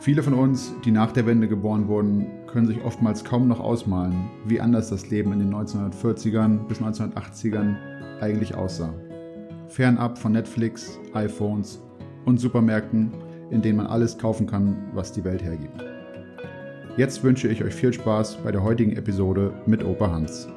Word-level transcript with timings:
Viele 0.00 0.22
von 0.22 0.32
uns, 0.32 0.74
die 0.82 0.92
nach 0.92 1.12
der 1.12 1.26
Wende 1.26 1.46
geboren 1.46 1.86
wurden, 1.86 2.26
können 2.46 2.66
sich 2.66 2.82
oftmals 2.82 3.22
kaum 3.22 3.48
noch 3.48 3.60
ausmalen, 3.60 4.30
wie 4.46 4.58
anders 4.58 4.88
das 4.88 5.10
Leben 5.10 5.30
in 5.34 5.40
den 5.40 5.54
1940ern 5.54 6.66
bis 6.66 6.80
1980ern 6.80 7.76
eigentlich 8.18 8.54
aussah. 8.54 8.94
Fernab 9.68 10.16
von 10.16 10.32
Netflix, 10.32 10.98
iPhones 11.12 11.82
und 12.24 12.38
Supermärkten, 12.38 13.12
in 13.50 13.60
denen 13.60 13.76
man 13.76 13.88
alles 13.88 14.16
kaufen 14.16 14.46
kann, 14.46 14.88
was 14.94 15.12
die 15.12 15.22
Welt 15.22 15.42
hergibt. 15.42 15.84
Jetzt 16.96 17.22
wünsche 17.22 17.48
ich 17.48 17.62
euch 17.62 17.74
viel 17.74 17.92
Spaß 17.92 18.38
bei 18.42 18.52
der 18.52 18.62
heutigen 18.62 18.96
Episode 18.96 19.52
mit 19.66 19.84
Opa 19.84 20.10
Hans. 20.10 20.48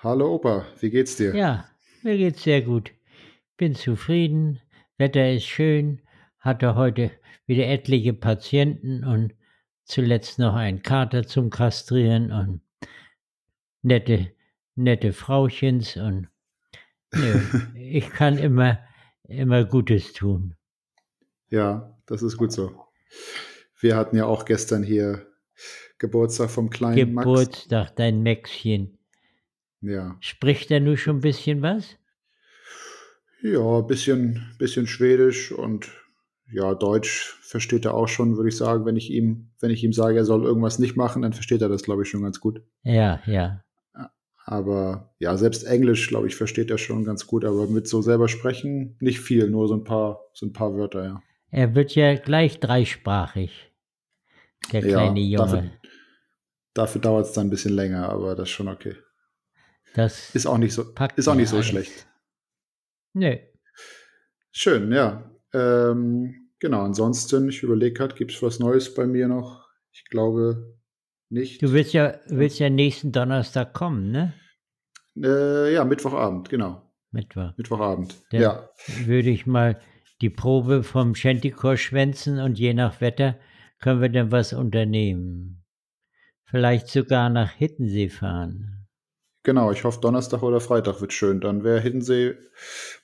Hallo 0.00 0.36
Opa, 0.36 0.64
wie 0.78 0.90
geht's 0.90 1.16
dir? 1.16 1.34
Ja, 1.34 1.64
mir 2.04 2.16
geht's 2.16 2.44
sehr 2.44 2.62
gut. 2.62 2.92
Bin 3.60 3.74
zufrieden, 3.74 4.58
Wetter 4.96 5.34
ist 5.34 5.44
schön, 5.44 6.00
hatte 6.38 6.76
heute 6.76 7.10
wieder 7.44 7.66
etliche 7.66 8.14
Patienten 8.14 9.04
und 9.04 9.34
zuletzt 9.84 10.38
noch 10.38 10.54
einen 10.54 10.80
Kater 10.80 11.26
zum 11.26 11.50
Kastrieren 11.50 12.32
und 12.32 12.62
nette, 13.82 14.32
nette 14.76 15.12
Frauchens 15.12 15.98
und 15.98 16.28
nö, 17.12 17.38
ich 17.74 18.08
kann 18.08 18.38
immer, 18.38 18.78
immer 19.24 19.66
Gutes 19.66 20.14
tun. 20.14 20.56
Ja, 21.50 21.98
das 22.06 22.22
ist 22.22 22.38
gut 22.38 22.52
so. 22.52 22.86
Wir 23.78 23.94
hatten 23.94 24.16
ja 24.16 24.24
auch 24.24 24.46
gestern 24.46 24.82
hier 24.82 25.26
Geburtstag 25.98 26.50
vom 26.50 26.70
kleinen 26.70 27.12
Max. 27.12 27.26
Geburtstag, 27.26 27.94
dein 27.96 28.22
Maxchen. 28.22 28.96
Ja. 29.82 30.16
Spricht 30.20 30.70
er 30.70 30.80
nur 30.80 30.96
schon 30.96 31.18
ein 31.18 31.20
bisschen 31.20 31.60
was? 31.60 31.99
Ja, 33.42 33.80
bisschen, 33.80 34.52
bisschen 34.58 34.86
Schwedisch 34.86 35.52
und 35.52 35.90
ja, 36.52 36.74
Deutsch 36.74 37.38
versteht 37.42 37.84
er 37.84 37.94
auch 37.94 38.08
schon, 38.08 38.36
würde 38.36 38.48
ich 38.48 38.56
sagen. 38.56 38.84
Wenn 38.84 38.96
ich 38.96 39.10
ihm, 39.10 39.50
wenn 39.60 39.70
ich 39.70 39.84
ihm 39.84 39.92
sage, 39.92 40.18
er 40.18 40.24
soll 40.24 40.44
irgendwas 40.44 40.78
nicht 40.78 40.96
machen, 40.96 41.22
dann 41.22 41.32
versteht 41.32 41.62
er 41.62 41.68
das, 41.68 41.82
glaube 41.82 42.02
ich, 42.02 42.08
schon 42.08 42.22
ganz 42.22 42.40
gut. 42.40 42.62
Ja, 42.82 43.20
ja. 43.26 43.62
Aber 44.44 45.14
ja, 45.18 45.36
selbst 45.36 45.64
Englisch, 45.64 46.08
glaube 46.08 46.26
ich, 46.26 46.34
versteht 46.34 46.70
er 46.70 46.78
schon 46.78 47.04
ganz 47.04 47.26
gut, 47.26 47.44
aber 47.44 47.66
mit 47.68 47.86
so 47.86 48.02
selber 48.02 48.28
sprechen 48.28 48.96
nicht 48.98 49.20
viel, 49.20 49.48
nur 49.48 49.68
so 49.68 49.74
ein 49.74 49.84
paar, 49.84 50.20
so 50.32 50.46
ein 50.46 50.52
paar 50.52 50.74
Wörter, 50.74 51.04
ja. 51.04 51.22
Er 51.50 51.74
wird 51.74 51.94
ja 51.94 52.14
gleich 52.14 52.58
dreisprachig, 52.58 53.72
der 54.72 54.82
kleine 54.82 55.20
ja, 55.20 55.38
Junge. 55.38 55.52
Dafür, 55.52 55.70
dafür 56.74 57.00
dauert 57.00 57.26
es 57.26 57.32
dann 57.32 57.46
ein 57.46 57.50
bisschen 57.50 57.74
länger, 57.74 58.08
aber 58.08 58.34
das 58.34 58.48
ist 58.48 58.54
schon 58.54 58.68
okay. 58.68 58.96
Das 59.94 60.34
Ist 60.34 60.46
auch 60.46 60.58
nicht 60.58 60.72
so, 60.72 60.84
ist 61.16 61.28
auch 61.28 61.34
nicht 61.34 61.48
so 61.48 61.56
alles. 61.56 61.66
schlecht. 61.66 62.06
Nö. 63.12 63.36
Schön, 64.52 64.92
ja. 64.92 65.30
Ähm, 65.52 66.50
genau, 66.58 66.82
ansonsten, 66.82 67.48
ich 67.48 67.62
überlege 67.62 67.94
gerade, 67.94 68.14
gibt 68.14 68.32
es 68.32 68.42
was 68.42 68.58
Neues 68.58 68.94
bei 68.94 69.06
mir 69.06 69.28
noch? 69.28 69.68
Ich 69.92 70.04
glaube 70.04 70.76
nicht. 71.28 71.62
Du 71.62 71.72
willst 71.72 71.92
ja, 71.92 72.18
willst 72.28 72.58
ja 72.58 72.70
nächsten 72.70 73.12
Donnerstag 73.12 73.74
kommen, 73.74 74.10
ne? 74.10 74.34
Äh, 75.16 75.72
ja, 75.74 75.84
Mittwochabend, 75.84 76.48
genau. 76.48 76.82
Mittwoch. 77.10 77.52
Mittwochabend. 77.56 78.14
Der- 78.32 78.40
Ja. 78.40 78.70
Würde 79.06 79.30
ich 79.30 79.46
mal 79.46 79.80
die 80.20 80.30
Probe 80.30 80.82
vom 80.82 81.14
Shantycore 81.14 81.76
schwänzen 81.76 82.38
und 82.38 82.58
je 82.58 82.74
nach 82.74 83.00
Wetter 83.00 83.36
können 83.80 84.00
wir 84.00 84.08
dann 84.10 84.30
was 84.30 84.52
unternehmen. 84.52 85.64
Vielleicht 86.44 86.88
sogar 86.88 87.30
nach 87.30 87.50
Hittensee 87.52 88.08
fahren. 88.08 88.79
Genau, 89.42 89.70
ich 89.72 89.84
hoffe, 89.84 90.00
Donnerstag 90.00 90.42
oder 90.42 90.60
Freitag 90.60 91.00
wird 91.00 91.12
schön. 91.12 91.40
Dann 91.40 91.64
wäre 91.64 91.80
Hiddensee 91.80 92.34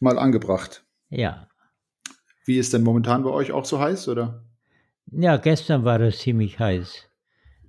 mal 0.00 0.18
angebracht. 0.18 0.84
Ja. 1.08 1.48
Wie 2.44 2.58
ist 2.58 2.72
denn 2.74 2.82
momentan 2.82 3.22
bei 3.24 3.30
euch 3.30 3.52
auch 3.52 3.64
so 3.64 3.80
heiß, 3.80 4.08
oder? 4.08 4.44
Ja, 5.10 5.36
gestern 5.38 5.84
war 5.84 5.98
das 5.98 6.18
ziemlich 6.18 6.58
heiß. 6.58 7.08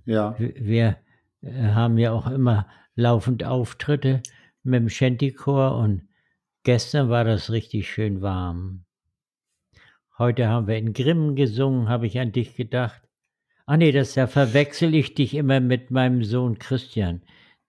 Ja. 0.06 0.36
Wir- 0.38 0.56
Wir 0.56 0.98
äh, 1.42 1.70
haben 1.72 1.98
ja 1.98 2.12
auch 2.12 2.28
immer 2.28 2.68
laufend 2.96 3.44
Auftritte 3.44 4.22
mit 4.64 4.82
dem 4.82 4.90
Shantycore 4.90 5.78
und 5.78 6.08
gestern 6.64 7.10
war 7.10 7.24
das 7.24 7.52
richtig 7.52 7.90
schön 7.90 8.22
warm. 8.22 8.84
Heute 10.18 10.48
haben 10.48 10.68
wir 10.68 10.78
in 10.78 10.94
Grimmen 10.94 11.36
gesungen, 11.36 11.90
habe 11.90 12.08
ich 12.08 12.20
an 12.20 12.32
dich 12.32 12.56
gedacht. 12.56 13.02
Ah 13.66 13.78
nee, 13.78 13.92
das 13.92 14.14
da 14.14 14.28
verwechsel 14.28 14.96
ich 14.96 15.14
dich 15.14 15.36
immer 15.36 15.60
mit 15.60 15.92
meinem 15.92 16.24
Sohn 16.24 16.58
Christian. 16.58 17.22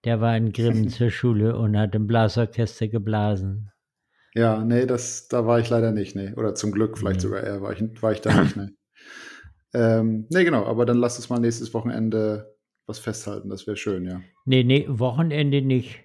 Der 0.05 0.21
war 0.21 0.35
in 0.37 0.51
Grimmen 0.53 0.89
zur 0.89 1.09
Schule 1.09 1.57
und 1.57 1.77
hat 1.77 1.95
im 1.95 2.07
Blasorchester 2.07 2.87
geblasen. 2.87 3.71
Ja, 4.35 4.63
nee, 4.63 4.85
das, 4.85 5.27
da 5.27 5.45
war 5.45 5.59
ich 5.59 5.69
leider 5.69 5.91
nicht, 5.91 6.15
nee. 6.15 6.33
Oder 6.35 6.53
zum 6.55 6.71
Glück, 6.71 6.97
vielleicht 6.97 7.17
Nee. 7.17 7.21
sogar 7.23 7.43
eher, 7.43 7.61
war 7.61 7.73
ich, 7.73 7.81
war 8.01 8.11
ich 8.11 8.21
da 8.21 8.41
nicht, 8.43 8.55
nee. 8.55 8.69
Ähm, 9.71 10.25
nee, 10.31 10.43
genau, 10.45 10.65
aber 10.65 10.83
dann 10.87 10.97
lasst 10.97 11.19
uns 11.19 11.29
mal 11.29 11.37
nächstes 11.39 11.75
Wochenende 11.75 12.55
was 12.87 12.97
festhalten, 12.97 13.49
das 13.49 13.67
wäre 13.67 13.77
schön, 13.77 14.03
ja. 14.03 14.19
Nee, 14.45 14.63
nee, 14.63 14.85
Wochenende 14.89 15.61
nicht. 15.61 15.99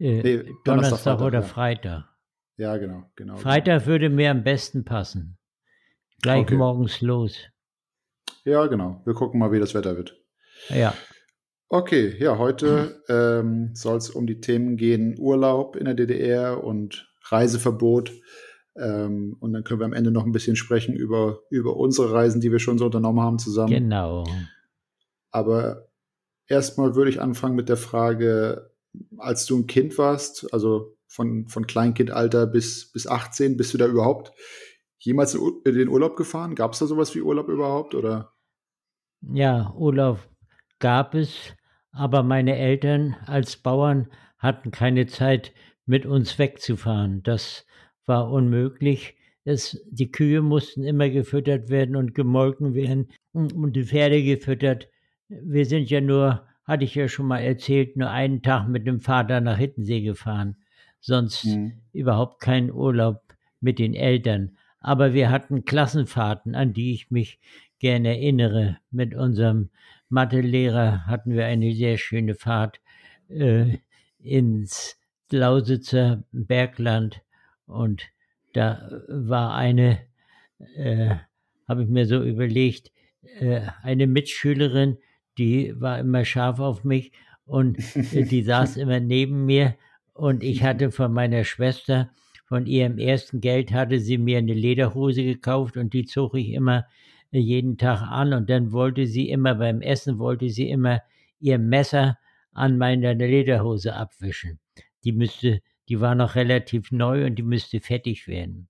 Äh, 0.00 0.20
Nee, 0.22 0.36
Donnerstag, 0.64 0.64
Donnerstag, 0.64 1.20
oder 1.20 1.38
ja. 1.40 1.44
Freitag. 1.46 2.04
Ja, 2.56 2.76
genau, 2.76 3.04
genau. 3.14 3.36
Freitag 3.36 3.86
würde 3.86 4.10
mir 4.10 4.32
am 4.32 4.42
besten 4.42 4.84
passen. 4.84 5.38
Gleich 6.22 6.42
Okay. 6.42 6.56
morgens 6.56 7.00
los. 7.00 7.38
Ja, 8.44 8.66
genau. 8.66 9.00
Wir 9.04 9.14
gucken 9.14 9.38
mal, 9.38 9.52
wie 9.52 9.60
das 9.60 9.74
Wetter 9.74 9.96
wird. 9.96 10.16
Ja. 10.68 10.92
Okay, 11.70 12.16
ja, 12.18 12.38
heute 12.38 13.02
ähm, 13.08 13.74
soll 13.74 13.98
es 13.98 14.08
um 14.08 14.26
die 14.26 14.40
Themen 14.40 14.76
gehen, 14.76 15.16
Urlaub 15.18 15.76
in 15.76 15.84
der 15.84 15.94
DDR 15.94 16.64
und 16.64 17.12
Reiseverbot. 17.24 18.12
Ähm, 18.76 19.36
und 19.40 19.52
dann 19.52 19.64
können 19.64 19.80
wir 19.80 19.84
am 19.84 19.92
Ende 19.92 20.10
noch 20.10 20.24
ein 20.24 20.32
bisschen 20.32 20.56
sprechen 20.56 20.94
über, 20.94 21.40
über 21.50 21.76
unsere 21.76 22.12
Reisen, 22.12 22.40
die 22.40 22.52
wir 22.52 22.58
schon 22.58 22.78
so 22.78 22.86
unternommen 22.86 23.20
haben 23.20 23.38
zusammen. 23.38 23.70
Genau. 23.70 24.24
Aber 25.30 25.88
erstmal 26.46 26.94
würde 26.94 27.10
ich 27.10 27.20
anfangen 27.20 27.56
mit 27.56 27.68
der 27.68 27.76
Frage, 27.76 28.70
als 29.18 29.44
du 29.44 29.58
ein 29.58 29.66
Kind 29.66 29.98
warst, 29.98 30.52
also 30.54 30.96
von, 31.06 31.48
von 31.48 31.66
Kleinkindalter 31.66 32.46
bis, 32.46 32.90
bis 32.92 33.06
18, 33.06 33.56
bist 33.56 33.74
du 33.74 33.78
da 33.78 33.86
überhaupt 33.86 34.32
jemals 34.98 35.34
in 35.34 35.74
den 35.74 35.88
Urlaub 35.88 36.16
gefahren? 36.16 36.54
Gab 36.54 36.72
es 36.72 36.78
da 36.78 36.86
sowas 36.86 37.14
wie 37.14 37.20
Urlaub 37.20 37.48
überhaupt? 37.48 37.94
Oder? 37.94 38.32
Ja, 39.20 39.74
Urlaub 39.76 40.18
gab 40.78 41.14
es, 41.14 41.54
aber 41.98 42.22
meine 42.22 42.56
Eltern 42.56 43.16
als 43.26 43.56
Bauern 43.56 44.08
hatten 44.38 44.70
keine 44.70 45.06
Zeit, 45.06 45.52
mit 45.84 46.04
uns 46.06 46.38
wegzufahren. 46.38 47.22
Das 47.22 47.66
war 48.06 48.30
unmöglich. 48.30 49.16
Es, 49.44 49.82
die 49.90 50.12
Kühe 50.12 50.42
mussten 50.42 50.84
immer 50.84 51.08
gefüttert 51.08 51.70
werden 51.70 51.96
und 51.96 52.14
gemolken 52.14 52.74
werden 52.74 53.08
und 53.32 53.74
die 53.74 53.84
Pferde 53.84 54.22
gefüttert. 54.22 54.88
Wir 55.28 55.64
sind 55.64 55.88
ja 55.90 56.00
nur, 56.02 56.46
hatte 56.64 56.84
ich 56.84 56.94
ja 56.94 57.08
schon 57.08 57.26
mal 57.26 57.38
erzählt, 57.40 57.96
nur 57.96 58.10
einen 58.10 58.42
Tag 58.42 58.68
mit 58.68 58.86
dem 58.86 59.00
Vater 59.00 59.40
nach 59.40 59.56
Hittensee 59.56 60.02
gefahren. 60.02 60.56
Sonst 61.00 61.44
Hm. 61.44 61.72
überhaupt 61.92 62.40
keinen 62.40 62.70
Urlaub 62.70 63.22
mit 63.60 63.78
den 63.78 63.94
Eltern. 63.94 64.56
Aber 64.80 65.14
wir 65.14 65.30
hatten 65.30 65.64
Klassenfahrten, 65.64 66.54
an 66.54 66.72
die 66.74 66.92
ich 66.92 67.10
mich 67.10 67.40
gerne 67.78 68.08
erinnere. 68.08 68.78
Mit 68.90 69.14
unserem 69.14 69.70
Mathelehrer 70.08 71.06
hatten 71.06 71.32
wir 71.32 71.46
eine 71.46 71.72
sehr 71.74 71.98
schöne 71.98 72.34
Fahrt 72.34 72.80
äh, 73.28 73.78
ins 74.18 74.98
Lausitzer 75.30 76.24
Bergland. 76.32 77.22
Und 77.66 78.02
da 78.54 79.02
war 79.08 79.54
eine, 79.54 80.00
äh, 80.76 81.16
habe 81.68 81.82
ich 81.82 81.88
mir 81.88 82.06
so 82.06 82.22
überlegt, 82.22 82.90
äh, 83.40 83.60
eine 83.82 84.06
Mitschülerin, 84.06 84.98
die 85.36 85.78
war 85.78 85.98
immer 85.98 86.24
scharf 86.24 86.58
auf 86.60 86.84
mich 86.84 87.12
und 87.44 87.78
äh, 87.94 88.24
die 88.24 88.42
saß 88.42 88.76
immer 88.78 89.00
neben 89.00 89.44
mir. 89.44 89.76
Und 90.14 90.42
ich 90.42 90.62
hatte 90.62 90.90
von 90.90 91.12
meiner 91.12 91.44
Schwester, 91.44 92.10
von 92.46 92.66
ihrem 92.66 92.98
ersten 92.98 93.40
Geld 93.40 93.72
hatte 93.72 94.00
sie 94.00 94.18
mir 94.18 94.38
eine 94.38 94.54
Lederhose 94.54 95.22
gekauft 95.22 95.76
und 95.76 95.92
die 95.92 96.06
zog 96.06 96.34
ich 96.34 96.48
immer 96.50 96.86
jeden 97.30 97.76
Tag 97.76 98.02
an 98.02 98.32
und 98.32 98.48
dann 98.48 98.72
wollte 98.72 99.06
sie 99.06 99.28
immer 99.28 99.54
beim 99.54 99.80
Essen, 99.80 100.18
wollte 100.18 100.48
sie 100.48 100.70
immer 100.70 101.00
ihr 101.40 101.58
Messer 101.58 102.18
an 102.52 102.78
meiner 102.78 103.14
Lederhose 103.14 103.94
abwischen. 103.94 104.58
Die 105.04 105.12
müsste, 105.12 105.60
die 105.88 106.00
war 106.00 106.14
noch 106.14 106.34
relativ 106.34 106.90
neu 106.90 107.26
und 107.26 107.36
die 107.36 107.42
müsste 107.42 107.80
fertig 107.80 108.26
werden. 108.26 108.68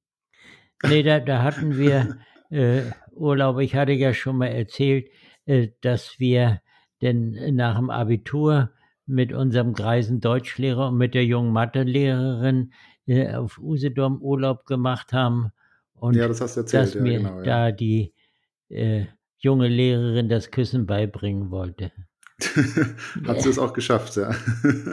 Nee, 0.87 1.03
da, 1.03 1.21
da 1.21 1.43
hatten 1.43 1.77
wir 1.79 2.19
äh, 2.51 2.83
Urlaub. 3.13 3.59
Ich 3.61 3.75
hatte 3.75 3.93
ja 3.93 4.13
schon 4.13 4.39
mal 4.39 4.49
erzählt, 4.49 5.09
äh, 5.47 5.69
dass 5.81 6.19
wir 6.19 6.61
denn 7.01 7.55
nach 7.55 7.77
dem 7.77 7.91
Abitur 7.91 8.73
mit 9.07 9.33
unserem 9.33 9.73
greisen 9.73 10.21
Deutschlehrer 10.21 10.89
und 10.89 10.99
mit 10.99 11.15
der 11.15 11.25
jungen 11.25 11.53
Mathelehrerin 11.53 12.73
äh, 13.07 13.35
auf 13.35 13.59
Usedom 13.59 14.21
Urlaub 14.21 14.67
gemacht 14.67 15.13
haben. 15.13 15.51
Und 15.95 16.15
ja, 16.15 16.29
das 16.29 16.41
hast 16.41 16.57
du 16.57 16.61
erzählt, 16.61 16.89
dass 16.89 16.95
ja, 16.95 17.01
mir 17.01 17.19
genau. 17.19 17.39
Ja. 17.39 17.43
da 17.43 17.73
die 17.73 18.13
äh, 18.69 19.07
junge 19.39 19.69
Lehrerin 19.69 20.29
das 20.29 20.51
Küssen 20.51 20.87
beibringen 20.87 21.51
wollte. 21.51 21.93
hat 23.27 23.43
sie 23.43 23.49
es 23.49 23.59
auch 23.59 23.73
geschafft, 23.73 24.17
ja. 24.17 24.31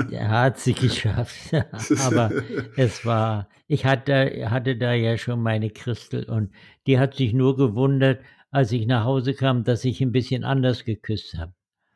Ja, 0.10 0.30
hat 0.30 0.58
sie 0.58 0.74
geschafft. 0.74 1.54
Aber 2.04 2.32
es 2.76 3.06
war, 3.06 3.50
ich 3.68 3.86
hatte, 3.86 4.50
hatte 4.50 4.78
da 4.78 4.94
ja 4.94 5.18
schon 5.18 5.42
meine 5.42 5.70
Christel 5.70 6.24
und 6.24 6.52
die 6.88 6.98
hat 6.98 7.14
sich 7.14 7.34
nur 7.34 7.56
gewundert, 7.56 8.20
als 8.50 8.72
ich 8.72 8.88
nach 8.88 9.04
Hause 9.04 9.36
kam, 9.36 9.64
dass 9.64 9.86
ich 9.86 10.02
ein 10.02 10.12
bisschen 10.12 10.44
anders 10.44 10.86
geküsst 10.86 11.38
habe. 11.38 11.54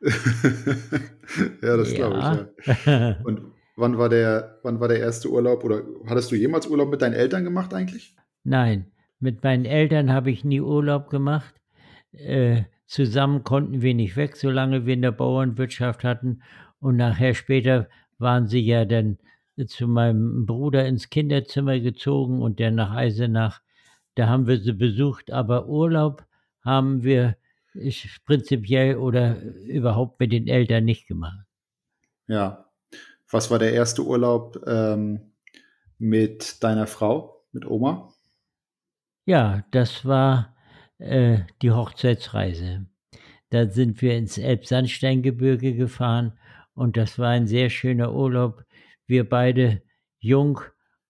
ja, 1.62 1.76
das 1.76 1.94
glaube 1.94 2.18
ich, 2.18 2.86
ja. 2.86 3.16
Und 3.24 3.52
wann 3.76 3.98
war 3.98 4.08
der, 4.08 4.60
wann 4.62 4.78
war 4.78 4.88
der 4.88 5.00
erste 5.00 5.30
Urlaub 5.30 5.64
oder 5.64 5.82
hattest 6.06 6.30
du 6.30 6.36
jemals 6.36 6.66
Urlaub 6.68 6.90
mit 6.90 7.02
deinen 7.02 7.14
Eltern 7.14 7.44
gemacht 7.44 7.74
eigentlich? 7.74 8.14
Nein, 8.44 8.92
mit 9.18 9.42
meinen 9.42 9.64
Eltern 9.64 10.12
habe 10.12 10.30
ich 10.30 10.44
nie 10.44 10.60
Urlaub 10.60 11.10
gemacht. 11.10 11.59
Äh, 12.12 12.64
zusammen 12.86 13.44
konnten 13.44 13.82
wir 13.82 13.94
nicht 13.94 14.16
weg, 14.16 14.36
solange 14.36 14.86
wir 14.86 14.94
in 14.94 15.02
der 15.02 15.12
Bauernwirtschaft 15.12 16.04
hatten. 16.04 16.42
Und 16.80 16.96
nachher 16.96 17.34
später 17.34 17.88
waren 18.18 18.46
sie 18.46 18.60
ja 18.60 18.84
dann 18.84 19.18
zu 19.66 19.86
meinem 19.86 20.46
Bruder 20.46 20.86
ins 20.86 21.10
Kinderzimmer 21.10 21.78
gezogen 21.80 22.42
und 22.42 22.58
der 22.58 22.70
nach 22.70 22.92
Eisenach. 22.92 23.60
Da 24.14 24.28
haben 24.28 24.46
wir 24.46 24.58
sie 24.58 24.72
besucht, 24.72 25.30
aber 25.30 25.66
Urlaub 25.66 26.24
haben 26.64 27.02
wir 27.02 27.36
prinzipiell 28.26 28.96
oder 28.96 29.40
überhaupt 29.42 30.18
mit 30.20 30.32
den 30.32 30.48
Eltern 30.48 30.84
nicht 30.84 31.06
gemacht. 31.06 31.46
Ja. 32.26 32.66
Was 33.30 33.50
war 33.50 33.60
der 33.60 33.72
erste 33.72 34.02
Urlaub 34.02 34.60
ähm, 34.66 35.32
mit 35.98 36.62
deiner 36.64 36.88
Frau, 36.88 37.44
mit 37.52 37.64
Oma? 37.64 38.12
Ja, 39.24 39.62
das 39.70 40.04
war 40.04 40.56
äh, 41.00 41.40
die 41.62 41.72
Hochzeitsreise. 41.72 42.86
Da 43.50 43.68
sind 43.68 44.00
wir 44.00 44.16
ins 44.16 44.38
Elbsandsteingebirge 44.38 45.74
gefahren 45.74 46.38
und 46.74 46.96
das 46.96 47.18
war 47.18 47.30
ein 47.30 47.46
sehr 47.46 47.68
schöner 47.70 48.14
Urlaub. 48.14 48.64
Wir 49.06 49.28
beide 49.28 49.82
jung 50.18 50.60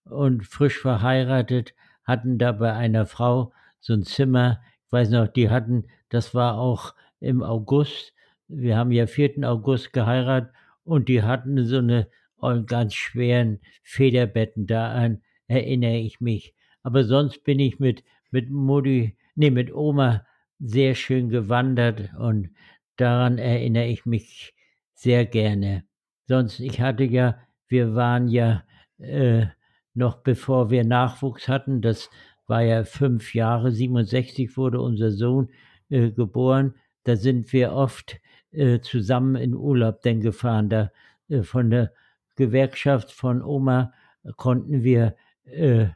und 0.04 0.46
frisch 0.46 0.78
verheiratet 0.78 1.74
hatten 2.04 2.38
da 2.38 2.52
bei 2.52 2.72
einer 2.72 3.04
Frau 3.06 3.52
so 3.80 3.92
ein 3.92 4.04
Zimmer. 4.04 4.60
Ich 4.86 4.92
weiß 4.92 5.10
noch, 5.10 5.28
die 5.28 5.50
hatten, 5.50 5.86
das 6.08 6.34
war 6.34 6.58
auch 6.58 6.94
im 7.20 7.42
August. 7.42 8.14
Wir 8.48 8.76
haben 8.76 8.92
ja 8.92 9.06
4. 9.06 9.48
August 9.48 9.92
geheiratet 9.92 10.52
und 10.84 11.08
die 11.08 11.22
hatten 11.22 11.64
so 11.66 11.78
eine 11.78 12.08
ganz 12.66 12.94
schweren 12.94 13.60
Federbetten. 13.82 14.66
Daran 14.66 15.22
erinnere 15.46 15.98
ich 15.98 16.20
mich. 16.20 16.54
Aber 16.82 17.04
sonst 17.04 17.44
bin 17.44 17.60
ich 17.60 17.78
mit, 17.78 18.02
mit 18.30 18.50
Mutti, 18.50 19.16
nee, 19.34 19.50
mit 19.50 19.72
Oma 19.74 20.24
sehr 20.58 20.94
schön 20.94 21.28
gewandert 21.28 22.12
und 22.18 22.50
daran 22.96 23.38
erinnere 23.38 23.86
ich 23.86 24.04
mich 24.06 24.54
sehr 24.94 25.24
gerne. 25.24 25.84
Sonst, 26.26 26.60
ich 26.60 26.80
hatte 26.80 27.04
ja, 27.04 27.38
wir 27.68 27.94
waren 27.94 28.28
ja 28.28 28.62
äh, 28.98 29.46
noch 29.94 30.16
bevor 30.16 30.70
wir 30.70 30.84
Nachwuchs 30.84 31.48
hatten, 31.48 31.80
das 31.80 32.10
war 32.46 32.62
ja 32.62 32.84
fünf 32.84 33.34
Jahre, 33.34 33.72
67 33.72 34.56
wurde 34.56 34.80
unser 34.80 35.10
Sohn 35.10 35.50
äh, 35.88 36.10
geboren, 36.10 36.74
da 37.04 37.16
sind 37.16 37.52
wir 37.52 37.72
oft 37.72 38.20
äh, 38.52 38.80
zusammen 38.80 39.36
in 39.36 39.54
Urlaub 39.54 40.02
denn 40.02 40.20
gefahren. 40.20 40.68
Da 40.68 40.90
äh, 41.28 41.42
von 41.42 41.70
der 41.70 41.92
Gewerkschaft 42.36 43.12
von 43.12 43.42
Oma 43.42 43.92
konnten 44.36 44.82
wir 44.82 45.16
äh, 45.44 45.86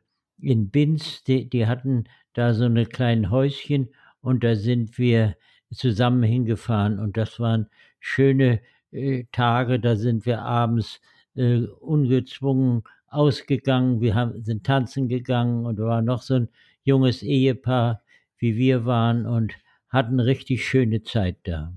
in 0.41 0.71
Binz, 0.71 1.25
die, 1.25 1.49
die 1.49 1.67
hatten 1.67 2.05
da 2.35 2.55
so 2.55 2.65
eine 2.65 2.87
kleinen 2.87 3.31
Häuschen 3.31 3.89
und 4.21 4.45
da 4.45 4.55
sind 4.55 4.99
wir 4.99 5.37
zusammen 5.73 6.23
hingefahren 6.23 6.99
und 6.99 7.17
das 7.17 7.41
waren 7.41 7.69
schöne 8.01 8.61
äh, 8.93 9.25
Tage, 9.33 9.81
da 9.81 9.97
sind 9.97 10.27
wir 10.27 10.43
abends 10.43 11.01
äh, 11.35 11.63
ungezwungen 11.81 12.85
ausgegangen, 13.09 14.01
wir 14.01 14.15
haben, 14.15 14.43
sind 14.45 14.65
tanzen 14.65 15.09
gegangen 15.09 15.67
und 15.67 15.79
da 15.79 15.85
war 15.85 16.03
noch 16.03 16.23
so 16.23 16.35
ein 16.35 16.49
junges 16.83 17.23
Ehepaar, 17.23 18.03
wie 18.39 18.57
wir 18.57 18.85
waren 18.85 19.27
und 19.27 19.55
hatten 19.89 20.21
richtig 20.21 20.67
schöne 20.67 21.03
Zeit 21.03 21.39
da. 21.45 21.73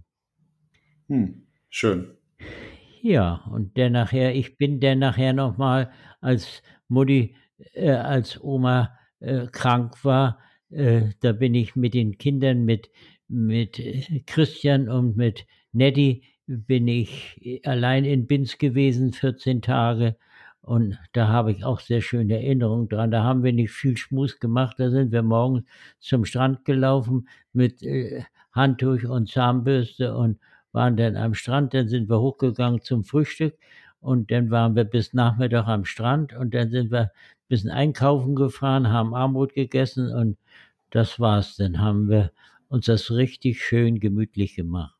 Hm, 1.07 1.44
schön. 1.69 2.18
Ja, 3.01 3.44
und 3.51 3.77
der 3.77 3.89
nachher, 3.89 4.36
ich 4.36 4.57
bin 4.57 4.80
der 4.80 4.95
nachher 4.95 5.33
nochmal, 5.33 5.92
als 6.19 6.63
Mutti, 6.88 7.36
äh, 7.74 7.92
als 7.92 8.44
Oma 8.44 8.98
äh, 9.19 9.48
krank 9.48 10.04
war, 10.04 10.39
äh, 10.72 11.10
da 11.22 11.31
bin 11.34 11.56
ich 11.56 11.75
mit 11.75 11.94
den 11.94 12.18
Kindern, 12.18 12.66
mit, 12.66 12.90
mit 13.28 13.80
äh, 13.80 14.22
Christian 14.25 14.90
und 14.90 15.18
mit 15.18 15.46
Nettie, 15.72 16.24
bin 16.48 16.88
ich 16.88 17.62
allein 17.66 18.06
in 18.06 18.25
Binz 18.28 18.58
gewesen, 18.58 19.12
14 19.14 19.62
Tage. 19.62 20.16
Und 20.62 20.98
da 21.14 21.28
habe 21.28 21.52
ich 21.52 21.64
auch 21.64 21.80
sehr 21.80 22.02
schöne 22.02 22.36
Erinnerungen 22.36 22.90
dran. 22.90 23.12
Da 23.12 23.24
haben 23.24 23.44
wir 23.44 23.54
nicht 23.54 23.72
viel 23.72 23.98
Schmus 23.98 24.40
gemacht. 24.40 24.75
Da 24.80 24.90
sind 24.90 25.12
wir 25.12 25.24
morgens 25.24 25.66
zum 26.00 26.25
Strand 26.25 26.66
gelaufen 26.66 27.28
mit 27.54 27.84
äh, 27.84 28.24
Handtuch 28.52 29.04
und 29.04 29.30
Zahnbürste 29.30 30.16
und 30.16 30.40
waren 30.74 30.98
dann 30.98 31.16
am 31.16 31.34
Strand. 31.34 31.74
Dann 31.74 31.88
sind 31.88 32.10
wir 32.10 32.19
hochgegangen 32.19 32.81
zum 32.81 33.04
Frühstück 33.04 33.58
und 34.00 34.32
dann 34.32 34.52
waren 34.52 34.76
wir 34.76 34.84
bis 34.84 35.14
Nachmittag 35.14 35.68
am 35.68 35.86
Strand 35.86 36.34
und 36.34 36.54
dann 36.54 36.70
sind 36.70 36.92
wir 36.92 37.02
ein 37.02 37.12
bisschen 37.48 37.72
einkaufen 37.72 38.36
gefahren, 38.36 38.90
haben 38.90 39.14
Armut 39.14 39.54
gegessen 39.54 40.14
und 40.14 40.38
das 40.90 41.20
war's. 41.20 41.58
Dann 41.58 41.80
haben 41.80 42.10
wir 42.10 42.32
uns 42.70 42.86
das 42.86 43.12
richtig 43.12 43.64
schön 43.64 44.00
gemütlich 44.00 44.56
gemacht. 44.56 44.96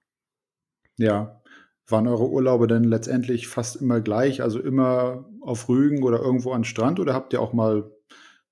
Ja. 0.98 1.42
Waren 1.90 2.08
eure 2.08 2.30
Urlaube 2.30 2.68
denn 2.68 2.84
letztendlich 2.84 3.48
fast 3.48 3.78
immer 3.78 4.02
gleich, 4.02 4.42
also 4.42 4.60
immer 4.60 5.26
auf 5.40 5.70
Rügen 5.70 6.04
oder 6.04 6.20
irgendwo 6.20 6.52
am 6.52 6.66
Strand 6.66 7.00
oder 7.00 7.14
habt 7.14 7.32
ihr 7.32 7.42
auch 7.42 7.54
mal 7.54 7.84
ein 7.84 7.92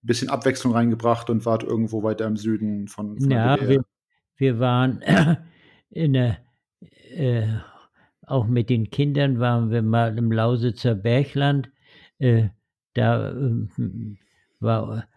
bisschen 0.02 0.30
Abwechslung 0.30 0.72
reingebracht 0.72 1.30
und 1.30 1.46
wart 1.46 1.64
irgendwo 1.64 2.02
weiter 2.02 2.26
im 2.28 2.38
Süden 2.38 2.88
von, 2.88 3.20
von 3.20 3.30
Ja, 3.32 3.58
wir, 3.60 3.84
wir 4.38 4.60
waren 4.60 5.02
in 5.90 6.14
der, 6.14 6.38
äh, 7.12 7.48
auch 8.28 8.48
mit 8.48 8.70
den 8.70 8.90
Kindern 8.90 9.40
waren 9.40 9.72
wir 9.72 9.82
mal 9.82 10.18
im 10.18 10.32
Lausitzer 10.32 10.96
Bergland. 10.96 11.70
Äh, 12.20 12.50
da 12.94 13.32
äh, 13.32 13.68
war 14.60 15.08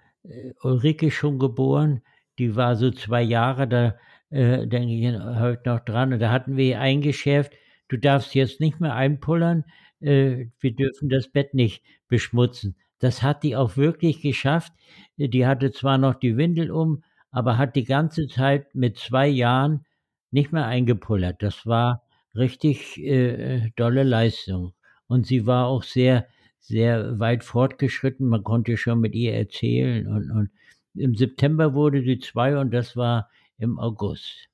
Ulrike 0.63 1.11
schon 1.11 1.39
geboren. 1.39 2.03
Die 2.39 2.57
war 2.57 2.77
so 2.77 2.91
zwei 2.91 3.23
Jahre, 3.23 3.67
da 3.69 3.95
äh, 4.31 4.67
denke 4.67 4.93
ich 4.95 5.07
heute 5.41 5.69
noch 5.69 5.81
dran. 5.81 6.13
Und 6.13 6.21
da 6.21 6.31
hatten 6.31 6.57
wir 6.57 6.81
eingeschärft, 6.81 7.53
du 7.89 7.97
darfst 7.97 8.35
jetzt 8.35 8.61
nicht 8.61 8.81
mehr 8.81 8.95
einpullern, 8.95 9.65
äh, 10.01 10.47
wir 10.61 10.75
dürfen 10.75 11.09
das 11.09 11.29
Bett 11.29 11.55
nicht 11.55 11.83
beschmutzen. 12.09 12.77
Das 12.99 13.23
hat 13.23 13.43
die 13.43 13.57
auch 13.57 13.77
wirklich 13.77 14.21
geschafft. 14.21 14.73
Die 15.17 15.47
hatte 15.47 15.73
zwar 15.73 15.99
noch 15.99 16.15
die 16.15 16.37
Windel 16.37 16.71
um, 16.71 17.05
aber 17.31 17.59
hat 17.59 17.77
die 17.77 17.85
ganze 17.85 18.27
Zeit 18.29 18.75
mit 18.75 18.99
zwei 18.99 19.29
Jahren 19.29 19.85
nicht 20.31 20.53
mehr 20.53 20.67
eingepullert. 20.67 21.43
Das 21.43 21.67
war 21.67 22.03
richtig 22.39 22.99
äh, 22.99 23.71
dolle 23.77 24.03
Leistung. 24.05 24.75
Und 25.07 25.27
sie 25.27 25.47
war 25.47 25.67
auch 25.67 25.83
sehr, 25.83 26.27
sehr 26.61 27.19
weit 27.19 27.45
fortgeschritten. 27.45 28.29
Man 28.29 28.45
konnte 28.45 28.77
schon 28.77 29.01
mit 29.01 29.15
ihr 29.15 29.35
erzählen. 29.35 30.07
Und, 30.07 30.31
und 30.31 30.51
im 30.95 31.15
September 31.15 31.75
wurde 31.75 32.03
die 32.03 32.19
zwei 32.19 32.59
und 32.59 32.73
das 32.73 32.97
war 32.97 33.31
im 33.59 33.79
August. 33.79 34.49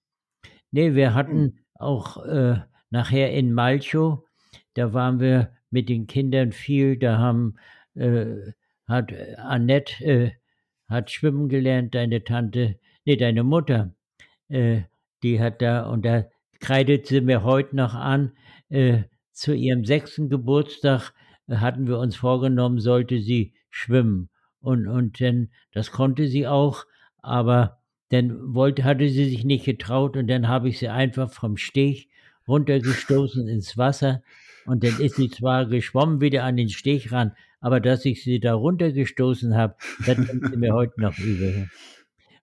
Nee, 0.71 0.95
wir 0.95 1.15
hatten 1.15 1.43
Hm. 1.43 1.59
auch 1.75 2.25
äh, 2.25 2.57
nachher 2.91 3.33
in 3.33 3.53
Malchow, 3.53 4.25
da 4.75 4.93
waren 4.93 5.21
wir 5.21 5.53
mit 5.71 5.89
den 5.89 6.07
Kindern 6.07 6.53
viel, 6.53 6.97
da 6.99 7.19
haben, 7.19 7.57
äh, 7.95 8.53
hat 8.87 9.13
Annette, 9.39 10.05
äh, 10.05 10.31
hat 10.89 11.11
schwimmen 11.11 11.49
gelernt, 11.49 11.95
deine 11.95 12.25
Tante, 12.25 12.79
nee, 13.05 13.17
deine 13.17 13.43
Mutter, 13.45 13.95
äh, 14.49 14.83
die 15.23 15.41
hat 15.41 15.63
da, 15.63 15.89
und 15.89 16.05
da 16.05 16.25
kreidet 16.65 17.07
sie 17.07 17.21
mir 17.21 17.43
heute 17.45 17.77
noch 17.77 17.95
an, 17.95 18.33
äh, 18.71 19.03
zu 19.33 19.55
ihrem 19.55 19.85
sechsten 19.85 20.29
Geburtstag 20.31 21.13
hatten 21.51 21.87
wir 21.87 21.99
uns 21.99 22.17
vorgenommen, 22.17 22.81
sollte 22.81 23.21
sie 23.21 23.53
schwimmen. 23.71 24.31
Und, 24.61 24.87
und 24.87 25.21
dann, 25.21 25.51
das 25.73 25.91
konnte 25.91 26.27
sie 26.27 26.47
auch, 26.47 26.85
aber 27.19 27.81
dann 28.09 28.55
wollte, 28.55 28.85
hatte 28.85 29.09
sie 29.11 29.27
sich 29.29 29.45
nicht 29.45 29.67
getraut 29.67 30.17
und 30.17 30.29
dann 30.29 30.49
habe 30.49 30.69
ich 30.71 30.79
sie 30.79 30.89
einfach 30.89 31.31
vom 31.31 31.57
Steg 31.59 32.09
runtergestoßen 32.49 33.47
ins 33.49 33.77
Wasser 33.77 34.23
Und 34.67 34.85
dann 34.85 34.99
ist 34.99 35.17
sie 35.17 35.29
zwar 35.31 35.67
geschwommen 35.67 36.21
wieder 36.21 36.45
an 36.45 36.57
den 36.57 36.71
Steg 36.71 37.13
ran, 37.13 37.33
aber 37.61 37.81
dass 37.81 38.05
ich 38.07 38.23
sie 38.23 38.41
da 38.41 38.55
runtergestoßen 38.55 39.55
habe, 39.55 39.77
das 40.07 40.17
nimmt 40.19 40.47
sie 40.51 40.57
mir 40.57 40.73
heute 40.73 41.01
noch 41.01 41.19
übel. 41.19 41.69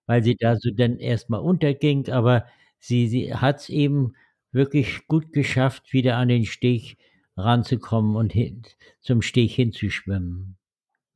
Weil 0.06 0.22
sie 0.22 0.36
da 0.36 0.56
so 0.56 0.70
dann 0.70 0.98
erstmal 0.98 1.40
unterging, 1.40 2.08
aber 2.10 2.46
sie, 2.82 3.06
sie 3.08 3.32
hat 3.34 3.60
es 3.60 3.68
eben 3.68 4.14
wirklich 4.50 5.06
gut 5.06 5.32
geschafft, 5.32 5.92
wieder 5.92 6.16
an 6.16 6.28
den 6.28 6.44
Steg 6.44 6.98
ranzukommen 7.36 8.16
und 8.16 8.32
hin, 8.32 8.62
zum 9.00 9.22
Steg 9.22 9.50
hinzuschwimmen. 9.52 10.56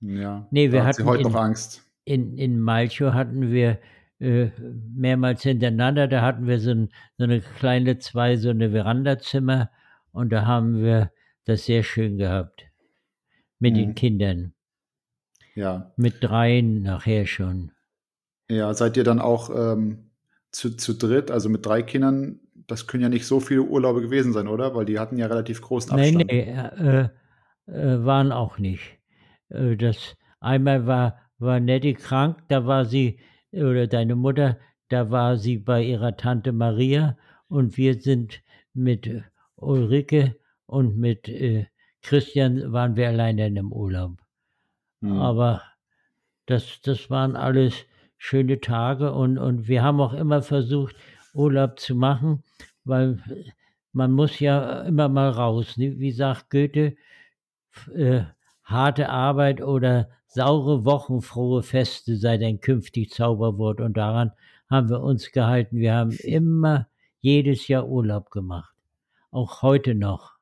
Ja, 0.00 0.46
Nee, 0.50 0.72
wir 0.72 0.84
hatten 0.84 1.04
heute 1.04 1.22
in- 1.24 1.28
noch 1.32 1.40
Angst. 1.40 1.82
In, 2.04 2.38
in 2.38 2.60
Malchow 2.60 3.12
hatten 3.12 3.50
wir 3.50 3.78
äh, 4.20 4.50
mehrmals 4.94 5.42
hintereinander, 5.42 6.06
da 6.06 6.22
hatten 6.22 6.46
wir 6.46 6.60
so, 6.60 6.70
ein, 6.70 6.88
so 7.18 7.24
eine 7.24 7.40
kleine 7.40 7.98
zwei, 7.98 8.36
so 8.36 8.50
eine 8.50 8.70
Verandazimmer 8.70 9.70
und 10.12 10.30
da 10.30 10.46
haben 10.46 10.82
wir 10.82 11.10
das 11.44 11.66
sehr 11.66 11.82
schön 11.82 12.16
gehabt. 12.16 12.64
Mit 13.58 13.72
Mhm. 13.74 13.78
den 13.78 13.94
Kindern. 13.96 14.52
Ja. 15.54 15.92
Mit 15.96 16.22
dreien 16.22 16.82
nachher 16.82 17.26
schon. 17.26 17.72
Ja, 18.50 18.72
seid 18.74 18.96
ihr 18.96 19.04
dann 19.04 19.18
auch 19.20 19.50
ähm, 19.50 20.05
zu, 20.56 20.76
zu 20.76 20.94
dritt, 20.94 21.30
also 21.30 21.48
mit 21.48 21.66
drei 21.66 21.82
Kindern? 21.82 22.40
Das 22.66 22.86
können 22.86 23.02
ja 23.02 23.08
nicht 23.08 23.26
so 23.26 23.40
viele 23.40 23.62
Urlaube 23.62 24.00
gewesen 24.00 24.32
sein, 24.32 24.48
oder? 24.48 24.74
Weil 24.74 24.86
die 24.86 24.98
hatten 24.98 25.18
ja 25.18 25.26
relativ 25.26 25.60
großen 25.60 25.94
Nein, 25.94 26.16
Abstand. 26.16 26.32
nee, 26.32 26.40
äh, 26.42 27.08
äh, 27.66 28.04
waren 28.04 28.32
auch 28.32 28.58
nicht. 28.58 28.98
Äh, 29.50 29.76
das, 29.76 30.16
einmal 30.40 30.86
war, 30.86 31.20
war 31.38 31.60
Nettie 31.60 31.94
krank, 31.94 32.38
da 32.48 32.66
war 32.66 32.86
sie, 32.86 33.18
oder 33.52 33.86
deine 33.86 34.16
Mutter, 34.16 34.58
da 34.88 35.10
war 35.10 35.36
sie 35.36 35.58
bei 35.58 35.82
ihrer 35.82 36.16
Tante 36.16 36.52
Maria 36.52 37.16
und 37.48 37.76
wir 37.76 38.00
sind 38.00 38.40
mit 38.72 39.08
Ulrike 39.56 40.36
und 40.66 40.96
mit 40.96 41.28
äh, 41.28 41.66
Christian 42.02 42.72
waren 42.72 42.96
wir 42.96 43.08
alleine 43.08 43.46
in 43.46 43.56
dem 43.56 43.72
Urlaub. 43.72 44.18
Hm. 45.02 45.18
Aber 45.18 45.62
das, 46.46 46.80
das 46.82 47.10
waren 47.10 47.36
alles 47.36 47.74
schöne 48.18 48.60
Tage 48.60 49.12
und, 49.12 49.38
und 49.38 49.68
wir 49.68 49.82
haben 49.82 50.00
auch 50.00 50.14
immer 50.14 50.42
versucht, 50.42 50.96
Urlaub 51.34 51.78
zu 51.78 51.94
machen, 51.94 52.42
weil 52.84 53.22
man 53.92 54.12
muss 54.12 54.40
ja 54.40 54.82
immer 54.82 55.08
mal 55.08 55.30
raus. 55.30 55.76
ne? 55.76 55.98
Wie 55.98 56.12
sagt 56.12 56.50
Goethe, 56.50 56.96
äh, 57.94 58.22
harte 58.64 59.08
Arbeit 59.08 59.62
oder 59.62 60.08
saure 60.26 60.84
Wochen, 60.84 61.22
frohe 61.22 61.62
Feste 61.62 62.16
sei 62.16 62.36
dein 62.38 62.60
künftig 62.60 63.10
Zauberwort. 63.10 63.80
Und 63.80 63.96
daran 63.96 64.32
haben 64.68 64.90
wir 64.90 65.00
uns 65.00 65.32
gehalten. 65.32 65.78
Wir 65.78 65.94
haben 65.94 66.12
immer 66.12 66.88
jedes 67.20 67.68
Jahr 67.68 67.88
Urlaub 67.88 68.30
gemacht. 68.30 68.74
Auch 69.30 69.62
heute 69.62 69.94
noch. 69.94 70.34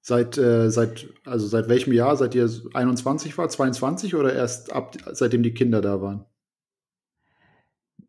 Seit, 0.00 0.38
äh, 0.38 0.70
seit, 0.70 1.06
also 1.24 1.46
seit 1.46 1.68
welchem 1.68 1.92
Jahr? 1.92 2.16
Seit 2.16 2.34
ihr 2.34 2.48
21 2.72 3.36
war, 3.36 3.48
22 3.48 4.14
oder 4.14 4.32
erst 4.34 4.72
ab, 4.72 4.96
seitdem 5.12 5.42
die 5.42 5.52
Kinder 5.52 5.80
da 5.80 6.00
waren? 6.00 6.24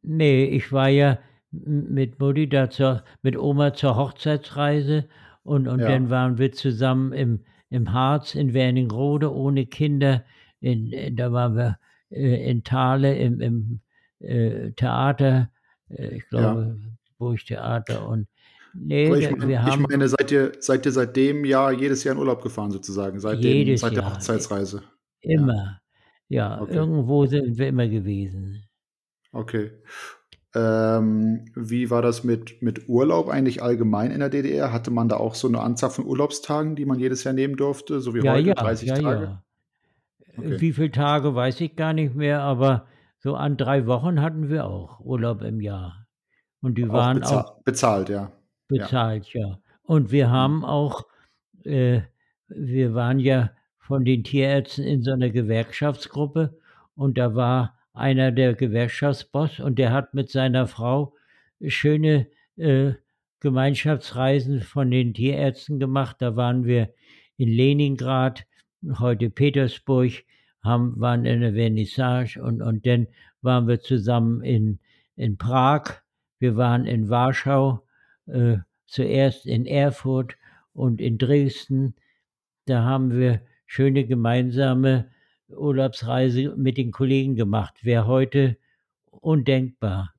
Nee, 0.02 0.46
ich 0.46 0.72
war 0.72 0.90
ja 0.90 1.20
mit 1.52 2.20
Mutti 2.20 2.48
da 2.48 2.70
zur, 2.70 3.04
mit 3.22 3.38
Oma 3.38 3.74
zur 3.74 3.96
Hochzeitsreise 3.96 5.08
und, 5.44 5.68
und 5.68 5.80
Ja. 5.80 5.88
dann 5.90 6.10
waren 6.10 6.38
wir 6.38 6.52
zusammen 6.52 7.12
im, 7.14 7.40
im 7.70 7.92
Harz 7.92 8.36
in 8.36 8.54
Wernigerode 8.54 9.34
ohne 9.34 9.66
Kinder. 9.66 10.24
In, 10.62 10.92
in, 10.92 11.16
da 11.16 11.32
waren 11.32 11.56
wir 11.56 11.80
äh, 12.12 12.50
in 12.50 12.64
Thale 12.64 13.18
im, 13.18 13.42
im 13.42 13.80
äh, 14.20 14.72
Theater, 14.72 15.50
äh, 15.90 16.16
ich 16.18 16.28
glaube, 16.30 16.78
Burgtheater 17.18 18.08
und 18.08 18.28
nee, 18.74 19.14
ich, 19.16 19.26
da- 19.28 19.36
mein, 19.36 19.48
wir 19.50 19.56
ich 19.58 19.62
haben 19.64 19.86
meine, 19.90 20.08
seid 20.08 20.32
ihr, 20.32 20.52
seid 20.60 20.86
ihr 20.86 20.92
seit 20.92 21.16
dem 21.16 21.46
Jahr 21.46 21.72
jedes 21.72 22.04
Jahr 22.04 22.14
in 22.16 22.20
Urlaub 22.20 22.42
gefahren, 22.44 22.72
sozusagen? 22.72 23.20
Seit, 23.20 23.44
dem, 23.44 23.76
seit 23.78 23.96
der 23.96 24.04
Jahr. 24.04 24.14
Hochzeitsreise? 24.16 24.84
immer, 25.22 25.80
ja, 26.30 26.62
Okay. 26.62 26.76
irgendwo 26.76 27.26
sind 27.26 27.58
wir 27.58 27.68
immer 27.68 27.88
gewesen. 27.88 28.64
Okay. 29.32 29.72
Ähm, 30.56 31.46
wie 31.56 31.92
war 31.92 32.02
das 32.02 32.24
mit, 32.24 32.62
mit 32.62 32.90
Urlaub 32.90 33.30
eigentlich 33.30 33.62
allgemein 33.62 34.12
in 34.12 34.20
der 34.20 34.30
DDR? 34.30 34.74
Hatte 34.74 34.90
man 34.90 35.08
da 35.08 35.18
auch 35.18 35.36
so 35.36 35.48
eine 35.48 35.60
Anzahl 35.62 35.92
von 35.92 36.06
Urlaubstagen, 36.06 36.76
die 36.76 36.86
man 36.86 37.00
jedes 37.00 37.24
Jahr 37.24 37.36
nehmen 37.36 37.56
durfte, 37.56 38.02
so 38.02 38.16
wie 38.16 38.22
Ja, 38.24 38.34
heute, 38.34 38.50
ja, 38.50 38.56
30 38.56 38.90
ja, 38.90 38.96
Tage? 38.96 39.24
ja. 39.24 39.44
Okay. 40.38 40.62
Wie 40.62 40.74
viele 40.74 40.92
Tage 40.92 41.36
weiß 41.36 41.62
ich 41.62 41.76
gar 41.76 41.94
nicht 41.94 42.16
mehr, 42.16 42.42
aber 42.42 42.88
so 43.20 43.36
an 43.36 43.58
drei 43.58 43.86
Wochen 43.86 44.22
hatten 44.22 44.50
wir 44.50 44.66
auch 44.66 45.00
Urlaub 45.02 45.42
im 45.42 45.60
Jahr. 45.62 46.08
Und 46.62 46.78
die 46.78 46.86
Auch 46.86 46.94
waren 46.94 47.20
beza 47.20 47.42
auch 47.42 47.62
bezahlt, 47.64 48.10
ja. 48.10 48.32
bezahlt, 48.68 49.28
ja. 49.34 49.60
Und 49.84 50.12
wir 50.12 50.30
haben 50.30 50.66
auch, 50.66 51.06
äh, 51.64 52.02
wir 52.48 52.94
waren 52.94 53.20
ja 53.20 53.52
von 53.78 54.06
den 54.06 54.24
Tierärzten 54.24 54.84
in 54.84 55.04
so 55.04 55.12
einer 55.12 55.30
Gewerkschaftsgruppe 55.30 56.58
und 56.96 57.18
da 57.18 57.36
war 57.36 57.79
einer 58.00 58.32
der 58.32 58.54
Gewerkschaftsboss 58.54 59.60
und 59.60 59.78
der 59.78 59.92
hat 59.92 60.14
mit 60.14 60.30
seiner 60.30 60.68
Frau 60.68 61.14
schöne 61.66 62.28
äh, 62.58 62.94
Gemeinschaftsreisen 63.40 64.62
von 64.62 64.92
den 64.92 65.14
Tierärzten 65.14 65.80
gemacht. 65.80 66.18
Da 66.20 66.36
waren 66.36 66.66
wir 66.66 66.94
in 67.38 67.50
Leningrad, 67.50 68.46
heute 69.00 69.30
Petersburg, 69.30 70.12
haben, 70.64 71.00
waren 71.00 71.26
in 71.26 71.42
der 71.42 71.54
Vernissage 71.54 72.42
und, 72.42 72.62
und 72.62 72.86
dann 72.86 73.08
waren 73.42 73.68
wir 73.68 73.80
zusammen 73.80 74.44
in, 74.44 74.80
in 75.16 75.38
Prag, 75.38 76.02
wir 76.40 76.58
waren 76.58 76.86
in 76.86 77.10
Warschau, 77.10 77.86
äh, 78.28 78.58
zuerst 78.86 79.46
in 79.46 79.66
Erfurt 79.66 80.36
und 80.74 81.00
in 81.00 81.18
Dresden. 81.18 81.96
Da 82.66 82.84
haben 82.84 83.12
wir 83.12 83.42
schöne 83.66 84.06
gemeinsame 84.06 85.12
Urlaubsreise 85.50 86.56
mit 86.58 86.78
den 86.78 86.92
Kollegen 86.92 87.36
gemacht. 87.36 87.84
Wäre 87.86 88.08
heute 88.08 88.58
undenkbar 89.12 90.14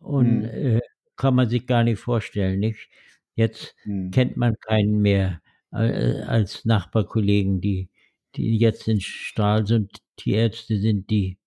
und 0.00 0.44
Hm. 0.44 0.44
äh, 0.44 0.80
kann 1.16 1.34
man 1.34 1.48
sich 1.48 1.66
gar 1.66 1.84
nicht 1.84 1.98
vorstellen. 2.00 2.60
Nicht? 2.60 2.88
Jetzt 3.36 3.74
Hm. 3.84 4.10
kennt 4.12 4.36
man 4.36 4.56
keinen 4.60 5.00
mehr 5.02 5.40
äh, 5.72 6.22
als 6.22 6.64
Nachbarkollegen, 6.64 7.60
die, 7.60 7.88
die 8.36 8.58
jetzt 8.58 8.88
in 8.88 9.00
Stralsund 9.00 9.98
Tierärzte 10.16 10.78
sind, 10.80 11.10
die 11.10 11.38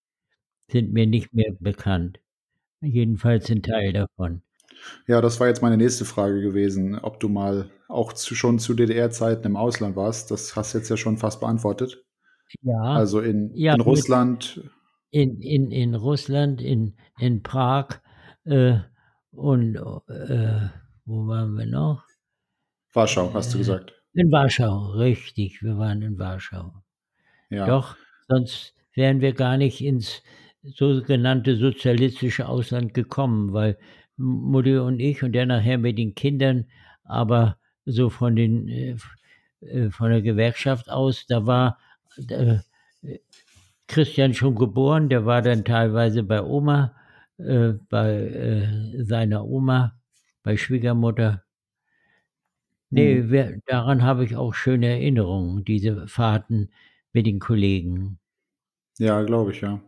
sind 0.70 0.94
mir 0.94 1.08
nicht 1.08 1.34
mehr 1.34 1.54
bekannt. 1.60 2.20
Jedenfalls 2.82 3.50
ein 3.52 3.64
Teil 3.64 3.94
davon. 3.94 4.44
Ja, 5.08 5.20
das 5.22 5.40
war 5.40 5.48
jetzt 5.48 5.62
meine 5.62 5.76
nächste 5.78 6.06
Frage 6.06 6.42
gewesen, 6.42 6.98
ob 7.00 7.20
du 7.20 7.28
mal 7.30 7.70
auch 7.90 8.14
zu, 8.14 8.34
schon 8.36 8.60
zu 8.60 8.74
DDR-Zeiten 8.74 9.46
im 9.46 9.58
Ausland 9.58 9.96
warst. 9.96 10.32
Das 10.32 10.56
hast 10.56 10.74
du 10.74 10.78
jetzt 10.78 10.90
ja 10.90 10.98
schon 10.98 11.18
fast 11.18 11.40
beantwortet. 11.42 12.06
Ja, 12.62 12.96
Also 12.96 13.20
in, 13.22 13.52
Ja, 13.54 13.74
in 13.76 13.82
Russland, 13.82 14.62
in, 15.12 15.42
in, 15.42 15.72
in 15.72 15.96
Russland, 15.96 16.62
in, 16.62 16.96
in 17.20 17.42
Prag 17.44 18.02
äh, 18.46 18.80
und 19.32 19.76
äh, 19.76 20.70
wo 21.06 21.28
waren 21.28 21.56
wir 21.58 21.66
noch? 21.66 22.04
Warschau, 22.94 23.34
hast 23.34 23.54
du 23.54 23.58
Äh, 23.58 23.60
gesagt. 23.60 23.94
In 24.14 24.32
Warschau, 24.32 24.92
richtig, 24.92 25.62
wir 25.62 25.78
waren 25.78 26.02
in 26.02 26.18
Warschau. 26.20 26.74
Ja. 27.50 27.66
Doch, 27.68 27.96
sonst 28.28 28.74
wären 28.96 29.22
wir 29.22 29.34
gar 29.34 29.58
nicht 29.58 29.82
ins 29.82 30.24
sogenannte 30.64 31.56
sozialistische 31.56 32.48
Ausland 32.48 32.94
gekommen, 32.94 33.54
weil 33.54 33.78
Mutti 34.18 34.78
und 34.78 35.00
ich 35.00 35.24
und 35.24 35.34
der 35.34 35.46
nachher 35.46 35.78
mit 35.78 35.98
den 35.98 36.16
Kindern, 36.16 36.66
aber 37.04 37.58
so 37.86 38.10
von 38.10 38.36
den 38.36 38.68
äh, 38.68 38.98
äh, 39.62 39.90
von 39.92 40.12
der 40.12 40.22
Gewerkschaft 40.22 40.90
aus, 40.90 41.26
da 41.28 41.46
war 41.46 41.80
äh, 42.18 42.60
Christian 43.88 44.34
schon 44.34 44.56
geboren, 44.56 45.10
der 45.10 45.26
war 45.26 45.42
dann 45.42 45.66
teilweise 45.66 46.24
bei 46.24 46.42
Oma, 46.44 46.96
äh, 47.38 47.74
bei 47.90 48.12
äh, 48.14 49.04
seiner 49.04 49.46
Oma, 49.46 50.00
bei 50.44 50.58
Schwiegermutter. 50.58 51.44
Nee, 52.92 53.22
Hm. 53.22 53.32
wir, 53.32 53.60
daran 53.66 54.04
habe 54.04 54.24
ich 54.26 54.36
auch 54.36 54.54
schöne 54.54 54.88
Erinnerungen, 54.88 55.64
diese 55.66 56.08
Fahrten 56.08 56.70
mit 57.14 57.26
den 57.26 57.40
Kollegen. 57.40 58.20
Ja, 59.00 59.22
glaube 59.24 59.52
ich, 59.52 59.62
ja. 59.62 59.82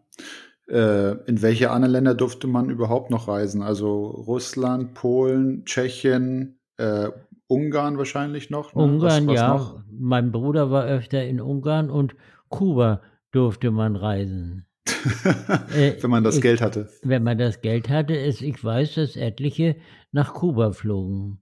Äh, 0.69 1.13
in 1.27 1.41
welche 1.41 1.71
anderen 1.71 1.93
Länder 1.93 2.15
durfte 2.15 2.47
man 2.47 2.69
überhaupt 2.69 3.11
noch 3.11 3.27
reisen? 3.27 3.61
Also 3.61 4.07
Russland, 4.07 4.93
Polen, 4.93 5.65
Tschechien, 5.65 6.59
äh, 6.77 7.09
Ungarn 7.51 7.97
wahrscheinlich 7.97 8.49
noch? 8.49 8.73
Ne? 8.73 8.81
Ungarn, 8.81 9.27
was, 9.27 9.33
was 9.33 9.35
ja. 9.35 9.53
noch? 9.53 9.83
Mein 9.91 10.31
Bruder 10.31 10.71
war 10.71 10.85
öfter 10.85 11.25
in 11.25 11.41
Ungarn 11.41 11.89
und 11.89 12.15
Kuba 12.49 13.01
durfte 13.31 13.71
man 13.71 13.95
reisen. 13.95 14.65
Äh, 15.75 15.95
Wenn 16.01 16.11
man 16.11 16.23
das 16.23 16.37
ich- 16.37 16.41
Geld 16.41 16.61
hatte. 16.61 16.89
Wenn 17.01 17.23
man 17.23 17.37
das 17.37 17.61
Geld 17.61 17.89
hatte, 17.89 18.15
ist, 18.15 18.41
ich 18.41 18.63
weiß, 18.63 18.95
dass 18.95 19.15
etliche 19.15 19.75
nach 20.11 20.33
Kuba 20.35 20.71
flogen. 20.71 21.39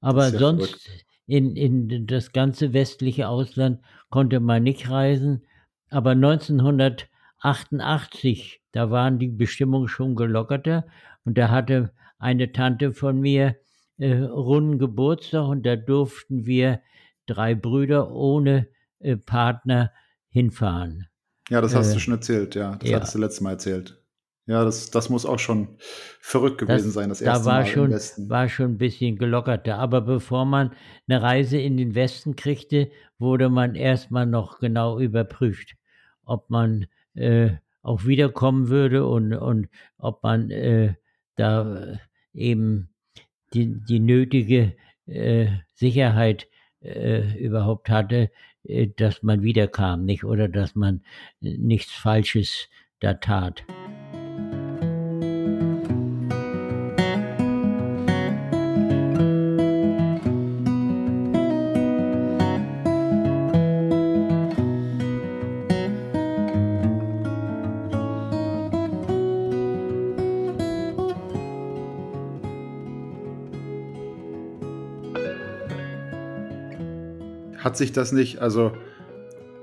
Aber 0.00 0.28
ja 0.28 0.38
sonst 0.38 0.88
in, 1.26 1.56
in 1.56 2.06
das 2.06 2.32
ganze 2.32 2.72
westliche 2.72 3.28
Ausland 3.28 3.80
konnte 4.08 4.40
man 4.40 4.62
nicht 4.64 4.90
reisen. 4.90 5.42
Aber 5.90 6.10
1988, 6.10 8.62
da 8.72 8.90
waren 8.90 9.18
die 9.18 9.28
Bestimmungen 9.28 9.88
schon 9.88 10.16
gelockerter 10.16 10.86
und 11.24 11.38
da 11.38 11.48
hatte 11.50 11.92
eine 12.18 12.52
Tante 12.52 12.92
von 12.92 13.20
mir 13.20 13.56
äh, 14.00 14.22
runden 14.22 14.78
Geburtstag 14.78 15.46
und 15.46 15.64
da 15.64 15.76
durften 15.76 16.46
wir 16.46 16.80
drei 17.26 17.54
Brüder 17.54 18.10
ohne 18.12 18.68
äh, 18.98 19.16
Partner 19.16 19.92
hinfahren. 20.28 21.06
Ja, 21.48 21.60
das 21.60 21.74
hast 21.74 21.90
äh, 21.90 21.94
du 21.94 22.00
schon 22.00 22.14
erzählt, 22.14 22.54
ja. 22.54 22.76
Das 22.76 22.88
ja. 22.88 22.96
hattest 22.96 23.14
du 23.14 23.18
letztes 23.18 23.40
Mal 23.40 23.50
erzählt. 23.52 24.00
Ja, 24.46 24.64
das, 24.64 24.90
das 24.90 25.10
muss 25.10 25.26
auch 25.26 25.38
schon 25.38 25.76
verrückt 26.20 26.58
gewesen 26.58 26.86
das, 26.86 26.94
sein, 26.94 27.08
das 27.08 27.20
erste 27.20 27.44
da 27.44 27.50
war 27.50 27.60
Mal 27.60 27.66
schon, 27.66 27.84
im 27.84 27.92
Westen. 27.92 28.30
war 28.30 28.48
schon 28.48 28.72
ein 28.72 28.78
bisschen 28.78 29.16
gelockerter. 29.16 29.78
Aber 29.78 30.00
bevor 30.00 30.44
man 30.44 30.72
eine 31.06 31.22
Reise 31.22 31.58
in 31.58 31.76
den 31.76 31.94
Westen 31.94 32.34
kriegte, 32.36 32.90
wurde 33.18 33.48
man 33.48 33.74
erstmal 33.74 34.26
noch 34.26 34.58
genau 34.58 34.98
überprüft, 34.98 35.76
ob 36.24 36.50
man 36.50 36.86
äh, 37.14 37.50
auch 37.82 38.06
wiederkommen 38.06 38.68
würde 38.68 39.06
und, 39.06 39.34
und 39.34 39.68
ob 39.98 40.22
man 40.22 40.50
äh, 40.50 40.94
da 41.36 41.98
eben 42.32 42.89
die, 43.54 43.74
die 43.88 44.00
nötige 44.00 44.76
äh, 45.06 45.48
Sicherheit 45.74 46.48
äh, 46.82 47.36
überhaupt 47.38 47.90
hatte, 47.90 48.30
äh, 48.64 48.88
dass 48.96 49.22
man 49.22 49.42
wiederkam, 49.42 50.04
nicht 50.04 50.24
oder 50.24 50.48
dass 50.48 50.74
man 50.74 51.02
nichts 51.40 51.92
Falsches 51.92 52.68
da 53.00 53.14
tat. 53.14 53.64
Sich 77.80 77.92
das 77.92 78.12
nicht, 78.12 78.38
also 78.38 78.72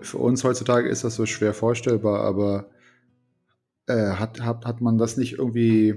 für 0.01 0.17
uns 0.17 0.43
heutzutage 0.43 0.89
ist 0.89 1.03
das 1.03 1.15
so 1.15 1.25
schwer 1.25 1.53
vorstellbar, 1.53 2.21
aber 2.21 2.69
äh, 3.87 4.11
hat, 4.11 4.41
hat, 4.41 4.65
hat 4.65 4.81
man 4.81 4.97
das 4.97 5.17
nicht 5.17 5.37
irgendwie 5.37 5.95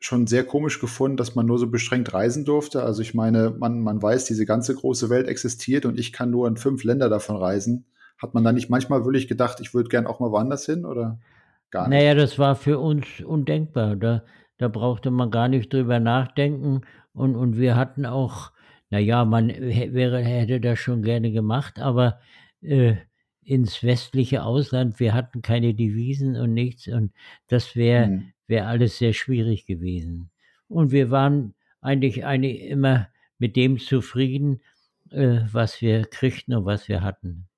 schon 0.00 0.26
sehr 0.26 0.44
komisch 0.44 0.80
gefunden, 0.80 1.16
dass 1.16 1.34
man 1.34 1.46
nur 1.46 1.58
so 1.58 1.68
beschränkt 1.68 2.14
reisen 2.14 2.44
durfte? 2.44 2.82
Also 2.84 3.02
ich 3.02 3.14
meine, 3.14 3.50
man, 3.58 3.80
man 3.80 4.00
weiß, 4.00 4.26
diese 4.26 4.46
ganze 4.46 4.74
große 4.74 5.10
Welt 5.10 5.26
existiert 5.26 5.84
und 5.84 5.98
ich 5.98 6.12
kann 6.12 6.30
nur 6.30 6.46
in 6.46 6.56
fünf 6.56 6.84
Länder 6.84 7.08
davon 7.08 7.36
reisen. 7.36 7.86
Hat 8.16 8.34
man 8.34 8.44
da 8.44 8.52
nicht 8.52 8.70
manchmal 8.70 9.04
wirklich 9.04 9.28
gedacht, 9.28 9.58
ich 9.60 9.74
würde 9.74 9.88
gern 9.88 10.06
auch 10.06 10.20
mal 10.20 10.30
woanders 10.30 10.66
hin 10.66 10.84
oder 10.84 11.18
gar 11.70 11.88
nicht? 11.88 11.98
Naja, 11.98 12.14
das 12.14 12.38
war 12.38 12.54
für 12.54 12.78
uns 12.78 13.06
undenkbar. 13.24 13.96
Da, 13.96 14.22
da 14.58 14.68
brauchte 14.68 15.10
man 15.10 15.30
gar 15.30 15.48
nicht 15.48 15.72
drüber 15.72 16.00
nachdenken 16.00 16.82
und, 17.12 17.34
und 17.34 17.56
wir 17.56 17.76
hatten 17.76 18.06
auch 18.06 18.52
naja, 18.90 19.24
man 19.24 19.48
wäre, 19.48 20.22
hätte 20.22 20.60
das 20.60 20.78
schon 20.78 21.02
gerne 21.02 21.30
gemacht, 21.30 21.78
aber 21.78 22.20
äh, 22.62 22.96
ins 23.42 23.82
westliche 23.82 24.42
Ausland, 24.42 25.00
wir 25.00 25.14
hatten 25.14 25.42
keine 25.42 25.74
Devisen 25.74 26.36
und 26.36 26.54
nichts 26.54 26.88
und 26.88 27.12
das 27.46 27.76
wäre 27.76 28.08
mhm. 28.08 28.32
wär 28.46 28.68
alles 28.68 28.98
sehr 28.98 29.12
schwierig 29.12 29.66
gewesen. 29.66 30.30
Und 30.68 30.90
wir 30.90 31.10
waren 31.10 31.54
eigentlich, 31.80 32.24
eigentlich 32.24 32.62
immer 32.62 33.08
mit 33.38 33.56
dem 33.56 33.78
zufrieden, 33.78 34.60
äh, 35.10 35.40
was 35.50 35.80
wir 35.80 36.04
kriegten 36.04 36.54
und 36.54 36.64
was 36.64 36.88
wir 36.88 37.02
hatten. 37.02 37.48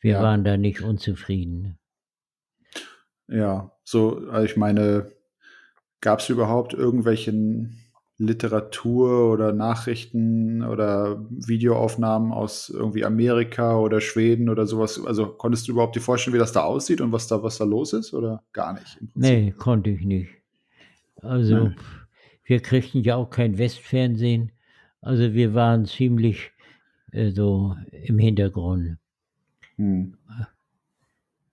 Wir 0.00 0.14
ja. 0.14 0.22
waren 0.22 0.44
da 0.44 0.56
nicht 0.56 0.80
unzufrieden. 0.80 1.78
Ja, 3.28 3.72
so, 3.82 4.28
also 4.30 4.44
ich 4.44 4.56
meine, 4.56 5.12
gab 6.00 6.20
es 6.20 6.28
überhaupt 6.28 6.74
irgendwelchen 6.74 7.85
Literatur 8.18 9.30
oder 9.30 9.52
Nachrichten 9.52 10.62
oder 10.62 11.26
Videoaufnahmen 11.28 12.32
aus 12.32 12.70
irgendwie 12.70 13.04
Amerika 13.04 13.78
oder 13.78 14.00
Schweden 14.00 14.48
oder 14.48 14.66
sowas? 14.66 15.04
Also 15.04 15.26
konntest 15.26 15.68
du 15.68 15.72
überhaupt 15.72 15.96
dir 15.96 16.00
vorstellen, 16.00 16.34
wie 16.34 16.38
das 16.38 16.52
da 16.52 16.62
aussieht 16.62 17.00
und 17.02 17.12
was 17.12 17.28
da, 17.28 17.42
was 17.42 17.58
da 17.58 17.64
los 17.64 17.92
ist 17.92 18.14
oder 18.14 18.42
gar 18.52 18.72
nicht? 18.72 18.98
Nee, 19.14 19.52
konnte 19.52 19.90
ich 19.90 20.02
nicht. 20.02 20.30
Also 21.20 21.68
nee. 21.68 21.76
wir 22.44 22.60
kriegten 22.60 23.02
ja 23.02 23.16
auch 23.16 23.28
kein 23.28 23.58
Westfernsehen. 23.58 24.52
Also 25.02 25.34
wir 25.34 25.54
waren 25.54 25.84
ziemlich 25.84 26.52
äh, 27.12 27.30
so 27.30 27.76
im 27.90 28.18
Hintergrund. 28.18 28.96
Hm. 29.76 30.16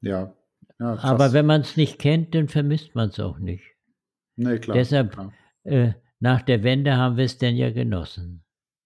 Ja. 0.01 0.33
ja 0.79 0.97
Aber 0.99 1.33
wenn 1.33 1.45
man 1.45 1.61
es 1.61 1.75
nicht 1.75 1.99
kennt, 1.99 2.33
dann 2.35 2.47
vermisst 2.47 2.95
man 2.95 3.09
es 3.09 3.19
auch 3.19 3.39
nicht. 3.39 3.63
Nee, 4.37 4.59
klar. 4.59 4.77
Deshalb 4.77 5.11
klar. 5.11 5.33
Äh, 5.63 5.93
nach 6.23 6.41
der 6.41 6.63
Wende 6.63 6.95
haben 6.95 7.17
wir 7.17 7.25
es 7.25 7.37
denn 7.37 7.57
ja 7.57 7.69
genossen. 7.71 8.45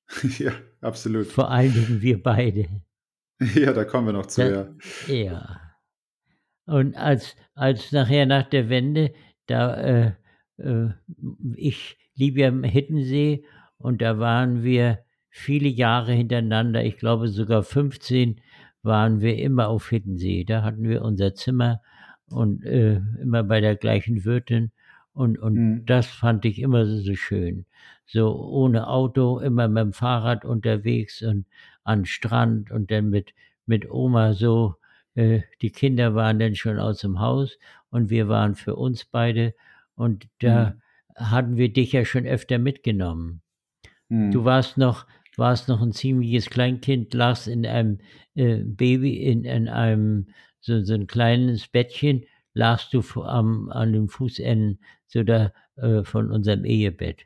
ja, 0.39 0.53
absolut. 0.81 1.27
Vor 1.27 1.51
allen 1.51 1.71
Dingen 1.71 2.01
wir 2.01 2.21
beide. 2.21 2.67
Ja, 3.53 3.71
da 3.71 3.85
kommen 3.85 4.07
wir 4.07 4.13
noch 4.13 4.25
zu, 4.25 4.41
da, 4.41 4.67
ja. 5.07 5.13
Ja. 5.13 5.61
Und 6.65 6.97
als, 6.97 7.35
als 7.53 7.91
nachher 7.91 8.25
nach 8.25 8.49
der 8.49 8.67
Wende, 8.67 9.13
da, 9.45 9.75
äh, 9.75 10.11
äh, 10.57 10.89
ich 11.53 11.99
liebe 12.15 12.39
ja 12.39 12.51
Hittensee 12.63 13.45
und 13.77 14.01
da 14.01 14.17
waren 14.17 14.63
wir 14.63 15.05
viele 15.29 15.69
Jahre 15.69 16.13
hintereinander, 16.13 16.83
ich 16.83 16.97
glaube 16.97 17.27
sogar 17.27 17.61
15, 17.61 18.41
waren 18.81 19.21
wir 19.21 19.37
immer 19.37 19.67
auf 19.67 19.89
Hittensee. 19.89 20.43
Da 20.43 20.63
hatten 20.63 20.89
wir 20.89 21.03
unser 21.03 21.35
Zimmer 21.35 21.79
und 22.31 22.65
äh, 22.65 23.01
immer 23.21 23.43
bei 23.43 23.61
der 23.61 23.75
gleichen 23.75 24.25
Wirtin 24.25 24.71
und, 25.17 25.39
und 25.39 25.53
mhm. 25.55 25.85
das 25.87 26.05
fand 26.05 26.45
ich 26.45 26.61
immer 26.61 26.85
so 26.85 27.15
schön. 27.15 27.65
So 28.05 28.39
ohne 28.39 28.87
Auto, 28.87 29.39
immer 29.39 29.67
mit 29.67 29.81
dem 29.81 29.93
Fahrrad 29.93 30.45
unterwegs 30.45 31.23
und 31.23 31.47
an 31.83 32.05
Strand 32.05 32.69
und 32.69 32.91
dann 32.91 33.09
mit, 33.09 33.33
mit 33.65 33.89
Oma 33.89 34.33
so. 34.33 34.75
Äh, 35.15 35.41
die 35.63 35.71
Kinder 35.71 36.13
waren 36.13 36.37
dann 36.37 36.53
schon 36.53 36.77
aus 36.77 36.99
dem 36.99 37.19
Haus 37.19 37.57
und 37.89 38.11
wir 38.11 38.27
waren 38.27 38.53
für 38.53 38.75
uns 38.75 39.05
beide. 39.05 39.55
Und 39.95 40.27
da 40.37 40.75
mhm. 41.17 41.25
hatten 41.25 41.57
wir 41.57 41.73
dich 41.73 41.93
ja 41.93 42.05
schon 42.05 42.27
öfter 42.27 42.59
mitgenommen. 42.59 43.41
Mhm. 44.09 44.29
Du 44.29 44.45
warst 44.45 44.77
noch, 44.77 45.07
warst 45.35 45.67
noch 45.67 45.81
ein 45.81 45.93
ziemliches 45.93 46.51
Kleinkind, 46.51 47.11
lagst 47.15 47.47
in 47.47 47.65
einem 47.65 47.97
äh, 48.35 48.57
Baby, 48.57 49.17
in, 49.17 49.45
in 49.45 49.67
einem 49.67 50.27
so, 50.59 50.83
so 50.83 50.93
ein 50.93 51.07
kleines 51.07 51.67
Bettchen 51.67 52.23
lagst 52.57 52.93
du 52.93 53.01
am, 53.23 53.69
an 53.69 53.93
den 53.93 54.09
Fußenden 54.09 54.79
so 55.07 55.23
da, 55.23 55.53
äh, 55.77 56.03
von 56.03 56.31
unserem 56.31 56.65
Ehebett. 56.65 57.25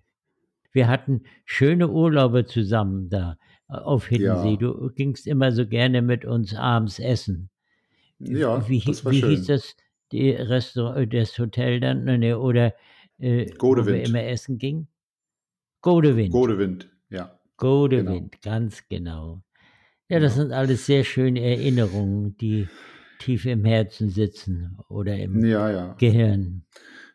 Wir 0.72 0.88
hatten 0.88 1.24
schöne 1.46 1.90
Urlaube 1.90 2.46
zusammen 2.46 3.10
da 3.10 3.38
äh, 3.70 3.74
auf 3.74 4.08
Hiddensee. 4.08 4.52
Ja. 4.52 4.58
Du 4.58 4.92
gingst 4.94 5.28
immer 5.28 5.52
so 5.52 5.66
gerne 5.66 6.02
mit 6.02 6.26
uns 6.26 6.54
abends 6.54 7.00
essen. 7.00 7.50
Ja, 8.20 8.68
wie, 8.70 8.82
das 8.82 9.04
war 9.04 9.12
wie 9.12 9.20
schön. 9.20 9.30
hieß 9.32 9.48
das, 9.48 9.76
die 10.12 10.32
Restaurant, 10.32 10.98
äh, 10.98 11.08
das 11.08 11.38
Hotel 11.40 11.80
dann? 11.80 12.04
Ne, 12.04 12.38
oder 12.38 12.74
äh, 13.18 13.48
wo 13.60 13.76
wir 13.76 14.04
immer 14.04 14.24
essen 14.24 14.58
gingen? 14.58 14.88
Godewind. 15.82 16.32
Godewind, 16.32 16.90
ja. 17.10 17.40
Godewind, 17.58 18.42
genau. 18.42 18.56
ganz 18.56 18.88
genau. 18.88 19.42
Ja, 20.10 20.20
das 20.20 20.34
genau. 20.34 20.44
sind 20.44 20.54
alles 20.54 20.86
sehr 20.86 21.04
schöne 21.04 21.42
Erinnerungen, 21.42 22.38
die 22.38 22.68
tief 23.22 23.46
im 23.46 23.64
Herzen 23.66 24.10
sitzen 24.10 24.78
oder 24.90 25.16
im 25.18 25.44
ja, 25.46 25.70
ja. 25.70 25.96
Gehirn. 26.00 26.64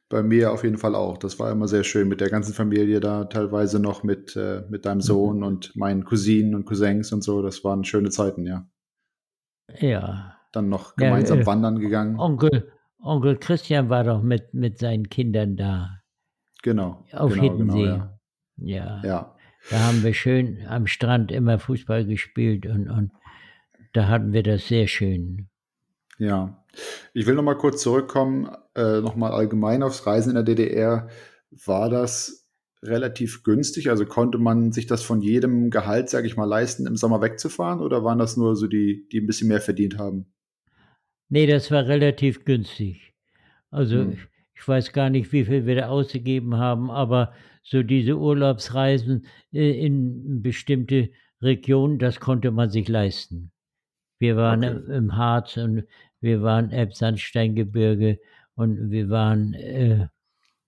Bei 0.09 0.23
mir 0.23 0.53
auf 0.53 0.63
jeden 0.63 0.79
Fall 0.79 0.95
auch. 0.95 1.19
Das 1.19 1.39
war 1.41 1.51
immer 1.51 1.67
sehr 1.67 1.83
schön 1.83 2.09
mit 2.09 2.21
der 2.21 2.31
ganzen 2.31 2.55
Familie 2.55 3.01
da, 3.01 3.25
teilweise 3.25 3.81
noch 3.81 4.05
mit, 4.05 4.37
äh, 4.37 4.63
mit 4.69 4.87
deinem 4.87 4.99
mhm. 4.99 5.03
Sohn 5.03 5.37
mhm. 5.39 5.43
und 5.43 5.77
meinen 5.77 6.05
Cousinen 6.05 6.55
und 6.55 6.65
Cousins 6.65 7.13
und 7.13 7.23
so. 7.23 7.43
Das 7.43 7.65
waren 7.65 7.85
schöne 7.85 8.11
Zeiten, 8.11 8.47
ja. 8.47 8.69
Ja. 9.81 10.37
Dann 10.53 10.69
noch 10.69 10.95
gemeinsam 10.95 11.39
ja, 11.39 11.43
äh, 11.43 11.47
wandern 11.47 11.81
gegangen. 11.81 12.21
Onkel, 12.21 12.71
Onkel 13.03 13.37
Christian 13.37 13.91
war 13.91 14.05
doch 14.05 14.23
mit, 14.23 14.55
mit 14.55 14.79
seinen 14.79 15.09
Kindern 15.09 15.57
da. 15.57 16.03
Genau. 16.63 17.05
Auf 17.13 17.33
genau, 17.33 17.43
Hiddensee. 17.43 17.83
Genau, 17.83 18.09
ja. 18.59 19.01
ja. 19.03 19.03
ja. 19.05 19.37
Da 19.71 19.81
haben 19.81 20.05
wir 20.05 20.15
schön 20.15 20.65
am 20.69 20.87
Strand 20.87 21.33
immer 21.33 21.59
Fußball 21.59 22.07
gespielt 22.07 22.67
und, 22.67 22.89
und 22.89 23.11
da 23.93 24.07
hatten 24.07 24.33
wir 24.33 24.45
das 24.45 24.69
sehr 24.69 24.87
schön. 24.87 25.49
Ja, 26.19 26.65
ich 27.13 27.27
will 27.27 27.35
noch 27.35 27.43
mal 27.43 27.57
kurz 27.57 27.83
zurückkommen, 27.83 28.49
äh, 28.75 29.01
noch 29.01 29.17
mal 29.17 29.33
allgemein 29.33 29.83
aufs 29.83 30.07
Reisen 30.07 30.31
in 30.31 30.35
der 30.37 30.45
DDR. 30.45 31.09
War 31.51 31.89
das 31.91 32.47
relativ 32.83 33.43
günstig? 33.43 33.91
Also 33.91 34.07
konnte 34.07 34.39
man 34.39 34.73
sich 34.73 34.87
das 34.87 35.03
von 35.03 35.21
jedem 35.21 35.71
Gehalt, 35.71 36.09
sage 36.09 36.27
ich 36.27 36.37
mal, 36.37 36.45
leisten, 36.45 36.87
im 36.87 36.97
Sommer 36.97 37.21
wegzufahren? 37.21 37.81
Oder 37.81 38.05
waren 38.05 38.19
das 38.19 38.37
nur 38.37 38.57
so 38.57 38.67
die, 38.67 39.09
die 39.13 39.21
ein 39.21 39.27
bisschen 39.27 39.49
mehr 39.49 39.61
verdient 39.61 39.99
haben? 39.99 40.27
Nee, 41.29 41.47
das 41.47 41.71
war 41.71 41.87
relativ 41.87 42.45
günstig. 42.45 43.15
Also 43.71 44.01
hm. 44.01 44.13
ich, 44.13 44.19
ich, 44.55 44.69
weiß 44.69 44.93
gar 44.93 45.11
nicht, 45.11 45.33
wie 45.33 45.45
viel 45.45 45.67
wir 45.67 45.75
da 45.75 45.89
ausgegeben 45.89 46.57
haben, 46.57 46.91
aber 46.91 47.33
so 47.63 47.83
diese 47.83 48.17
Urlaubsreisen 48.17 49.27
äh, 49.53 49.85
in 49.85 50.43
bestimmte 50.43 51.11
Regionen, 51.43 51.99
das 51.99 52.21
konnte 52.21 52.51
man 52.53 52.71
sich 52.71 52.89
leisten. 52.89 53.51
Wir 54.19 54.37
waren 54.37 54.65
okay. 54.65 54.97
im 54.97 55.17
Harz 55.17 55.57
und 55.57 55.85
wir 56.21 56.43
waren 56.43 56.71
Elbsandsteingebirge 56.71 58.19
und 58.55 58.91
wir 58.91 59.11
waren 59.11 59.55
äh, 59.55 60.09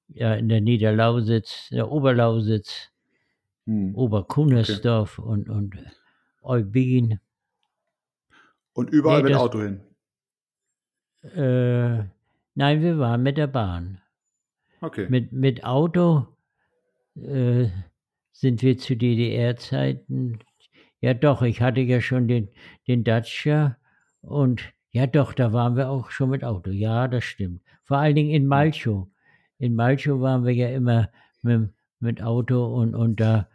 ja 0.09 0.35
in 0.35 0.49
der 0.49 0.61
Niederlausitz, 0.61 1.69
der 1.71 1.91
Oberlausitz. 1.91 2.91
hm. 3.67 3.95
Oberkunersdorf 3.95 5.19
okay. 5.19 5.29
und, 5.29 5.49
und 5.49 5.77
Eubin. 6.43 7.21
Und 8.73 8.91
überall 8.91 9.19
nee, 9.19 9.25
mit 9.25 9.33
das, 9.35 9.43
Auto 9.43 9.61
hin? 9.61 9.81
Äh, 11.23 12.05
nein, 12.55 12.83
wir 12.83 12.99
waren 12.99 13.23
mit 13.23 13.37
der 13.37 13.49
Bahn. 13.49 14.01
Okay. 14.81 15.07
Mit, 15.09 15.33
mit 15.33 15.65
Auto 15.65 16.29
äh, 17.17 17.69
sind 18.33 18.63
wir 18.63 18.79
zu 18.79 18.97
DDR-Zeiten. 18.97 20.39
Ja, 21.01 21.15
doch, 21.15 21.43
ich 21.43 21.61
hatte 21.61 21.81
ja 21.81 22.01
schon 22.01 22.29
den, 22.29 22.49
den 22.87 23.05
Dacia 23.05 23.77
und 24.21 24.73
ja, 24.99 25.07
doch, 25.07 25.33
da 25.33 25.53
waren 25.53 25.77
wir 25.77 25.89
auch 25.91 26.11
schon 26.11 26.31
mit 26.31 26.43
Auto. 26.43 26.71
Ja, 26.71 27.07
das 27.07 27.23
stimmt. 27.23 27.63
Vor 27.85 27.99
allen 27.99 28.17
Dingen 28.17 28.31
in 28.31 28.47
Malchow. 28.47 29.07
In 29.59 29.77
Malchow 29.77 30.21
waren 30.21 30.45
wir 30.45 30.53
ja 30.53 30.71
immer 30.71 31.09
mit, 31.43 31.71
mit 32.01 32.21
Auto 32.21 32.67
und, 32.67 32.97
und 32.97 33.21
da 33.21 33.49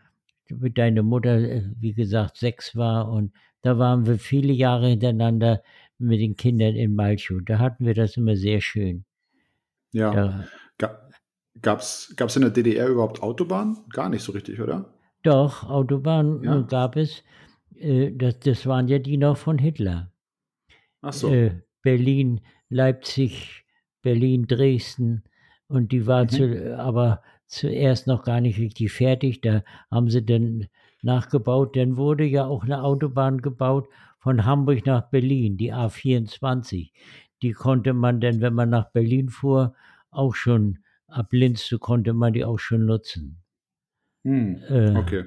mit 0.50 0.78
deiner 0.78 1.04
Mutter, 1.04 1.38
äh, 1.38 1.64
wie 1.82 1.94
gesagt, 1.94 2.38
sechs 2.38 2.78
war 2.78 3.10
und 3.10 3.34
da 3.62 3.78
waren 3.78 4.06
wir 4.06 4.20
viele 4.20 4.54
Jahre 4.54 4.88
hintereinander 4.88 5.62
mit 5.98 6.22
den 6.22 6.38
Kindern 6.38 6.76
in 6.76 6.96
Malchow. 6.96 7.42
Da 7.46 7.60
hatten 7.60 7.86
wir 7.86 7.94
das 7.94 8.16
immer 8.16 8.38
sehr 8.38 8.62
schön. 8.62 9.04
Ja. 9.92 10.46
Da, 10.78 11.10
Gab 11.62 11.80
es 11.82 12.36
in 12.36 12.42
der 12.42 12.52
DDR 12.52 12.88
überhaupt 12.88 13.22
Autobahnen? 13.22 13.80
Gar 13.92 14.08
nicht 14.08 14.24
so 14.24 14.32
richtig, 14.32 14.62
oder? 14.62 14.94
Doch, 15.24 15.70
Autobahnen 15.70 16.42
ja. 16.42 16.62
gab 16.62 16.96
es. 16.96 17.22
Äh, 17.76 18.12
das, 18.12 18.40
das 18.40 18.66
waren 18.66 18.88
ja 18.88 19.00
die 19.00 19.18
noch 19.18 19.36
von 19.36 19.58
Hitler. 19.58 20.13
So. 21.12 21.30
Äh, 21.30 21.62
Berlin, 21.82 22.42
Leipzig, 22.70 23.66
Berlin, 24.02 24.48
Dresden. 24.48 25.24
Und 25.68 25.92
die 25.92 26.08
war 26.08 26.24
mhm. 26.24 26.30
zu, 26.30 26.80
aber 26.80 27.22
zuerst 27.48 28.08
noch 28.08 28.24
gar 28.24 28.42
nicht 28.42 28.60
richtig 28.60 28.92
fertig. 28.92 29.42
Da 29.42 29.64
haben 29.92 30.10
sie 30.10 30.26
dann 30.26 30.68
nachgebaut. 31.02 31.76
Dann 31.76 31.98
wurde 31.98 32.24
ja 32.24 32.46
auch 32.46 32.64
eine 32.64 32.84
Autobahn 32.84 33.42
gebaut 33.42 33.88
von 34.20 34.46
Hamburg 34.46 34.86
nach 34.86 35.10
Berlin, 35.10 35.58
die 35.58 35.74
A24. 35.74 36.92
Die 37.42 37.52
konnte 37.52 37.94
man 37.94 38.22
dann, 38.22 38.40
wenn 38.40 38.54
man 38.54 38.70
nach 38.70 38.92
Berlin 38.92 39.30
fuhr, 39.30 39.76
auch 40.12 40.34
schon 40.36 40.80
ab 41.08 41.28
Linz 41.32 41.68
so 41.68 41.78
konnte 41.78 42.14
man 42.14 42.34
die 42.34 42.46
auch 42.46 42.60
schon 42.60 42.86
nutzen. 42.86 43.44
Hm, 44.24 44.64
äh, 44.70 44.96
okay. 44.96 45.26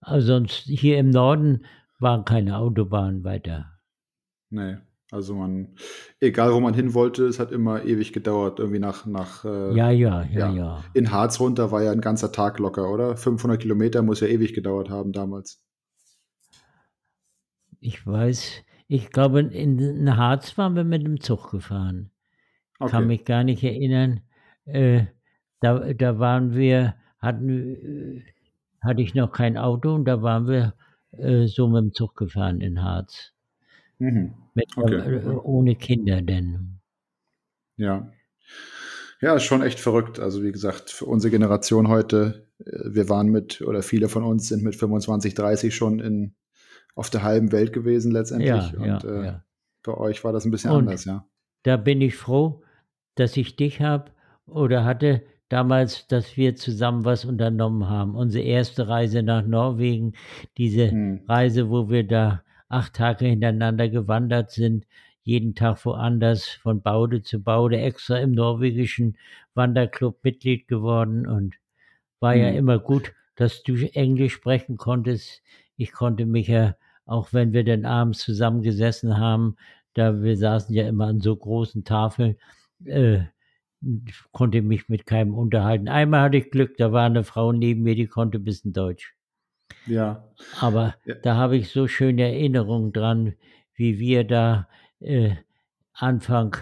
Also 0.00 0.28
sonst 0.28 0.64
hier 0.64 0.98
im 0.98 1.10
Norden 1.10 1.64
waren 1.98 2.24
keine 2.24 2.58
Autobahnen 2.58 3.22
weiter. 3.22 3.71
Nee, 4.52 4.76
also 5.10 5.34
man, 5.34 5.68
egal 6.20 6.52
wo 6.52 6.60
man 6.60 6.74
hin 6.74 6.92
wollte, 6.92 7.24
es 7.24 7.38
hat 7.38 7.52
immer 7.52 7.84
ewig 7.84 8.12
gedauert, 8.12 8.58
irgendwie 8.58 8.78
nach, 8.78 9.06
nach 9.06 9.46
äh, 9.46 9.74
ja, 9.74 9.90
ja, 9.90 10.24
ja, 10.24 10.38
ja, 10.38 10.52
ja. 10.52 10.84
In 10.92 11.10
Harz 11.10 11.40
runter 11.40 11.72
war 11.72 11.82
ja 11.82 11.90
ein 11.90 12.02
ganzer 12.02 12.32
Tag 12.32 12.58
locker, 12.58 12.90
oder? 12.90 13.16
500 13.16 13.60
Kilometer 13.60 14.02
muss 14.02 14.20
ja 14.20 14.26
ewig 14.26 14.52
gedauert 14.52 14.90
haben 14.90 15.12
damals. 15.12 15.64
Ich 17.80 18.06
weiß, 18.06 18.62
ich 18.88 19.10
glaube, 19.10 19.40
in 19.40 20.16
Harz 20.16 20.58
waren 20.58 20.76
wir 20.76 20.84
mit 20.84 21.06
dem 21.06 21.18
Zug 21.18 21.50
gefahren. 21.50 22.10
Okay. 22.78 22.90
Kann 22.90 23.06
mich 23.06 23.24
gar 23.24 23.42
nicht 23.42 23.64
erinnern. 23.64 24.20
Äh, 24.66 25.06
da, 25.60 25.94
da 25.94 26.18
waren 26.18 26.54
wir, 26.54 26.94
hatten, 27.18 27.48
äh, 27.48 28.22
hatte 28.82 29.00
ich 29.00 29.14
noch 29.14 29.32
kein 29.32 29.56
Auto 29.56 29.94
und 29.94 30.04
da 30.04 30.20
waren 30.20 30.46
wir 30.46 30.74
äh, 31.12 31.46
so 31.46 31.68
mit 31.68 31.82
dem 31.82 31.92
Zug 31.94 32.16
gefahren 32.16 32.60
in 32.60 32.82
Harz. 32.82 33.32
Mhm. 33.98 34.41
Mit, 34.54 34.76
okay. 34.76 35.16
äh, 35.16 35.28
ohne 35.28 35.74
Kinder 35.76 36.20
denn. 36.20 36.80
Ja. 37.76 38.12
Ja, 39.20 39.36
ist 39.36 39.44
schon 39.44 39.62
echt 39.62 39.78
verrückt. 39.78 40.18
Also 40.18 40.42
wie 40.42 40.52
gesagt, 40.52 40.90
für 40.90 41.06
unsere 41.06 41.30
Generation 41.30 41.88
heute, 41.88 42.48
äh, 42.58 42.70
wir 42.84 43.08
waren 43.08 43.28
mit, 43.28 43.62
oder 43.62 43.82
viele 43.82 44.08
von 44.08 44.24
uns 44.24 44.48
sind 44.48 44.62
mit 44.62 44.76
25, 44.76 45.34
30 45.34 45.74
schon 45.74 46.00
in, 46.00 46.34
auf 46.94 47.08
der 47.08 47.22
halben 47.22 47.52
Welt 47.52 47.72
gewesen 47.72 48.12
letztendlich. 48.12 48.50
Ja, 48.50 48.78
und 48.78 49.04
ja, 49.04 49.24
ja. 49.24 49.44
bei 49.82 49.94
euch 49.94 50.24
war 50.24 50.32
das 50.32 50.44
ein 50.44 50.50
bisschen 50.50 50.72
und 50.72 50.80
anders, 50.80 51.04
ja. 51.04 51.26
Da 51.62 51.76
bin 51.76 52.00
ich 52.00 52.16
froh, 52.16 52.62
dass 53.14 53.36
ich 53.36 53.54
dich 53.54 53.80
habe 53.80 54.10
oder 54.46 54.84
hatte 54.84 55.22
damals, 55.48 56.06
dass 56.08 56.36
wir 56.36 56.56
zusammen 56.56 57.04
was 57.04 57.24
unternommen 57.24 57.88
haben. 57.88 58.16
Unsere 58.16 58.44
erste 58.44 58.88
Reise 58.88 59.22
nach 59.22 59.46
Norwegen, 59.46 60.14
diese 60.58 60.90
hm. 60.90 61.20
Reise, 61.28 61.70
wo 61.70 61.88
wir 61.88 62.06
da 62.06 62.42
acht 62.72 62.94
Tage 62.94 63.26
hintereinander 63.26 63.88
gewandert 63.88 64.50
sind, 64.50 64.86
jeden 65.22 65.54
Tag 65.54 65.84
woanders, 65.84 66.48
von 66.48 66.82
Baude 66.82 67.22
zu 67.22 67.40
Baude, 67.40 67.78
extra 67.78 68.18
im 68.18 68.32
norwegischen 68.32 69.16
Wanderclub 69.54 70.18
Mitglied 70.24 70.66
geworden 70.66 71.26
und 71.26 71.54
war 72.20 72.34
hm. 72.34 72.40
ja 72.40 72.48
immer 72.50 72.78
gut, 72.78 73.12
dass 73.36 73.62
du 73.62 73.76
Englisch 73.94 74.34
sprechen 74.34 74.76
konntest. 74.76 75.42
Ich 75.76 75.92
konnte 75.92 76.26
mich 76.26 76.48
ja, 76.48 76.76
auch 77.06 77.32
wenn 77.32 77.52
wir 77.52 77.64
dann 77.64 77.84
abends 77.84 78.20
zusammengesessen 78.20 79.18
haben, 79.18 79.56
da 79.94 80.22
wir 80.22 80.36
saßen 80.36 80.74
ja 80.74 80.88
immer 80.88 81.06
an 81.06 81.20
so 81.20 81.36
großen 81.36 81.84
Tafeln, 81.84 82.36
äh, 82.84 83.20
konnte 84.32 84.62
mich 84.62 84.88
mit 84.88 85.06
keinem 85.06 85.34
unterhalten. 85.34 85.88
Einmal 85.88 86.22
hatte 86.22 86.38
ich 86.38 86.50
Glück, 86.50 86.76
da 86.76 86.92
war 86.92 87.04
eine 87.04 87.24
Frau 87.24 87.52
neben 87.52 87.82
mir, 87.82 87.94
die 87.94 88.06
konnte 88.06 88.38
ein 88.38 88.44
bisschen 88.44 88.72
Deutsch. 88.72 89.14
Ja. 89.86 90.28
Aber 90.60 90.94
ja. 91.04 91.14
da 91.14 91.36
habe 91.36 91.56
ich 91.56 91.70
so 91.70 91.86
schöne 91.88 92.22
Erinnerungen 92.22 92.92
dran, 92.92 93.34
wie 93.74 93.98
wir 93.98 94.24
da 94.24 94.68
äh, 95.00 95.36
Anfang 95.92 96.56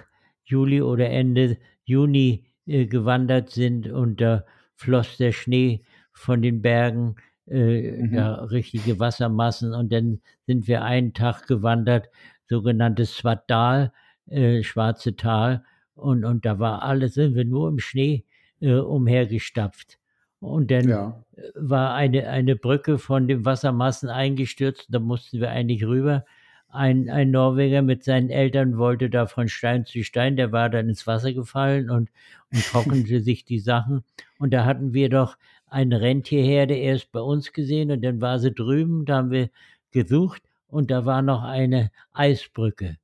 Juli 0.44 0.82
oder 0.82 1.10
Ende 1.10 1.58
Juni 1.84 2.46
äh, 2.66 2.86
gewandert 2.86 3.50
sind 3.50 3.88
und 3.88 4.20
da 4.20 4.44
floss 4.74 5.16
der 5.16 5.32
Schnee 5.32 5.84
von 6.12 6.42
den 6.42 6.62
Bergen, 6.62 7.16
äh, 7.46 7.92
mhm. 7.92 8.14
da 8.14 8.34
richtige 8.44 8.98
Wassermassen 8.98 9.74
und 9.74 9.92
dann 9.92 10.20
sind 10.46 10.68
wir 10.68 10.82
einen 10.82 11.14
Tag 11.14 11.46
gewandert, 11.46 12.08
sogenanntes 12.48 13.16
Swadal, 13.16 13.92
äh, 14.26 14.62
Schwarze 14.62 15.16
Tal 15.16 15.64
und, 15.94 16.24
und 16.24 16.44
da 16.44 16.58
war 16.58 16.82
alles, 16.82 17.14
sind 17.14 17.34
wir 17.34 17.44
nur 17.44 17.68
im 17.68 17.78
Schnee 17.78 18.24
äh, 18.60 18.74
umhergestapft. 18.74 19.99
Und 20.40 20.70
dann 20.70 20.88
ja. 20.88 21.22
war 21.54 21.94
eine, 21.94 22.28
eine 22.28 22.56
Brücke 22.56 22.98
von 22.98 23.28
den 23.28 23.44
Wassermassen 23.44 24.08
eingestürzt, 24.08 24.86
da 24.88 24.98
mussten 24.98 25.40
wir 25.40 25.50
eigentlich 25.50 25.84
rüber. 25.84 26.24
Ein, 26.70 27.10
ein 27.10 27.30
Norweger 27.30 27.82
mit 27.82 28.04
seinen 28.04 28.30
Eltern 28.30 28.78
wollte 28.78 29.10
da 29.10 29.26
von 29.26 29.48
Stein 29.48 29.84
zu 29.84 30.02
Stein, 30.02 30.36
der 30.36 30.52
war 30.52 30.70
dann 30.70 30.88
ins 30.88 31.06
Wasser 31.06 31.32
gefallen 31.32 31.90
und, 31.90 32.10
und 32.52 32.64
trocknete 32.64 33.20
sich 33.22 33.44
die 33.44 33.58
Sachen. 33.58 34.04
Und 34.38 34.54
da 34.54 34.64
hatten 34.64 34.94
wir 34.94 35.10
doch 35.10 35.36
eine 35.66 36.00
Rentierherde 36.00 36.74
erst 36.74 37.12
bei 37.12 37.20
uns 37.20 37.52
gesehen 37.52 37.90
und 37.90 38.02
dann 38.02 38.20
war 38.20 38.38
sie 38.38 38.52
drüben, 38.52 39.04
da 39.04 39.18
haben 39.18 39.30
wir 39.30 39.50
gesucht 39.90 40.42
und 40.68 40.90
da 40.90 41.04
war 41.04 41.22
noch 41.22 41.42
eine 41.42 41.90
Eisbrücke. 42.12 42.96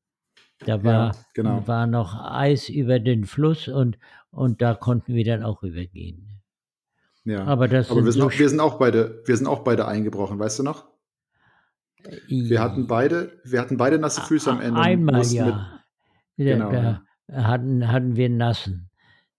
Da 0.64 0.82
war, 0.84 1.14
ja, 1.14 1.24
genau. 1.34 1.66
war 1.66 1.86
noch 1.86 2.14
Eis 2.14 2.68
über 2.68 2.98
den 2.98 3.24
Fluss 3.24 3.68
und, 3.68 3.98
und 4.30 4.62
da 4.62 4.74
konnten 4.74 5.14
wir 5.14 5.24
dann 5.24 5.42
auch 5.42 5.62
rübergehen. 5.62 6.35
Ja, 7.26 7.44
aber, 7.44 7.66
das 7.66 7.90
aber 7.90 8.04
wir, 8.04 8.12
sind 8.12 8.20
so 8.22 8.28
auch, 8.28 8.38
wir, 8.38 8.48
sind 8.48 8.60
auch 8.60 8.78
beide, 8.78 9.20
wir 9.26 9.36
sind 9.36 9.48
auch 9.48 9.64
beide 9.64 9.88
eingebrochen, 9.88 10.38
weißt 10.38 10.60
du 10.60 10.62
noch? 10.62 10.86
Wir 12.28 12.60
hatten 12.60 12.86
beide, 12.86 13.40
wir 13.42 13.60
hatten 13.60 13.76
beide 13.76 13.98
nasse 13.98 14.20
Füße 14.20 14.48
am 14.48 14.60
Ende. 14.60 14.80
Einmal 14.80 15.26
ja. 15.26 15.82
Mit, 16.36 16.46
genau, 16.46 16.70
da, 16.70 17.02
ja. 17.28 17.44
Hatten, 17.44 17.90
hatten 17.90 18.14
wir 18.14 18.30
nassen. 18.30 18.90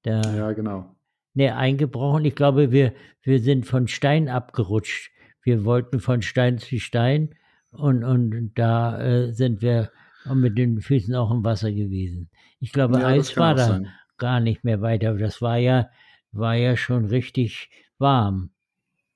Da, 0.04 0.22
ja, 0.36 0.52
genau. 0.52 0.98
Ne, 1.34 1.56
eingebrochen. 1.56 2.26
Ich 2.26 2.36
glaube, 2.36 2.72
wir, 2.72 2.94
wir 3.22 3.40
sind 3.40 3.66
von 3.66 3.88
Stein 3.88 4.28
abgerutscht. 4.28 5.12
Wir 5.42 5.64
wollten 5.64 6.02
von 6.02 6.22
Stein 6.22 6.58
zu 6.58 6.80
Stein 6.80 7.36
und, 7.72 8.04
und 8.04 8.52
da 8.56 9.00
äh, 9.00 9.32
sind 9.32 9.62
wir 9.62 9.92
mit 10.34 10.58
den 10.58 10.82
Füßen 10.82 11.16
auch 11.16 11.32
im 11.32 11.46
Wasser 11.46 11.72
gewesen. 11.72 12.30
Ich 12.60 12.74
glaube, 12.74 13.00
ja, 13.00 13.08
Eis 13.08 13.38
war 13.38 13.56
da 13.56 13.68
sein. 13.68 13.88
gar 14.18 14.42
nicht 14.42 14.66
mehr 14.66 14.82
weiter. 14.82 15.14
Das 15.14 15.42
war 15.42 15.58
ja, 15.58 15.90
war 16.38 16.56
ja 16.56 16.78
schon 16.78 17.06
richtig 17.06 17.70
warm. 17.98 18.52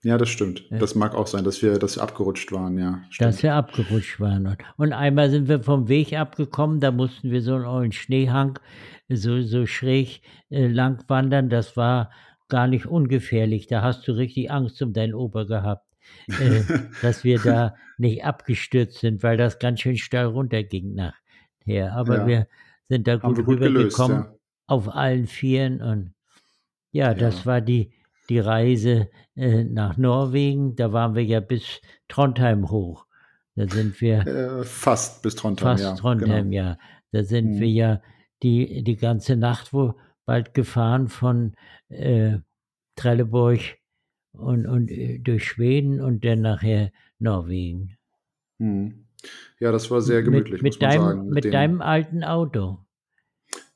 Ja, 0.04 0.18
das 0.18 0.30
stimmt. 0.30 0.66
Das 0.72 0.96
mag 0.96 1.14
auch 1.14 1.28
sein, 1.28 1.44
dass 1.44 1.62
wir, 1.62 1.78
dass 1.78 1.98
wir 1.98 2.04
abgerutscht 2.04 2.52
waren, 2.52 2.78
ja. 2.80 3.04
Stimmt. 3.12 3.28
Dass 3.28 3.44
wir 3.44 3.54
abgerutscht 3.54 4.20
waren. 4.20 4.58
Und 4.78 4.94
einmal 4.94 5.30
sind 5.30 5.48
wir 5.48 5.62
vom 5.62 5.90
Weg 5.90 6.14
abgekommen, 6.14 6.80
da 6.80 6.92
mussten 6.92 7.30
wir 7.30 7.44
so 7.44 7.56
einen 7.56 7.92
Schneehang 7.92 8.58
so, 9.10 9.42
so 9.42 9.68
schräg 9.68 10.22
äh, 10.50 10.68
lang 10.68 11.04
wandern. 11.08 11.50
Das 11.50 11.78
war 11.78 12.10
gar 12.48 12.68
nicht 12.68 12.88
ungefährlich. 12.88 13.68
Da 13.68 13.84
hast 13.84 14.08
du 14.08 14.14
richtig 14.14 14.50
Angst 14.50 14.82
um 14.82 14.94
deinen 14.94 15.14
Ober 15.14 15.46
gehabt 15.46 15.86
äh, 16.28 16.62
dass 17.02 17.24
wir 17.24 17.40
da 17.40 17.76
nicht 17.98 18.24
abgestürzt 18.24 19.00
sind, 19.00 19.24
weil 19.24 19.38
das 19.38 19.60
ganz 19.60 19.82
schön 19.82 19.98
steil 19.98 20.26
runterging 20.26 20.94
nachher. 20.94 21.94
Aber 21.94 22.20
ja. 22.20 22.28
wir 22.28 22.48
sind 22.90 23.08
da 23.08 23.18
gut 23.18 23.46
rübergekommen 23.46 24.18
ja. 24.18 24.36
auf 24.68 24.94
allen 24.94 25.28
Vieren 25.28 25.82
und 25.82 26.14
ja, 26.92 27.14
das 27.14 27.40
ja. 27.40 27.46
war 27.46 27.62
die, 27.62 27.92
die 28.30 28.40
Reise 28.40 29.10
äh, 29.36 29.64
nach 29.64 29.98
Norwegen. 29.98 30.76
Da 30.76 30.94
waren 30.94 31.16
wir 31.16 31.24
ja 31.24 31.40
bis 31.40 31.82
Trondheim 32.08 32.70
hoch. 32.70 33.06
Da 33.56 33.68
sind 33.68 34.00
wir. 34.02 34.26
Äh, 34.26 34.64
fast 34.64 35.24
bis 35.24 35.36
Trondheim, 35.36 35.78
fast 35.78 35.84
ja. 35.84 35.96
Trondheim, 35.96 36.52
genau. 36.52 36.70
ja. 36.70 36.78
Da 37.12 37.24
sind 37.24 37.56
mhm. 37.56 37.60
wir 37.60 37.70
ja 37.70 38.02
die, 38.44 38.84
die 38.84 38.96
ganze 38.96 39.36
Nacht 39.36 39.74
wo 39.74 39.96
bald 40.26 40.54
gefahren 40.54 41.10
von 41.10 41.54
äh, 41.90 42.38
Trelleborg 42.96 43.60
und, 44.34 44.66
und 44.66 44.92
äh, 44.92 45.20
durch 45.20 45.46
Schweden 45.46 46.02
und 46.02 46.24
dann 46.24 46.42
nachher 46.42 46.92
Norwegen. 47.20 47.98
Hm. 48.60 49.08
Ja, 49.60 49.72
das 49.72 49.92
war 49.92 50.02
sehr 50.02 50.24
gemütlich, 50.24 50.62
mit, 50.62 50.74
muss 50.74 50.80
man 50.80 50.90
deinem, 50.90 51.04
sagen. 51.04 51.30
Mit, 51.30 51.44
dem- 51.44 51.52
deinem 51.52 51.82
alten 51.82 52.24
Auto. 52.24 52.80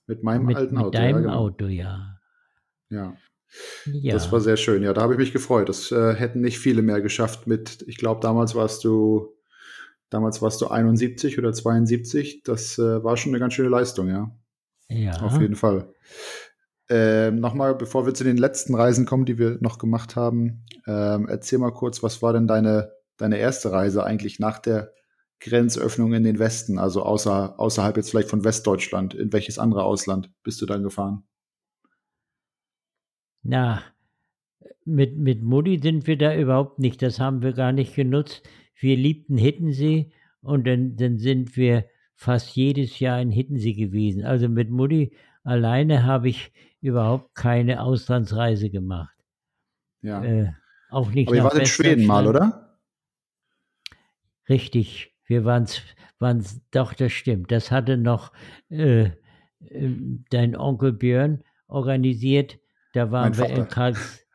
mit 0.08 0.24
meinem 0.24 0.46
mit, 0.46 0.56
alten 0.56 0.76
mit 0.76 0.84
Auto. 0.84 0.92
deinem 0.92 1.16
ja, 1.16 1.22
genau. 1.22 1.34
Auto, 1.34 1.68
ja. 1.68 2.15
Ja. 2.90 3.16
ja. 3.86 4.14
Das 4.14 4.32
war 4.32 4.42
sehr 4.42 4.58
schön. 4.58 4.84
Ja, 4.84 4.94
da 4.94 5.02
habe 5.02 5.14
ich 5.14 5.20
mich 5.20 5.34
gefreut. 5.34 5.70
Das 5.70 5.92
äh, 5.92 6.14
hätten 6.14 6.42
nicht 6.42 6.60
viele 6.60 6.82
mehr 6.82 7.02
geschafft 7.02 7.48
mit, 7.48 7.84
ich 7.88 7.98
glaube, 7.98 8.22
damals 8.22 8.56
warst 8.56 8.84
du, 8.84 9.36
damals 10.10 10.42
warst 10.42 10.62
du 10.62 10.68
71 10.68 11.38
oder 11.40 11.54
72. 11.54 12.44
Das 12.44 12.78
äh, 12.78 13.04
war 13.04 13.18
schon 13.18 13.32
eine 13.32 13.40
ganz 13.40 13.54
schöne 13.54 13.70
Leistung, 13.70 14.08
ja. 14.10 14.32
ja. 14.90 15.22
Auf 15.22 15.40
jeden 15.40 15.56
Fall. 15.56 15.94
Ähm, 16.88 17.40
Nochmal, 17.40 17.76
bevor 17.76 18.06
wir 18.06 18.14
zu 18.14 18.24
den 18.24 18.38
letzten 18.38 18.76
Reisen 18.76 19.06
kommen, 19.06 19.26
die 19.26 19.40
wir 19.40 19.58
noch 19.60 19.80
gemacht 19.80 20.16
haben, 20.16 20.66
ähm, 20.86 21.28
erzähl 21.28 21.58
mal 21.60 21.72
kurz, 21.72 22.04
was 22.04 22.22
war 22.22 22.34
denn 22.34 22.48
deine, 22.48 22.92
deine 23.18 23.38
erste 23.38 23.72
Reise 23.72 24.04
eigentlich 24.04 24.40
nach 24.40 24.60
der 24.60 24.94
Grenzöffnung 25.40 26.14
in 26.14 26.24
den 26.24 26.40
Westen, 26.40 26.78
also 26.78 27.04
außer, 27.04 27.60
außerhalb 27.60 27.98
jetzt 27.98 28.12
vielleicht 28.12 28.30
von 28.30 28.44
Westdeutschland? 28.44 29.16
In 29.16 29.34
welches 29.34 29.58
andere 29.58 29.84
Ausland 29.84 30.32
bist 30.44 30.62
du 30.62 30.68
dann 30.68 30.84
gefahren? 30.84 31.24
Na, 33.48 33.84
mit, 34.86 35.18
mit 35.18 35.44
Mutti 35.44 35.80
sind 35.80 36.08
wir 36.08 36.18
da 36.18 36.36
überhaupt 36.36 36.80
nicht. 36.80 37.02
Das 37.04 37.20
haben 37.20 37.44
wir 37.44 37.54
gar 37.54 37.72
nicht 37.72 37.96
genutzt. 37.96 38.42
Wir 38.76 38.98
liebten 38.98 39.38
Hittensee 39.38 40.12
und 40.42 40.66
dann, 40.66 40.96
dann 40.96 41.20
sind 41.20 41.56
wir 41.56 41.86
fast 42.16 42.56
jedes 42.56 43.00
Jahr 43.00 43.22
in 43.22 43.30
Hittensee 43.30 43.74
gewesen. 43.74 44.26
Also 44.26 44.50
mit 44.50 44.72
Mutti 44.72 45.16
alleine 45.44 46.04
habe 46.04 46.28
ich 46.30 46.52
überhaupt 46.82 47.36
keine 47.36 47.82
Auslandsreise 47.82 48.72
gemacht. 48.72 49.16
Ja. 50.02 50.24
Äh, 50.24 50.52
auch 50.90 51.12
nicht 51.12 51.28
Aber 51.28 51.38
ihr 51.38 51.44
wart 51.44 51.56
in 51.56 51.66
Schweden 51.68 52.06
mal, 52.06 52.26
oder? 52.26 52.80
Richtig, 54.50 55.14
wir 55.26 55.46
waren's, 55.46 55.82
waren's, 56.18 56.62
doch, 56.72 56.94
das 56.94 57.12
stimmt. 57.12 57.52
Das 57.52 57.72
hatte 57.72 57.98
noch 57.98 58.32
äh, 58.70 59.04
äh, 59.04 59.12
dein 60.32 60.56
Onkel 60.56 60.94
Björn 60.94 61.44
organisiert. 61.68 62.60
Da 62.96 63.12
waren 63.12 63.38
wir 63.38 63.50
in. 63.50 63.68
Karls. 63.68 64.26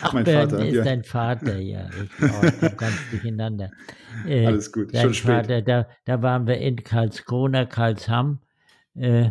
Ach, 0.00 0.12
mein 0.14 0.24
Björn 0.24 0.48
Vater. 0.50 0.66
ist 0.66 0.74
Ja. 0.74 0.84
dein 0.84 1.04
Vater, 1.04 1.58
ja. 1.58 1.88
Ich 1.90 2.10
oh, 2.22 2.46
ich 2.46 2.60
komm 2.60 2.76
ganz 2.76 3.10
durcheinander. 3.10 3.70
Äh, 4.26 4.46
Alles 4.46 4.72
gut, 4.72 4.92
dein 4.94 5.02
schon 5.02 5.14
spät. 5.14 5.34
Vater, 5.46 5.62
da, 5.62 5.86
da 6.04 6.22
waren 6.22 6.46
wir 6.48 6.56
in 6.58 6.76
Karlskrona, 6.82 7.66
Karlsham. 7.66 8.40
Äh, 8.94 9.30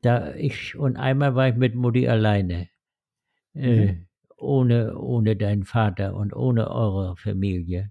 da 0.00 0.32
ich, 0.34 0.76
und 0.76 0.96
einmal 0.96 1.34
war 1.34 1.48
ich 1.48 1.56
mit 1.56 1.74
Mutti 1.74 2.08
alleine. 2.08 2.68
Äh, 3.54 3.86
Mhm. 3.92 4.06
ohne, 4.38 4.96
ohne 4.96 5.34
deinen 5.36 5.64
Vater 5.64 6.14
und 6.14 6.34
ohne 6.34 6.70
eure 6.70 7.16
Familie. 7.16 7.90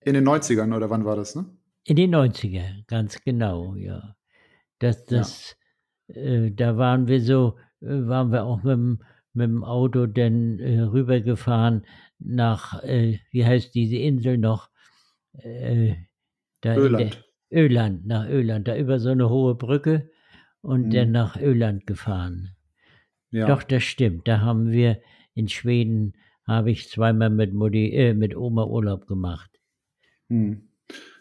In 0.00 0.14
den 0.14 0.24
90ern, 0.28 0.76
oder 0.76 0.90
wann 0.90 1.04
war 1.04 1.16
das, 1.16 1.34
ne? 1.34 1.46
In 1.84 1.96
den 1.96 2.14
90er, 2.14 2.84
ganz 2.86 3.20
genau, 3.24 3.74
ja. 3.76 4.14
Das, 4.78 5.08
Ja. 5.10 5.18
das, 5.18 5.56
äh, 6.08 6.50
da 6.50 6.76
waren 6.76 7.08
wir 7.08 7.20
so, 7.22 7.56
waren 7.84 8.32
wir 8.32 8.44
auch 8.44 8.62
mit, 8.62 8.72
dem- 8.72 8.98
mit 9.32 9.48
dem 9.48 9.64
Auto 9.64 10.06
dann 10.06 10.58
äh, 10.60 10.80
rübergefahren 10.80 11.84
nach, 12.18 12.82
äh, 12.82 13.18
wie 13.30 13.44
heißt 13.44 13.74
diese 13.74 13.96
Insel 13.96 14.38
noch? 14.38 14.70
Äh, 15.38 15.94
Öland. 16.64 17.24
Öland, 17.50 18.06
nach 18.06 18.26
Öland, 18.28 18.66
da 18.68 18.76
über 18.76 18.98
so 18.98 19.10
eine 19.10 19.28
hohe 19.28 19.54
Brücke 19.54 20.10
und 20.62 20.86
Mhm. 20.86 20.90
dann 20.90 21.12
nach 21.12 21.36
Öland 21.40 21.86
gefahren. 21.86 22.50
Ja. 23.30 23.46
Doch, 23.46 23.62
das 23.62 23.82
stimmt. 23.82 24.26
Da 24.28 24.40
haben 24.40 24.70
wir 24.70 25.00
in 25.34 25.48
Schweden, 25.48 26.14
habe 26.46 26.70
ich 26.70 26.88
zweimal 26.88 27.30
mit 27.30 27.52
Mutti, 27.52 27.90
äh, 27.92 28.14
mit 28.14 28.34
Oma 28.36 28.64
Urlaub 28.64 29.06
gemacht. 29.06 29.50
Hm. 30.28 30.68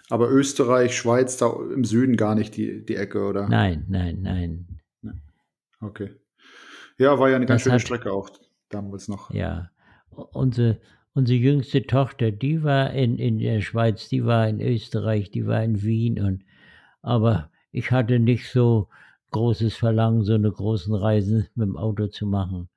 Aber 0.09 0.29
Österreich, 0.29 0.95
Schweiz, 0.95 1.37
da 1.37 1.51
im 1.73 1.83
Süden 1.85 2.15
gar 2.15 2.35
nicht 2.35 2.55
die, 2.55 2.85
die 2.85 2.95
Ecke, 2.95 3.23
oder? 3.25 3.47
Nein, 3.49 3.85
nein, 3.89 4.21
nein. 4.21 4.67
Okay. 5.81 6.11
Ja, 6.97 7.17
war 7.19 7.29
ja 7.29 7.35
eine 7.37 7.45
ganz 7.45 7.63
schöne 7.63 7.75
hat- 7.75 7.81
Strecke 7.81 8.11
auch 8.11 8.29
damals 8.69 9.07
noch. 9.07 9.31
Ja, 9.31 9.69
unsere, 10.11 10.79
unsere 11.13 11.37
jüngste 11.39 11.83
Tochter, 11.83 12.31
die 12.31 12.63
war 12.63 12.91
in, 12.93 13.17
in 13.17 13.39
der 13.39 13.61
Schweiz, 13.61 14.09
die 14.09 14.25
war 14.25 14.47
in 14.47 14.61
Österreich, 14.61 15.31
die 15.31 15.45
war 15.47 15.63
in 15.63 15.81
Wien 15.83 16.19
und 16.19 16.43
aber 17.01 17.49
ich 17.71 17.91
hatte 17.91 18.19
nicht 18.19 18.49
so 18.49 18.87
großes 19.31 19.75
Verlangen, 19.75 20.23
so 20.23 20.35
eine 20.35 20.51
großen 20.51 20.93
Reisen 20.93 21.47
mit 21.55 21.67
dem 21.67 21.75
Auto 21.77 22.07
zu 22.07 22.25
machen. 22.27 22.69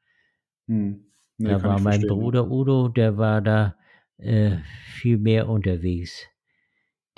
Hm. 0.66 1.04
Nee, 1.38 1.50
da 1.50 1.62
war 1.62 1.78
mein. 1.80 2.00
Bruder 2.06 2.50
Udo, 2.50 2.88
der 2.88 3.18
war 3.18 3.42
da 3.42 3.76
äh, 4.16 4.56
viel 4.94 5.18
mehr 5.18 5.48
unterwegs. 5.48 6.22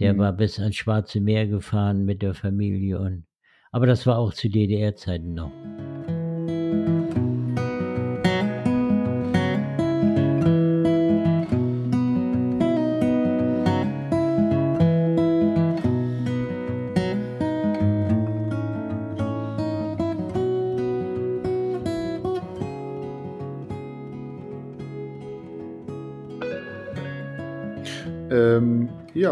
Der 0.01 0.13
Hm. 0.13 0.19
war 0.19 0.33
bis 0.33 0.59
ans 0.59 0.77
Schwarze 0.77 1.21
Meer 1.21 1.47
gefahren 1.47 2.05
mit 2.05 2.21
der 2.23 2.35
Familie 2.35 2.99
und 2.99 3.25
aber 3.71 3.87
das 3.87 4.07
war 4.07 4.19
auch 4.19 4.33
zu 4.33 4.49
DDR-Zeiten 4.49 5.35
noch. 5.35 5.53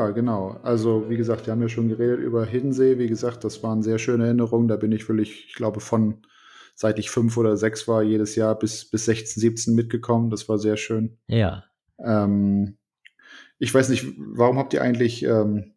Ja, 0.07 0.13
genau. 0.13 0.59
Also, 0.63 1.09
wie 1.11 1.17
gesagt, 1.17 1.47
wir 1.47 1.53
haben 1.53 1.63
ja 1.63 1.69
schon 1.69 1.89
geredet 1.89 2.21
über 2.21 2.45
Hiddensee. 2.45 2.99
Wie 2.99 3.09
gesagt, 3.09 3.45
das 3.45 3.63
waren 3.63 3.83
sehr 3.83 3.99
schöne 3.99 4.25
Erinnerungen. 4.25 4.69
Da 4.69 4.77
bin 4.77 4.93
ich 4.93 5.09
wirklich, 5.09 5.47
ich 5.49 5.55
glaube, 5.55 5.81
von 5.81 6.23
seit 6.75 6.99
ich 6.99 7.11
fünf 7.11 7.37
oder 7.37 7.57
sechs 7.57 7.89
war, 7.89 8.03
jedes 8.03 8.37
Jahr 8.37 8.59
bis, 8.59 8.91
bis 8.91 9.07
16, 9.07 9.41
17 9.41 9.75
mitgekommen. 9.75 10.31
Das 10.31 10.49
war 10.49 10.59
sehr 10.59 10.77
schön. 10.77 11.19
Ja, 11.27 11.65
Ähm, 11.99 12.77
ich 13.59 13.75
weiß 13.75 13.89
nicht, 13.89 14.07
warum 14.19 14.59
habt 14.59 14.75
ihr 14.75 14.83
eigentlich 14.83 15.25
ähm, 15.25 15.73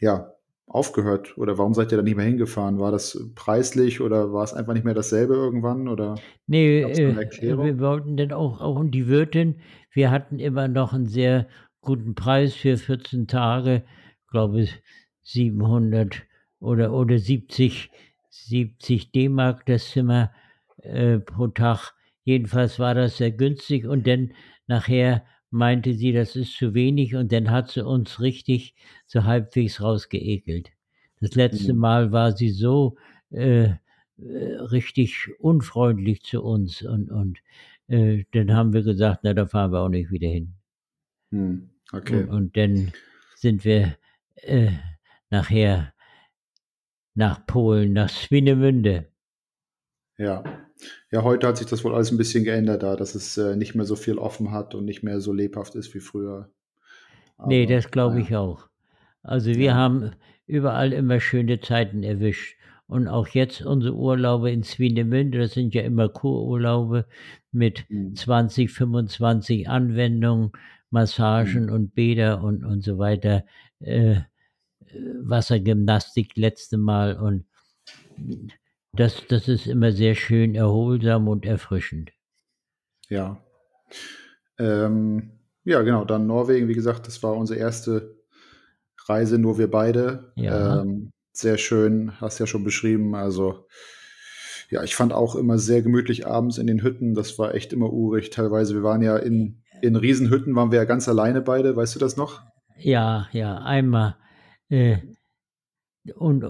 ja, 0.00 0.32
aufgehört 0.66 1.36
oder 1.36 1.58
warum 1.58 1.74
seid 1.74 1.92
ihr 1.92 1.98
da 1.98 2.02
nicht 2.02 2.16
mehr 2.16 2.24
hingefahren? 2.24 2.78
War 2.78 2.90
das 2.90 3.30
preislich 3.34 4.00
oder 4.00 4.32
war 4.32 4.44
es 4.44 4.54
einfach 4.54 4.72
nicht 4.72 4.84
mehr 4.84 4.94
dasselbe 4.94 5.34
irgendwann? 5.34 5.86
Oder 5.86 6.14
Nee, 6.46 6.82
äh, 6.82 7.22
wir 7.40 7.78
wollten 7.78 8.16
dann 8.16 8.32
auch, 8.32 8.62
auch 8.62 8.76
und 8.76 8.92
die 8.92 9.06
Wirtin, 9.06 9.60
wir 9.92 10.10
hatten 10.10 10.38
immer 10.38 10.68
noch 10.68 10.94
einen 10.94 11.06
sehr 11.06 11.46
guten 11.82 12.14
Preis 12.14 12.54
für 12.54 12.78
14 12.78 13.26
Tage, 13.28 13.84
glaube 14.30 14.62
ich 14.62 14.82
700 15.22 16.22
oder, 16.60 16.92
oder 16.92 17.18
70, 17.18 17.90
70 18.30 19.12
D-Mark 19.12 19.66
das 19.66 19.90
Zimmer 19.90 20.32
äh, 20.78 21.18
pro 21.18 21.48
Tag. 21.48 21.92
Jedenfalls 22.24 22.78
war 22.78 22.94
das 22.94 23.18
sehr 23.18 23.32
günstig 23.32 23.86
und 23.86 24.06
dann 24.06 24.32
nachher 24.66 25.26
meinte 25.50 25.94
sie, 25.94 26.12
das 26.12 26.36
ist 26.36 26.56
zu 26.56 26.74
wenig 26.74 27.14
und 27.16 27.32
dann 27.32 27.50
hat 27.50 27.70
sie 27.70 27.84
uns 27.84 28.20
richtig 28.20 28.74
so 29.06 29.24
halbwegs 29.24 29.80
rausgeekelt. 29.82 30.70
Das 31.20 31.34
letzte 31.34 31.74
Mhm. 31.74 31.78
Mal 31.78 32.12
war 32.12 32.32
sie 32.32 32.50
so 32.50 32.96
äh, 33.30 33.64
äh, 33.64 33.76
richtig 34.18 35.28
unfreundlich 35.40 36.22
zu 36.22 36.42
uns 36.42 36.82
und, 36.82 37.10
und 37.10 37.38
äh, 37.88 38.24
dann 38.32 38.52
haben 38.54 38.72
wir 38.72 38.82
gesagt, 38.82 39.20
na, 39.24 39.34
da 39.34 39.46
fahren 39.46 39.72
wir 39.72 39.80
auch 39.80 39.88
nicht 39.88 40.10
wieder 40.10 40.28
hin. 40.28 40.54
hm, 41.32 41.71
okay. 41.92 42.24
Und, 42.24 42.30
und 42.30 42.56
dann 42.56 42.92
sind 43.36 43.64
wir 43.64 43.96
äh, 44.36 44.72
nachher 45.30 45.92
nach 47.14 47.46
Polen, 47.46 47.92
nach 47.94 48.08
Swinemünde. 48.10 49.10
Ja. 50.18 50.42
Ja, 51.10 51.22
heute 51.22 51.46
hat 51.46 51.58
sich 51.58 51.66
das 51.66 51.84
wohl 51.84 51.94
alles 51.94 52.10
ein 52.10 52.16
bisschen 52.18 52.44
geändert 52.44 52.82
da, 52.82 52.96
dass 52.96 53.14
es 53.14 53.36
äh, 53.38 53.56
nicht 53.56 53.74
mehr 53.74 53.84
so 53.84 53.94
viel 53.96 54.18
offen 54.18 54.50
hat 54.52 54.74
und 54.74 54.84
nicht 54.84 55.02
mehr 55.02 55.20
so 55.20 55.32
lebhaft 55.32 55.74
ist 55.74 55.94
wie 55.94 56.00
früher. 56.00 56.50
nee, 57.44 57.66
Aber, 57.66 57.66
das 57.66 57.90
glaube 57.90 58.20
ich 58.20 58.34
auch. 58.36 58.68
Also 59.22 59.56
wir 59.56 59.58
Ja. 59.66 59.74
haben 59.74 60.12
überall 60.46 60.92
immer 60.92 61.20
schöne 61.20 61.60
Zeiten 61.60 62.02
erwischt. 62.02 62.56
Und 62.86 63.08
auch 63.08 63.28
jetzt 63.28 63.62
unsere 63.62 63.94
Urlaube 63.94 64.50
in 64.50 64.62
Swinemünde, 64.64 65.38
das 65.38 65.52
sind 65.52 65.74
ja 65.74 65.82
immer 65.82 66.08
Kururlaube 66.08 67.06
mit 67.52 67.86
Hm, 67.88 68.14
20, 68.14 68.70
25 68.70 69.68
Anwendungen, 69.68 70.52
Massagen 70.92 71.70
und 71.70 71.94
Bäder 71.94 72.42
und, 72.42 72.64
und 72.64 72.82
so 72.82 72.98
weiter. 72.98 73.44
Äh, 73.80 74.12
äh, 74.12 74.22
Wassergymnastik 75.22 76.36
letzte 76.36 76.78
Mal 76.78 77.16
und 77.18 77.46
das, 78.92 79.26
das 79.28 79.48
ist 79.48 79.66
immer 79.66 79.92
sehr 79.92 80.14
schön 80.14 80.54
erholsam 80.54 81.28
und 81.28 81.46
erfrischend. 81.46 82.12
Ja. 83.08 83.42
Ähm, 84.58 85.40
ja, 85.64 85.80
genau. 85.82 86.04
Dann 86.04 86.26
Norwegen, 86.26 86.68
wie 86.68 86.74
gesagt, 86.74 87.06
das 87.06 87.22
war 87.22 87.34
unsere 87.34 87.58
erste 87.58 88.18
Reise, 89.06 89.38
nur 89.38 89.58
wir 89.58 89.70
beide. 89.70 90.32
Ja. 90.36 90.82
Ähm, 90.82 91.10
sehr 91.32 91.56
schön, 91.56 92.20
hast 92.20 92.38
ja 92.38 92.46
schon 92.46 92.64
beschrieben. 92.64 93.14
Also, 93.14 93.66
Ja, 94.70 94.82
ich 94.82 94.94
fand 94.94 95.12
auch 95.12 95.36
immer 95.36 95.58
sehr 95.58 95.82
gemütlich 95.82 96.26
abends 96.26 96.58
in 96.58 96.66
den 96.66 96.82
Hütten. 96.82 97.14
Das 97.14 97.38
war 97.38 97.54
echt 97.54 97.72
immer 97.72 97.92
urig 97.92 98.30
teilweise. 98.30 98.74
Wir 98.74 98.82
waren 98.82 99.02
ja 99.02 99.16
in, 99.18 99.61
in 99.82 99.96
Riesenhütten, 99.96 100.54
waren 100.54 100.70
wir 100.70 100.78
ja 100.78 100.84
ganz 100.84 101.08
alleine 101.08 101.42
beide. 101.42 101.76
Weißt 101.76 101.94
du 101.94 101.98
das 101.98 102.16
noch? 102.16 102.42
Ja, 102.78 103.28
ja, 103.32 103.58
einmal. 103.58 104.16
Äh, 104.68 104.98
und 106.14 106.44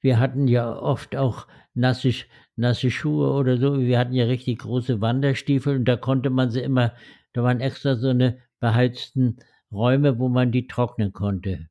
wir 0.00 0.18
hatten 0.18 0.48
ja 0.48 0.74
oft 0.74 1.16
auch 1.16 1.46
nasse, 1.74 2.12
nasse 2.56 2.90
Schuhe 2.90 3.32
oder 3.32 3.58
so. 3.58 3.78
Wir 3.78 3.98
hatten 3.98 4.14
ja 4.14 4.24
richtig 4.24 4.58
große 4.58 5.00
Wanderstiefel 5.00 5.76
und 5.76 5.84
da 5.84 5.96
konnte 5.96 6.30
man 6.30 6.50
sie 6.50 6.60
immer, 6.60 6.94
da 7.34 7.42
waren 7.42 7.60
extra 7.60 7.94
so 7.96 8.08
eine 8.08 8.38
beheizten 8.60 9.38
Räume, 9.70 10.18
wo 10.18 10.28
man 10.28 10.50
die 10.50 10.66
trocknen 10.66 11.12
konnte, 11.12 11.68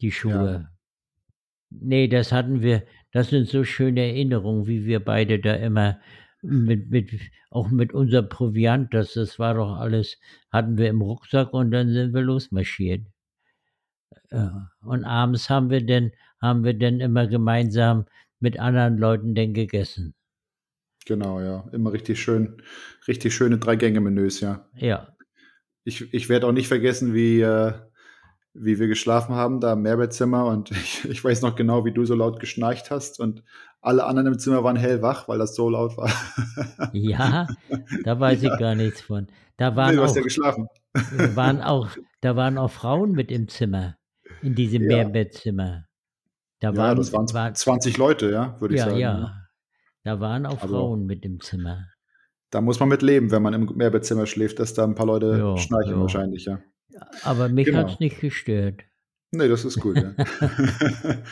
die 0.00 0.12
Schuhe. 0.12 0.68
Ja. 0.68 0.68
Nee, 1.70 2.08
das 2.08 2.30
hatten 2.30 2.60
wir, 2.60 2.82
das 3.12 3.30
sind 3.30 3.48
so 3.48 3.64
schöne 3.64 4.02
Erinnerungen, 4.02 4.66
wie 4.66 4.84
wir 4.84 5.02
beide 5.02 5.40
da 5.40 5.54
immer 5.54 5.98
mit, 6.42 6.90
mit, 6.90 7.10
auch 7.50 7.70
mit 7.70 7.92
unserem 7.94 8.28
Proviant, 8.28 8.92
das, 8.92 9.14
das 9.14 9.38
war 9.38 9.54
doch 9.54 9.78
alles, 9.78 10.18
hatten 10.50 10.76
wir 10.76 10.88
im 10.88 11.00
Rucksack 11.00 11.52
und 11.54 11.70
dann 11.70 11.92
sind 11.92 12.12
wir 12.12 12.22
losmarschiert. 12.22 13.06
Und 14.30 15.04
abends 15.04 15.48
haben 15.48 15.70
wir 15.70 15.84
denn, 15.84 16.12
haben 16.40 16.64
wir 16.64 16.74
dann 16.74 17.00
immer 17.00 17.26
gemeinsam 17.26 18.06
mit 18.40 18.58
anderen 18.58 18.98
Leuten 18.98 19.34
denn 19.34 19.54
gegessen. 19.54 20.14
Genau, 21.06 21.40
ja. 21.40 21.68
Immer 21.72 21.92
richtig 21.92 22.20
schön, 22.20 22.62
richtig 23.06 23.34
schöne 23.34 23.58
Drei-Gänge-Menüs, 23.58 24.40
ja. 24.40 24.68
Ja. 24.74 25.16
Ich, 25.84 26.12
ich 26.14 26.28
werde 26.28 26.46
auch 26.46 26.52
nicht 26.52 26.68
vergessen, 26.68 27.14
wie, 27.14 27.40
äh, 27.40 27.72
wie 28.54 28.78
wir 28.78 28.86
geschlafen 28.86 29.34
haben, 29.34 29.60
da 29.60 29.72
im 29.72 29.82
Mehrbettzimmer. 29.82 30.46
Und 30.46 30.70
ich, 30.70 31.08
ich 31.08 31.24
weiß 31.24 31.42
noch 31.42 31.56
genau, 31.56 31.84
wie 31.84 31.92
du 31.92 32.04
so 32.04 32.14
laut 32.14 32.40
geschnarcht 32.40 32.90
hast. 32.90 33.20
Und 33.20 33.42
alle 33.80 34.04
anderen 34.04 34.28
im 34.28 34.38
Zimmer 34.38 34.62
waren 34.64 34.76
hellwach, 34.76 35.28
weil 35.28 35.38
das 35.38 35.54
so 35.54 35.68
laut 35.68 35.96
war. 35.96 36.10
Ja, 36.92 37.46
da 38.04 38.18
weiß 38.18 38.42
ja. 38.42 38.52
ich 38.52 38.58
gar 38.58 38.74
nichts 38.74 39.02
von. 39.02 39.26
Da 39.56 39.76
waren 39.76 39.90
nee, 39.90 39.96
du 39.96 40.02
auch, 40.02 40.06
hast 40.06 40.16
ja 40.16 40.22
geschlafen. 40.22 40.68
Waren 40.92 41.60
auch, 41.62 41.88
da 42.20 42.36
waren 42.36 42.58
auch 42.58 42.70
Frauen 42.70 43.12
mit 43.12 43.30
im 43.30 43.48
Zimmer, 43.48 43.96
in 44.42 44.54
diesem 44.54 44.82
ja. 44.82 44.88
Mehrbettzimmer. 44.88 45.86
Da 46.60 46.70
ja, 46.70 46.76
waren, 46.76 46.96
das 46.96 47.12
waren 47.12 47.32
war, 47.32 47.52
20 47.52 47.96
Leute, 47.96 48.30
ja, 48.30 48.60
würde 48.60 48.74
ich 48.74 48.80
ja, 48.80 48.86
sagen. 48.86 48.98
Ja, 48.98 49.18
ja. 49.18 49.42
Da 50.04 50.20
waren 50.20 50.46
auch 50.46 50.62
also, 50.62 50.74
Frauen 50.74 51.06
mit 51.06 51.24
im 51.24 51.40
Zimmer. 51.40 51.86
Da 52.50 52.60
muss 52.60 52.78
man 52.80 52.88
mit 52.88 53.02
leben, 53.02 53.30
wenn 53.30 53.42
man 53.42 53.54
im 53.54 53.64
Mehrbettzimmer 53.74 54.26
schläft, 54.26 54.58
dass 54.58 54.74
da 54.74 54.84
ein 54.84 54.94
paar 54.94 55.06
Leute 55.06 55.38
jo, 55.38 55.56
schnarchen 55.56 55.94
jo. 55.94 56.00
wahrscheinlich, 56.00 56.44
ja. 56.44 56.60
Aber 57.22 57.48
mich 57.48 57.66
genau. 57.66 57.78
hat 57.78 57.92
es 57.92 58.00
nicht 58.00 58.20
gestört. 58.20 58.82
Nee, 59.30 59.48
das 59.48 59.64
ist 59.64 59.80
gut, 59.80 59.96
ja. 59.96 60.14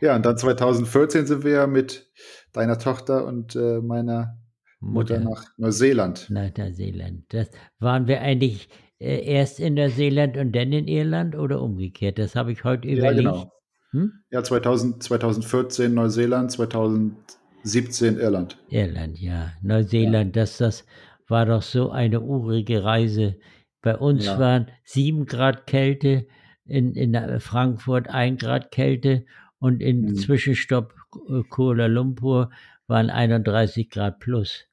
ja, 0.00 0.16
und 0.16 0.24
dann 0.24 0.38
2014 0.38 1.26
sind 1.26 1.44
wir 1.44 1.52
ja 1.52 1.66
mit 1.66 2.10
deiner 2.52 2.78
Tochter 2.78 3.26
und 3.26 3.56
äh, 3.56 3.80
meiner 3.80 4.38
Mutter, 4.80 5.18
Mutter, 5.18 5.30
nach 5.30 5.44
Neuseeland. 5.56 6.28
Nach 6.30 6.50
Neuseeland. 6.56 7.24
Das 7.28 7.50
waren 7.78 8.06
wir 8.06 8.20
eigentlich 8.20 8.68
äh, 9.00 9.24
erst 9.24 9.60
in 9.60 9.74
Neuseeland 9.74 10.36
und 10.36 10.52
dann 10.54 10.72
in 10.72 10.86
Irland 10.86 11.34
oder 11.34 11.62
umgekehrt? 11.62 12.18
Das 12.18 12.36
habe 12.36 12.52
ich 12.52 12.64
heute 12.64 12.86
überlegt. 12.86 13.24
Ja, 13.24 13.32
genau. 13.32 13.52
Hm? 13.92 14.12
Ja, 14.30 14.44
2000, 14.44 15.02
2014 15.02 15.92
Neuseeland, 15.92 16.52
2017 16.52 18.18
Irland. 18.18 18.58
Irland, 18.68 19.18
ja. 19.18 19.52
Neuseeland, 19.62 20.36
ja. 20.36 20.42
Das, 20.42 20.58
das 20.58 20.84
war 21.28 21.46
doch 21.46 21.62
so 21.62 21.90
eine 21.90 22.20
urige 22.20 22.84
Reise. 22.84 23.36
Bei 23.82 23.96
uns 23.96 24.26
ja. 24.26 24.38
waren 24.38 24.68
sieben 24.84 25.26
Grad 25.26 25.66
Kälte, 25.66 26.26
in, 26.64 26.94
in 26.94 27.40
Frankfurt 27.40 28.08
ein 28.08 28.36
Grad 28.36 28.70
Kälte 28.70 29.24
und 29.58 29.82
in 29.82 30.08
hm. 30.08 30.16
Zwischenstopp 30.16 30.94
äh, 31.28 31.42
Kuala 31.48 31.86
Lumpur 31.86 32.50
waren 32.86 33.10
31 33.10 33.90
Grad 33.90 34.18
plus. 34.20 34.66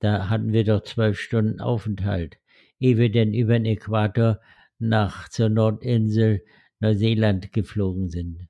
Da 0.00 0.28
hatten 0.28 0.52
wir 0.52 0.64
doch 0.64 0.82
zwölf 0.82 1.18
Stunden 1.18 1.60
Aufenthalt, 1.60 2.38
ehe 2.78 2.96
wir 2.96 3.10
denn 3.10 3.34
über 3.34 3.52
den 3.52 3.66
Äquator 3.66 4.40
nach 4.78 5.28
zur 5.28 5.50
Nordinsel 5.50 6.42
Neuseeland 6.80 7.52
geflogen 7.52 8.08
sind. 8.08 8.48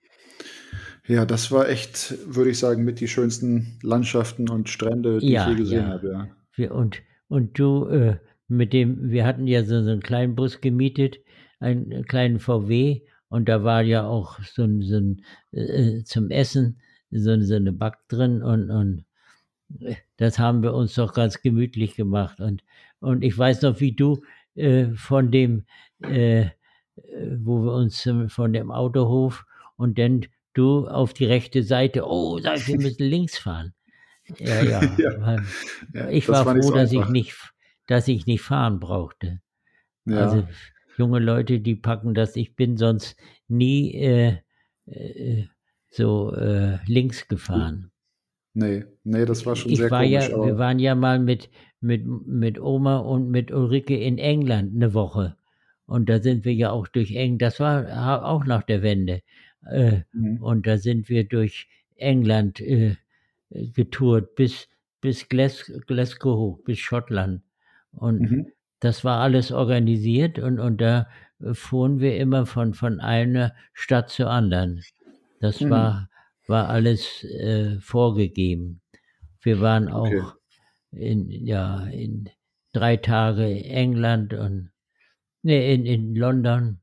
Ja, 1.09 1.27
das 1.27 1.51
war 1.51 1.69
echt, 1.69 2.15
würde 2.33 2.51
ich 2.51 2.59
sagen, 2.59 2.85
mit 2.85 3.01
die 3.01 3.09
schönsten 3.09 3.79
Landschaften 3.83 4.49
und 4.49 4.69
Strände, 4.69 5.19
die 5.19 5.33
ja, 5.33 5.43
ich 5.43 5.51
je 5.51 5.57
gesehen 5.57 5.83
ja. 5.83 5.89
habe. 5.89 6.29
Ja. 6.57 6.71
Und, 6.71 7.03
und 7.27 7.59
du, 7.59 7.89
äh, 7.89 8.19
mit 8.51 8.73
dem, 8.73 9.11
wir 9.11 9.27
hatten 9.27 9.47
ja 9.47 9.65
so, 9.65 9.83
so 9.83 9.91
einen 9.91 10.03
kleinen 10.03 10.35
Bus 10.35 10.61
gemietet, 10.61 11.19
einen 11.59 12.05
kleinen 12.05 12.41
VW, 12.41 13.03
und 13.29 13.49
da 13.49 13.63
war 13.63 13.83
ja 13.83 14.07
auch 14.07 14.41
so 14.43 14.65
ein, 14.65 14.83
so 14.83 14.97
ein 14.97 15.25
äh, 15.53 16.03
zum 16.03 16.31
Essen 16.31 16.81
so, 17.13 17.41
so 17.41 17.55
eine 17.55 17.73
Back 17.73 17.99
drin 18.09 18.43
und, 18.43 18.71
und 18.71 19.05
äh, 19.81 19.95
das 20.17 20.39
haben 20.39 20.63
wir 20.63 20.75
uns 20.75 20.95
doch 20.95 21.15
ganz 21.15 21.41
gemütlich 21.41 21.95
gemacht. 21.95 22.41
Und, 22.41 22.65
und 22.99 23.23
ich 23.23 23.37
weiß 23.39 23.63
noch, 23.63 23.81
wie 23.81 23.93
du 23.93 24.23
äh, 24.57 24.87
von 24.95 25.31
dem 25.31 25.65
äh, 26.03 26.51
äh, 26.97 27.37
wo 27.39 27.63
wir 27.65 27.73
uns 27.73 28.09
von 28.29 28.53
dem 28.53 28.71
Autohof 28.71 29.47
und 29.77 29.99
dann 29.99 30.27
du 30.55 30.89
auf 30.89 31.15
die 31.15 31.25
rechte 31.25 31.63
Seite, 31.63 32.05
oh, 32.07 32.39
sag 32.39 32.59
ich, 32.59 32.69
wir 32.69 32.77
müssen 32.77 33.05
links 33.05 33.39
fahren. 33.39 33.75
Ja, 34.39 34.63
ja. 34.63 34.81
ja 35.93 36.09
ich 36.09 36.29
war 36.29 36.45
froh, 36.45 36.63
so 36.63 36.73
dass 36.73 36.93
ich 36.93 37.05
nicht, 37.09 37.35
dass 37.91 38.07
ich 38.07 38.27
nicht 38.27 38.43
fahren 38.43 38.79
brauchte. 38.79 39.41
Ja. 40.05 40.19
Also 40.19 40.47
junge 40.97 41.19
Leute, 41.19 41.59
die 41.59 41.75
packen 41.75 42.15
das. 42.15 42.37
Ich 42.37 42.55
bin 42.55 42.77
sonst 42.77 43.17
nie 43.49 43.95
äh, 43.95 44.37
äh, 44.87 45.47
so 45.89 46.33
äh, 46.35 46.79
links 46.87 47.27
gefahren. 47.27 47.91
Nee, 48.55 48.85
nee, 49.03 49.25
das 49.25 49.45
war 49.45 49.57
schon 49.57 49.73
ich 49.73 49.79
sehr 49.79 49.91
war 49.91 50.05
komisch. 50.05 50.29
Ja, 50.29 50.45
wir 50.45 50.57
waren 50.57 50.79
ja 50.79 50.95
mal 50.95 51.19
mit, 51.19 51.51
mit, 51.81 52.07
mit 52.07 52.61
Oma 52.61 52.99
und 52.99 53.29
mit 53.29 53.51
Ulrike 53.51 53.97
in 53.97 54.19
England 54.19 54.77
eine 54.77 54.95
Woche. 54.95 55.37
Und 55.87 56.09
da 56.09 56.23
sind 56.23 56.45
wir 56.45 56.55
ja 56.55 56.71
auch 56.71 56.87
durch 56.87 57.17
Eng, 57.17 57.39
das 57.39 57.59
war 57.59 58.25
auch 58.25 58.45
nach 58.45 58.63
der 58.63 58.83
Wende. 58.83 59.23
Äh, 59.69 60.03
mhm. 60.13 60.41
Und 60.41 60.67
da 60.69 60.79
sind 60.79 61.09
wir 61.09 61.25
durch 61.25 61.69
England 61.97 62.61
äh, 62.61 62.95
getourt 63.51 64.37
bis, 64.37 64.69
bis 65.01 65.29
Glas 65.29 65.73
Glasgow 65.89 66.37
hoch, 66.37 66.65
bis 66.65 66.79
Schottland. 66.79 67.43
Und 67.93 68.21
mhm. 68.21 68.47
das 68.81 69.05
war 69.05 69.21
alles 69.21 69.53
organisiert 69.53 70.39
und, 70.39 70.59
und 70.59 70.81
da 70.81 71.09
fuhren 71.53 72.01
wir 72.01 72.17
immer 72.17 72.47
von, 72.47 72.75
von 72.75 73.01
einer 73.01 73.55
Stadt 73.73 74.11
zur 74.11 74.31
anderen. 74.31 74.83
Das 75.41 75.61
mhm. 75.61 75.71
war, 75.71 76.11
war 76.47 76.69
alles 76.69 77.25
äh, 77.25 77.79
vorgegeben. 77.81 78.81
Wir 79.41 79.61
waren 79.61 79.89
auch 79.89 80.07
okay. 80.07 80.23
in, 80.93 81.31
ja, 81.31 81.87
in 81.87 82.29
drei 82.73 82.97
Tage 82.97 83.47
England 83.65 84.35
und 84.35 84.71
Nee, 85.43 85.75
in, 85.75 85.87
in 85.87 86.15
London. 86.15 86.81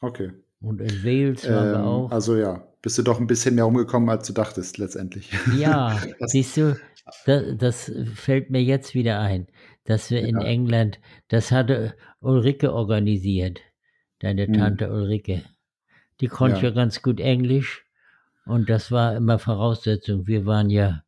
Okay. 0.00 0.32
Und 0.60 0.80
in 0.80 1.04
Wales 1.04 1.48
waren 1.48 1.66
ähm, 1.66 1.72
wir 1.72 1.84
auch. 1.84 2.10
Also 2.10 2.36
ja, 2.36 2.66
bist 2.82 2.98
du 2.98 3.02
doch 3.02 3.20
ein 3.20 3.26
bisschen 3.26 3.54
mehr 3.54 3.66
umgekommen, 3.66 4.08
als 4.08 4.26
du 4.26 4.32
dachtest 4.32 4.78
letztendlich. 4.78 5.30
Ja, 5.58 6.00
siehst 6.20 6.56
du, 6.56 6.78
das, 7.26 7.44
das, 7.56 7.92
fällt 8.14 8.50
mir 8.50 8.62
jetzt 8.62 8.94
wieder 8.94 9.20
ein, 9.20 9.46
dass 9.84 10.10
wir 10.10 10.20
ja. 10.20 10.28
in 10.28 10.38
England, 10.38 11.00
das 11.28 11.52
hatte 11.52 11.94
Ulrike 12.20 12.72
organisiert, 12.72 13.60
deine 14.18 14.46
hm. 14.46 14.54
Tante 14.54 14.90
Ulrike. 14.90 15.42
Die 16.20 16.28
konnte 16.28 16.58
ja. 16.58 16.64
ja 16.64 16.70
ganz 16.70 17.02
gut 17.02 17.20
Englisch 17.20 17.84
und 18.46 18.68
das 18.68 18.90
war 18.90 19.16
immer 19.16 19.38
Voraussetzung. 19.38 20.26
Wir 20.26 20.46
waren 20.46 20.70
ja, 20.70 21.02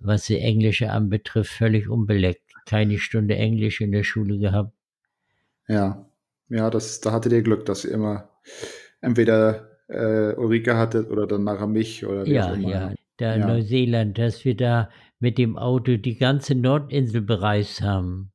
was 0.00 0.26
die 0.26 0.38
Englische 0.38 0.90
anbetrifft, 0.90 1.52
völlig 1.52 1.88
unbeleckt. 1.88 2.42
Keine 2.66 2.98
Stunde 2.98 3.36
Englisch 3.36 3.80
in 3.80 3.92
der 3.92 4.04
Schule 4.04 4.38
gehabt. 4.38 4.72
Ja, 5.68 6.06
ja, 6.48 6.70
das, 6.70 7.00
da 7.00 7.12
hattet 7.12 7.32
ihr 7.32 7.42
Glück, 7.42 7.66
dass 7.66 7.84
ihr 7.84 7.92
immer 7.92 8.30
entweder 9.00 9.68
äh, 9.88 10.34
Ulrike 10.34 10.76
hattet 10.76 11.10
oder 11.10 11.26
dann 11.26 11.44
nachher 11.44 11.66
mich 11.66 12.06
oder 12.06 12.24
wie 12.24 12.32
ja, 12.32 12.50
auch 12.50 12.54
immer. 12.54 12.70
Ja, 12.70 12.94
da 13.18 13.36
ja. 13.36 13.46
Neuseeland, 13.46 14.18
dass 14.18 14.44
wir 14.44 14.56
da 14.56 14.90
mit 15.20 15.38
dem 15.38 15.56
Auto 15.56 15.96
die 15.96 16.16
ganze 16.16 16.54
Nordinsel 16.54 17.22
bereist 17.22 17.82
haben. 17.82 18.32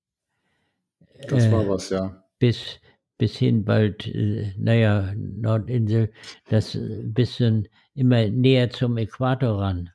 Das 1.28 1.46
äh, 1.46 1.52
war 1.52 1.68
was, 1.68 1.90
ja. 1.90 2.24
Bis, 2.40 2.80
bis 3.18 3.38
hin 3.38 3.64
bald, 3.64 4.08
äh, 4.08 4.54
naja, 4.58 5.14
Nordinsel, 5.16 6.12
das 6.50 6.78
bisschen 7.04 7.68
immer 7.94 8.28
näher 8.28 8.70
zum 8.70 8.98
Äquator 8.98 9.60
ran. 9.62 9.90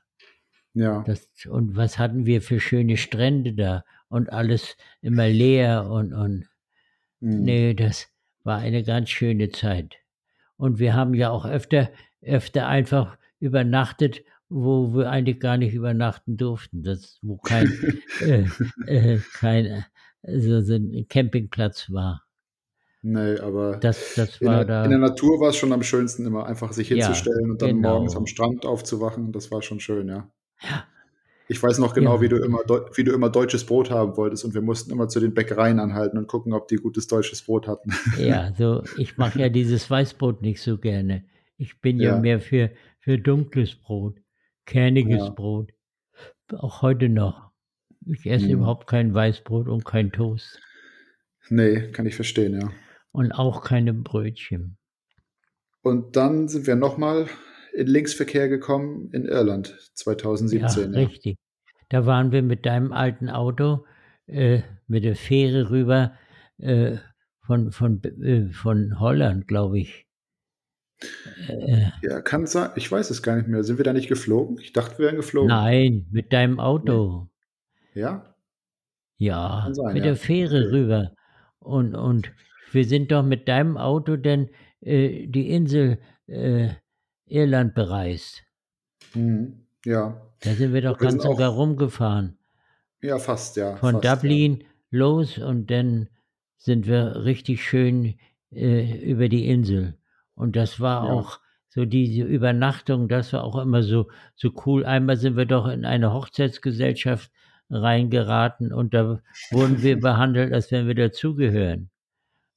Ja. 0.75 1.03
Das, 1.07 1.29
und 1.49 1.77
was 1.77 1.99
hatten 1.99 2.25
wir 2.27 2.41
für 2.41 2.61
schöne 2.61 2.97
Strände 2.97 3.53
da 3.55 3.85
und 4.09 4.33
alles 4.33 4.77
immer 5.03 5.29
leer 5.29 5.89
und, 5.91 6.13
und 6.13 6.49
Mhm. 7.21 7.43
Nee, 7.43 7.75
das 7.75 8.09
war 8.45 8.59
eine 8.59 8.83
ganz 8.83 9.11
schöne 9.11 9.51
Zeit. 9.51 9.97
Und 10.57 10.79
wir 10.79 10.95
haben 10.95 11.15
ja 11.15 11.31
auch 11.31 11.45
öfter, 11.45 11.91
öfter 12.23 12.67
einfach 12.67 13.17
übernachtet, 13.41 14.23
wo 14.49 14.95
wir 14.95 15.11
eigentlich 15.11 15.41
gar 15.41 15.57
nicht 15.57 15.75
übernachten 15.75 16.37
durften. 16.37 16.83
Das, 16.83 17.19
wo 17.23 17.37
kein, 17.37 17.71
äh, 18.21 18.47
äh, 18.87 19.21
kein 19.35 19.85
also 20.23 20.61
so 20.63 20.75
ein 20.75 21.07
Campingplatz 21.09 21.91
war. 21.93 22.25
Nee, 23.03 23.39
aber 23.39 23.77
das, 23.77 24.15
das 24.17 24.41
war 24.43 24.61
in, 24.63 24.67
der, 24.67 24.77
da, 24.77 24.85
in 24.85 24.91
der 24.91 24.99
Natur 24.99 25.41
war 25.41 25.51
es 25.51 25.57
schon 25.57 25.73
am 25.73 25.83
schönsten, 25.85 26.27
immer 26.27 26.47
einfach 26.47 26.73
sich 26.73 26.89
hinzustellen 26.89 27.47
ja, 27.47 27.51
und 27.53 27.63
dann 27.63 27.77
genau. 27.77 27.95
morgens 27.95 28.17
am 28.17 28.27
Strand 28.27 28.67
aufzuwachen. 28.67 29.31
Das 29.33 29.51
war 29.53 29.63
schon 29.63 29.79
schön, 29.79 30.09
ja. 30.09 30.29
Ja, 30.61 30.85
Ich 31.47 31.63
weiß 31.63 31.79
noch 31.79 31.95
genau, 31.95 32.17
Ja. 32.17 32.21
wie 32.21 32.29
du 32.29 32.37
immer, 32.37 32.59
wie 32.95 33.05
du 33.05 33.13
immer 33.13 33.31
deutsches 33.31 33.65
Brot 33.65 33.91
haben 33.91 34.17
wolltest 34.17 34.45
und 34.45 34.55
wir 34.55 34.63
mussten 34.63 34.91
immer 34.91 35.09
zu 35.09 35.21
den 35.21 35.33
Bäckereien 35.33 35.79
anhalten 35.79 36.19
und 36.19 36.27
gucken, 36.27 36.53
ob 36.53 36.67
die 36.67 36.77
gutes 36.77 37.07
deutsches 37.07 37.43
Brot 37.43 37.69
hatten. 37.69 37.91
Ja, 38.19 38.53
so, 38.59 38.83
ich 38.97 39.17
mache 39.17 39.39
ja 39.39 39.49
dieses 39.49 39.89
Weißbrot 39.89 40.43
nicht 40.43 40.61
so 40.61 40.77
gerne. 40.77 41.25
Ich 41.57 41.81
bin 41.81 42.01
ja, 42.01 42.15
Ja. 42.15 42.19
mehr 42.19 42.41
für, 42.41 42.71
für 42.99 43.17
dunkles 43.19 43.77
Brot, 43.77 44.17
kerniges 44.69 45.21
Ja. 45.25 45.31
Brot. 45.31 45.73
Auch 46.53 46.83
heute 46.83 47.09
noch. 47.09 47.51
Ich 48.07 48.27
esse 48.27 48.47
Mhm. 48.47 48.53
überhaupt 48.53 48.87
kein 48.87 49.13
Weißbrot 49.15 49.67
und 49.69 49.85
kein 49.85 50.13
Toast. 50.13 50.61
Nee, 51.51 51.91
kann 51.93 52.07
ich 52.07 52.15
verstehen, 52.15 52.61
ja. 52.61 52.71
Und 53.13 53.33
auch 53.33 53.65
keine 53.65 53.95
Brötchen. 53.95 54.77
Und 55.83 56.17
dann 56.17 56.49
sind 56.49 56.67
wir 56.67 56.77
nochmal 56.77 57.27
in 57.73 57.87
Linksverkehr 57.87 58.49
gekommen 58.49 59.11
in 59.13 59.25
Irland 59.25 59.77
2017. 59.95 60.93
ja, 60.93 61.01
richtig. 61.01 61.37
Da 61.89 62.05
waren 62.05 62.33
wir 62.33 62.43
mit 62.43 62.67
deinem 62.67 62.93
alten 62.93 63.31
Auto 63.31 63.87
äh, 64.27 64.61
mit 64.87 65.05
der 65.05 65.17
Fähre 65.17 65.71
rüber 65.71 66.13
äh, 66.59 66.97
von, 67.47 67.73
von, 67.73 68.03
äh, 68.05 68.49
von 68.51 69.01
Holland, 69.01 69.49
glaube 69.49 69.79
ich. 69.81 70.05
Äh, 71.49 71.91
Ja, 72.03 72.21
kann 72.21 72.47
sein. 72.47 72.71
Ich 72.77 72.91
weiß 72.91 73.11
es 73.11 73.23
gar 73.23 73.37
nicht 73.37 73.49
mehr. 73.49 73.65
Sind 73.65 73.79
wir 73.79 73.85
da 73.85 73.93
nicht 73.93 74.09
geflogen? 74.09 74.59
Ich 74.61 74.73
dachte, 74.73 74.99
wir 74.99 75.07
wären 75.07 75.17
geflogen. 75.17 75.49
nein, 75.49 76.07
mit 76.11 76.33
deinem 76.33 76.61
Auto. 76.61 77.29
Ja? 77.95 78.35
Ja, 79.17 79.69
sein, 79.73 79.95
mit 79.95 80.05
ja. 80.05 80.11
der 80.11 80.17
Fähre 80.17 80.67
Okay. 80.67 80.71
rüber. 80.71 81.13
Und, 81.59 81.95
und 81.95 82.33
wir 82.73 82.85
sind 82.85 83.11
doch 83.13 83.25
mit 83.25 83.49
deinem 83.49 83.77
Auto 83.77 84.17
denn 84.17 84.51
äh, 84.81 85.27
die 85.27 85.51
Insel 85.51 85.99
äh, 86.27 86.71
Irland 87.27 87.75
bereist. 87.75 88.43
Mhm. 89.15 89.67
Ja. 89.85 90.21
Da 90.41 90.53
sind 90.55 90.73
wir 90.73 90.83
doch 90.83 91.01
Wir 91.01 91.09
ganz 91.09 91.23
sogar 91.23 91.51
rumgefahren. 91.51 92.39
Ja, 93.03 93.19
fast, 93.19 93.57
ja. 93.57 93.77
Von 93.77 94.03
fast, 94.03 94.23
Dublin 94.23 94.65
los 94.91 95.39
und 95.39 95.71
dann 95.71 96.09
sind 96.57 96.87
wir 96.87 97.25
richtig 97.25 97.65
schön 97.65 98.19
äh, 98.53 98.99
über 99.03 99.29
die 99.29 99.49
Insel. 99.49 99.98
Und 100.39 100.57
das 100.57 100.81
war 100.81 101.05
Ja. 101.05 101.11
auch 101.13 101.41
so 101.69 101.85
diese 101.85 102.23
Übernachtung, 102.23 103.09
das 103.09 103.33
war 103.33 103.45
auch 103.45 103.59
immer 103.61 103.83
so, 103.83 104.09
so 104.37 104.51
cool. 104.67 104.85
Einmal 104.87 105.17
sind 105.17 105.37
wir 105.37 105.45
doch 105.47 105.67
in 105.69 105.85
eine 105.85 106.13
Hochzeitsgesellschaft 106.13 107.31
reingeraten 107.71 108.73
und 108.73 108.95
da 108.95 109.21
wurden 109.51 109.83
wir 109.83 110.01
behandelt, 110.01 110.53
als 110.53 110.73
wenn 110.73 110.87
wir 110.87 110.95
dazugehören. 110.95 111.91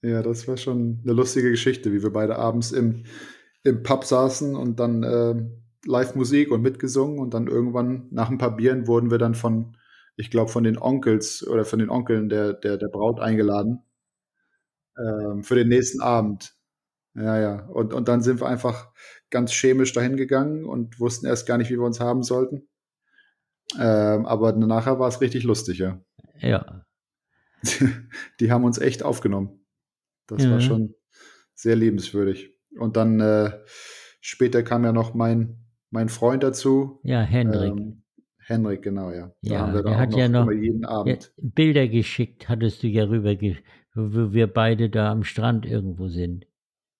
Ja. 0.02 0.22
das 0.24 0.48
war 0.48 0.58
schon 0.58 1.00
eine 1.04 1.14
lustige 1.14 1.52
Geschichte, 1.52 1.92
wie 1.92 2.02
wir 2.02 2.12
beide 2.12 2.38
abends 2.38 2.72
im, 2.72 3.04
im 3.64 3.84
Pub 3.84 4.04
saßen 4.06 4.56
und 4.56 4.80
dann 4.80 5.04
ähm, 5.04 5.64
Live-Musik 5.86 6.52
und 6.52 6.62
mitgesungen 6.62 7.20
und 7.20 7.34
dann 7.34 7.48
irgendwann 7.48 8.08
nach 8.12 8.30
ein 8.30 8.38
paar 8.38 8.56
Bieren 8.56 8.88
wurden 8.88 9.12
wir 9.12 9.18
dann 9.18 9.36
von, 9.36 9.76
ich 10.16 10.32
glaube, 10.32 10.52
von 10.52 10.64
den 10.64 10.78
Onkels 10.78 11.46
oder 11.46 11.66
von 11.66 11.80
den 11.80 11.90
Onkeln 11.90 12.30
der, 12.30 12.54
der, 12.54 12.78
der 12.78 12.88
Braut 12.88 13.20
eingeladen 13.20 13.80
ähm, 14.98 15.44
für 15.44 15.56
den 15.56 15.68
nächsten 15.70 16.02
Abend. 16.02 16.56
Ja, 17.16 17.40
ja. 17.40 17.66
Und, 17.68 17.94
und 17.94 18.08
dann 18.08 18.22
sind 18.22 18.40
wir 18.42 18.48
einfach 18.48 18.92
ganz 19.30 19.52
chemisch 19.52 19.94
dahin 19.94 20.16
gegangen 20.18 20.66
und 20.66 21.00
wussten 21.00 21.26
erst 21.26 21.46
gar 21.48 21.58
nicht, 21.58 21.70
wie 21.70 21.78
wir 21.78 21.86
uns 21.86 22.00
haben 22.00 22.24
sollten. 22.24 22.68
Ähm, 23.80 24.26
aber 24.26 24.54
nachher 24.54 25.00
war 25.00 25.08
es 25.08 25.22
richtig 25.22 25.44
lustig, 25.44 25.78
ja. 25.80 26.02
Ja, 26.40 26.86
Die 28.40 28.52
haben 28.52 28.64
uns 28.64 28.78
echt 28.80 29.04
aufgenommen. 29.04 29.66
Das 30.28 30.44
war 30.50 30.56
Mhm. 30.58 30.62
schon 30.62 30.96
sehr 31.54 31.76
liebenswürdig. 31.76 32.56
Und 32.78 32.98
dann 32.98 33.20
äh, 33.20 33.52
später 34.22 34.64
kam 34.64 34.84
ja 34.84 34.92
noch 34.92 35.14
mein, 35.14 35.58
mein 35.90 36.10
Freund 36.10 36.44
dazu. 36.44 37.00
ja, 37.04 37.22
Hendrik. 37.22 37.72
Ähm, 37.72 38.04
Henrik, 38.40 38.82
genau, 38.82 39.12
ja. 39.12 39.32
Da 39.44 39.54
Ja, 39.54 39.60
haben 39.60 39.74
wir 39.86 39.98
hat 39.98 40.14
auch 40.14 40.18
ja 40.18 40.28
noch- 40.28 40.52
jeden 40.52 40.82
Ja, 40.82 40.90
Abend. 40.90 41.32
Bilder 41.38 41.88
geschickt 41.88 42.50
hattest 42.50 42.82
du 42.84 42.88
ja 42.88 43.04
rüber, 43.06 43.36
wo 43.94 44.34
wir 44.34 44.48
beide 44.48 44.90
da 44.90 45.12
am 45.12 45.24
Strand 45.24 45.66
irgendwo 45.66 46.08
sind. 46.10 46.48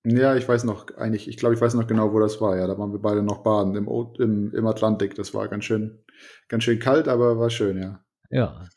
Ja, 0.04 0.36
ich 0.36 0.48
weiß 0.48 0.64
noch 0.64 0.96
eigentlich, 0.98 1.28
ich 1.28 1.38
glaube, 1.38 1.54
ich 1.56 1.62
weiß 1.62 1.76
noch 1.76 1.86
genau, 1.88 2.12
wo 2.14 2.20
das 2.20 2.42
war. 2.42 2.58
Ja, 2.58 2.66
da 2.68 2.78
waren 2.78 2.92
wir 2.92 3.00
beide 3.00 3.22
noch 3.22 3.44
baden 3.44 3.76
im, 3.76 3.88
O- 3.88 4.14
im, 4.18 4.54
im 4.54 4.66
Atlantik. 4.68 5.16
Das 5.16 5.34
war 5.34 5.48
ganz 5.48 5.66
schön, 5.66 6.00
ganz 6.48 6.64
schön 6.64 6.80
kalt, 6.80 7.08
aber 7.08 7.38
war 7.40 7.50
schön, 7.52 7.78
ja. 7.82 8.04
Ja. 8.30 8.68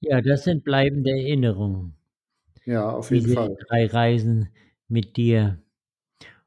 Ja, 0.00 0.20
das 0.20 0.44
sind 0.44 0.64
bleibende 0.64 1.10
Erinnerungen. 1.10 1.94
Ja, 2.66 2.90
auf 2.90 3.10
jeden 3.10 3.24
diese 3.24 3.34
Fall. 3.34 3.56
drei 3.68 3.86
Reisen 3.86 4.48
mit 4.88 5.16
dir. 5.16 5.58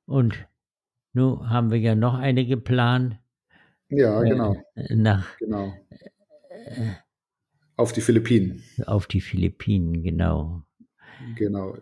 Und 0.06 0.48
nun 1.14 1.50
haben 1.50 1.72
wir 1.72 1.80
ja 1.80 1.96
noch 1.96 2.16
eine 2.16 2.46
geplant 2.46 3.20
Ja, 3.90 4.24
äh, 4.24 4.30
genau, 4.30 4.56
nach 4.96 5.38
genau. 5.40 5.74
äh, 6.50 6.94
Auf 7.78 7.94
die 7.94 8.02
Philippinen. 8.02 8.64
auf 8.86 9.08
die 9.08 9.22
Philippinen, 9.22 10.04
genau. 10.04 10.64
Genau. 11.36 11.78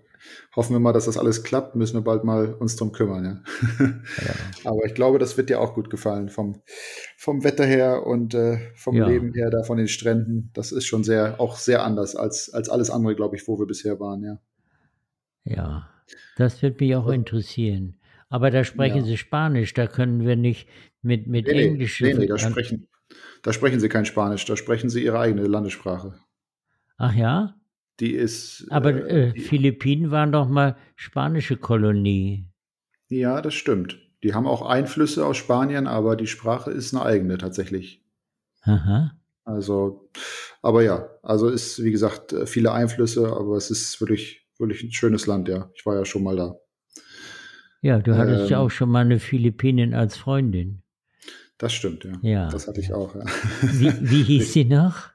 Hoffen 0.56 0.74
wir 0.74 0.80
mal, 0.80 0.94
dass 0.94 1.06
das 1.06 1.18
alles 1.18 1.44
klappt. 1.44 1.76
Müssen 1.76 1.96
wir 1.96 2.02
bald 2.04 2.24
mal 2.24 2.54
uns 2.54 2.76
drum 2.76 2.92
kümmern, 2.92 3.26
ja. 3.26 3.86
Ja, 4.26 4.34
Aber 4.70 4.86
ich 4.86 4.94
glaube, 4.94 5.20
das 5.20 5.38
wird 5.38 5.50
dir 5.50 5.60
auch 5.60 5.74
gut 5.74 5.90
gefallen 5.90 6.30
vom, 6.30 6.62
vom 7.18 7.44
Wetter 7.44 7.66
her 7.66 8.06
und 8.06 8.34
äh, 8.34 8.58
vom 8.76 8.96
Ja. 8.96 9.08
Leben 9.08 9.34
her, 9.34 9.50
da 9.50 9.64
von 9.64 9.78
den 9.78 9.88
Stränden. 9.88 10.52
Das 10.54 10.72
ist 10.72 10.86
schon 10.86 11.04
sehr, 11.04 11.40
auch 11.40 11.58
sehr 11.58 11.84
anders 11.84 12.16
als, 12.16 12.54
als 12.54 12.70
alles 12.70 12.90
andere, 12.90 13.16
glaube 13.16 13.36
ich, 13.36 13.48
wo 13.48 13.60
wir 13.60 13.66
bisher 13.68 14.00
waren, 14.00 14.24
ja. 14.24 14.40
ja. 15.44 15.90
Das 16.38 16.62
wird 16.62 16.80
mich 16.80 16.96
auch 16.96 17.08
interessieren. 17.08 18.00
Aber 18.30 18.52
da 18.52 18.64
sprechen. 18.64 19.04
Sie 19.06 19.18
Spanisch, 19.18 19.74
da 19.74 19.88
können 19.88 20.26
wir 20.26 20.36
nicht 20.36 20.68
mit, 21.02 21.28
mit 21.28 21.48
Nee, 21.48 21.54
nee, 21.54 21.66
Englisch. 21.68 22.02
nee, 22.02 22.14
nee, 22.14 22.26
da 22.28 22.38
sprechen, 22.38 22.88
da 23.44 23.54
sprechen 23.54 23.80
sie 23.80 23.90
kein 23.90 24.06
Spanisch, 24.06 24.46
da 24.46 24.56
sprechen 24.58 24.90
sie 24.90 25.04
ihre 25.04 25.20
eigene 25.20 25.46
Landessprache. 25.48 26.16
Ach 26.98 27.14
ja? 27.14 27.56
Die 28.00 28.14
ist. 28.14 28.66
Aber 28.70 28.92
äh, 28.92 29.30
äh, 29.30 29.34
die, 29.34 29.40
Philippinen 29.40 30.12
waren 30.12 30.32
doch 30.32 30.48
mal 30.50 30.76
spanische 30.96 31.58
Kolonie. 31.58 32.48
ja, 33.10 33.42
das 33.42 33.54
stimmt. 33.54 34.00
Die 34.24 34.34
haben 34.34 34.48
auch 34.48 34.64
Einflüsse 34.64 35.26
aus 35.26 35.38
Spanien, 35.38 35.88
aber 35.88 36.16
die 36.16 36.28
Sprache 36.28 36.72
ist 36.72 36.94
eine 36.94 37.06
eigene 37.06 37.38
tatsächlich. 37.38 38.04
Aha. 38.62 39.12
Also, 39.44 40.10
aber 40.64 40.82
ja, 40.82 41.08
also 41.22 41.48
ist, 41.50 41.84
wie 41.84 41.92
gesagt, 41.92 42.34
äh, 42.34 42.48
viele 42.48 42.72
Einflüsse, 42.72 43.28
aber 43.28 43.56
es 43.56 43.70
ist 43.70 44.02
wirklich, 44.02 44.48
wirklich 44.58 44.84
ein 44.84 44.92
schönes 44.92 45.28
Land, 45.28 45.48
ja. 45.48 45.70
Ich 45.76 45.86
war 45.86 45.96
ja 45.96 46.06
schon 46.06 46.24
mal 46.24 46.36
da. 46.36 46.56
Ja, 47.82 48.00
du 48.00 48.18
hattest 48.18 48.50
ja 48.50 48.58
Ähm, 48.58 48.66
auch 48.66 48.72
schon 48.72 48.90
mal 48.90 49.06
eine 49.06 49.20
Philippinin 49.20 49.94
als 49.94 50.18
Freundin. 50.18 50.82
Das 51.60 51.74
stimmt, 51.74 52.04
ja. 52.04 52.14
Ja. 52.24 52.50
Das 52.50 52.68
hatte 52.68 52.82
ich 52.82 52.92
auch, 52.94 53.14
ja. 53.14 53.24
Wie, 53.62 53.94
wie 54.02 54.24
hieß 54.40 54.54
sie 54.54 54.66
noch? 54.66 55.10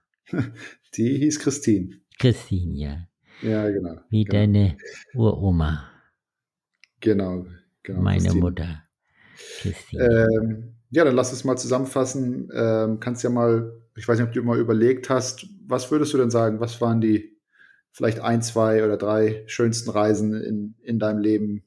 Die 0.95 1.19
hieß 1.19 1.41
Christine. 1.41 1.97
Christine, 2.21 2.75
ja. 2.79 3.07
Ja, 3.43 3.69
genau. 3.71 3.97
Wie 4.11 4.25
genau, 4.25 4.39
deine 4.39 4.77
Uroma, 5.15 5.89
Genau, 7.01 7.47
genau. 7.83 8.01
meine 8.03 8.21
Christine. 8.23 8.41
Mutter. 8.43 8.83
Christine. 9.61 10.05
Ähm, 10.05 10.75
ja, 10.91 11.05
dann 11.05 11.15
lass 11.15 11.33
es 11.33 11.45
mal 11.45 11.57
zusammenfassen. 11.57 12.51
Ähm, 12.55 13.01
kannst 13.01 13.23
ja 13.25 13.31
mal, 13.31 13.73
ich 13.97 14.07
weiß 14.07 14.19
nicht, 14.19 14.29
ob 14.29 14.35
du 14.35 14.43
mal 14.43 14.59
überlegt 14.59 15.09
hast, 15.09 15.47
was 15.67 15.91
würdest 15.91 16.13
du 16.13 16.19
denn 16.19 16.31
sagen? 16.31 16.61
Was 16.61 16.81
waren 16.81 17.01
die 17.01 17.39
vielleicht 17.93 18.21
ein, 18.21 18.43
zwei 18.43 18.85
oder 18.85 18.97
drei 18.99 19.43
schönsten 19.47 19.91
Reisen 19.91 20.35
in, 20.35 20.75
in 20.83 20.99
deinem 20.99 21.21
Leben, 21.21 21.65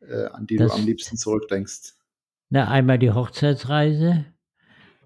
äh, 0.00 0.24
an 0.26 0.46
die 0.46 0.56
Das- 0.56 0.72
du 0.72 0.78
am 0.78 0.84
liebsten 0.86 1.16
zurückdenkst? 1.16 1.94
Na, 2.50 2.68
einmal 2.68 2.98
die 2.98 3.12
Hochzeitsreise 3.12 4.24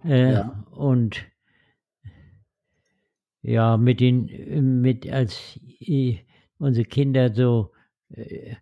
äh, 0.05 0.33
Ja. 0.33 0.65
und 0.71 1.25
ja, 3.47 3.77
mit 3.77 4.01
den, 4.01 4.81
mit 4.83 5.11
als 5.11 5.61
äh, 5.81 6.19
unsere 6.59 6.85
Kinder 6.87 7.33
so 7.33 7.73
äh, 8.11 8.57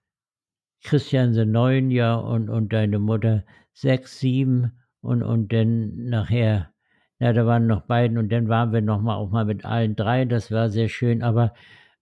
Christian 0.82 1.32
so 1.32 1.45
neun 1.45 1.91
ja 1.91 2.14
und, 2.16 2.51
und 2.51 2.72
deine 2.72 2.99
Mutter 2.99 3.45
sechs, 3.72 4.20
sieben 4.20 4.72
und, 5.01 5.22
und 5.22 5.53
dann 5.53 6.05
nachher, 6.05 6.72
ja, 7.18 7.32
da 7.32 7.47
waren 7.47 7.66
noch 7.66 7.82
beiden 7.87 8.18
und 8.18 8.30
dann 8.30 8.49
waren 8.49 8.72
wir 8.72 8.82
noch 8.82 9.01
mal 9.01 9.16
auch 9.16 9.30
mal 9.30 9.47
mit 9.47 9.64
allen 9.64 9.97
drei, 9.97 10.26
das 10.26 10.51
war 10.51 10.68
sehr 10.68 10.89
schön, 10.89 11.22
aber 11.22 11.55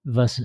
was, 0.02 0.42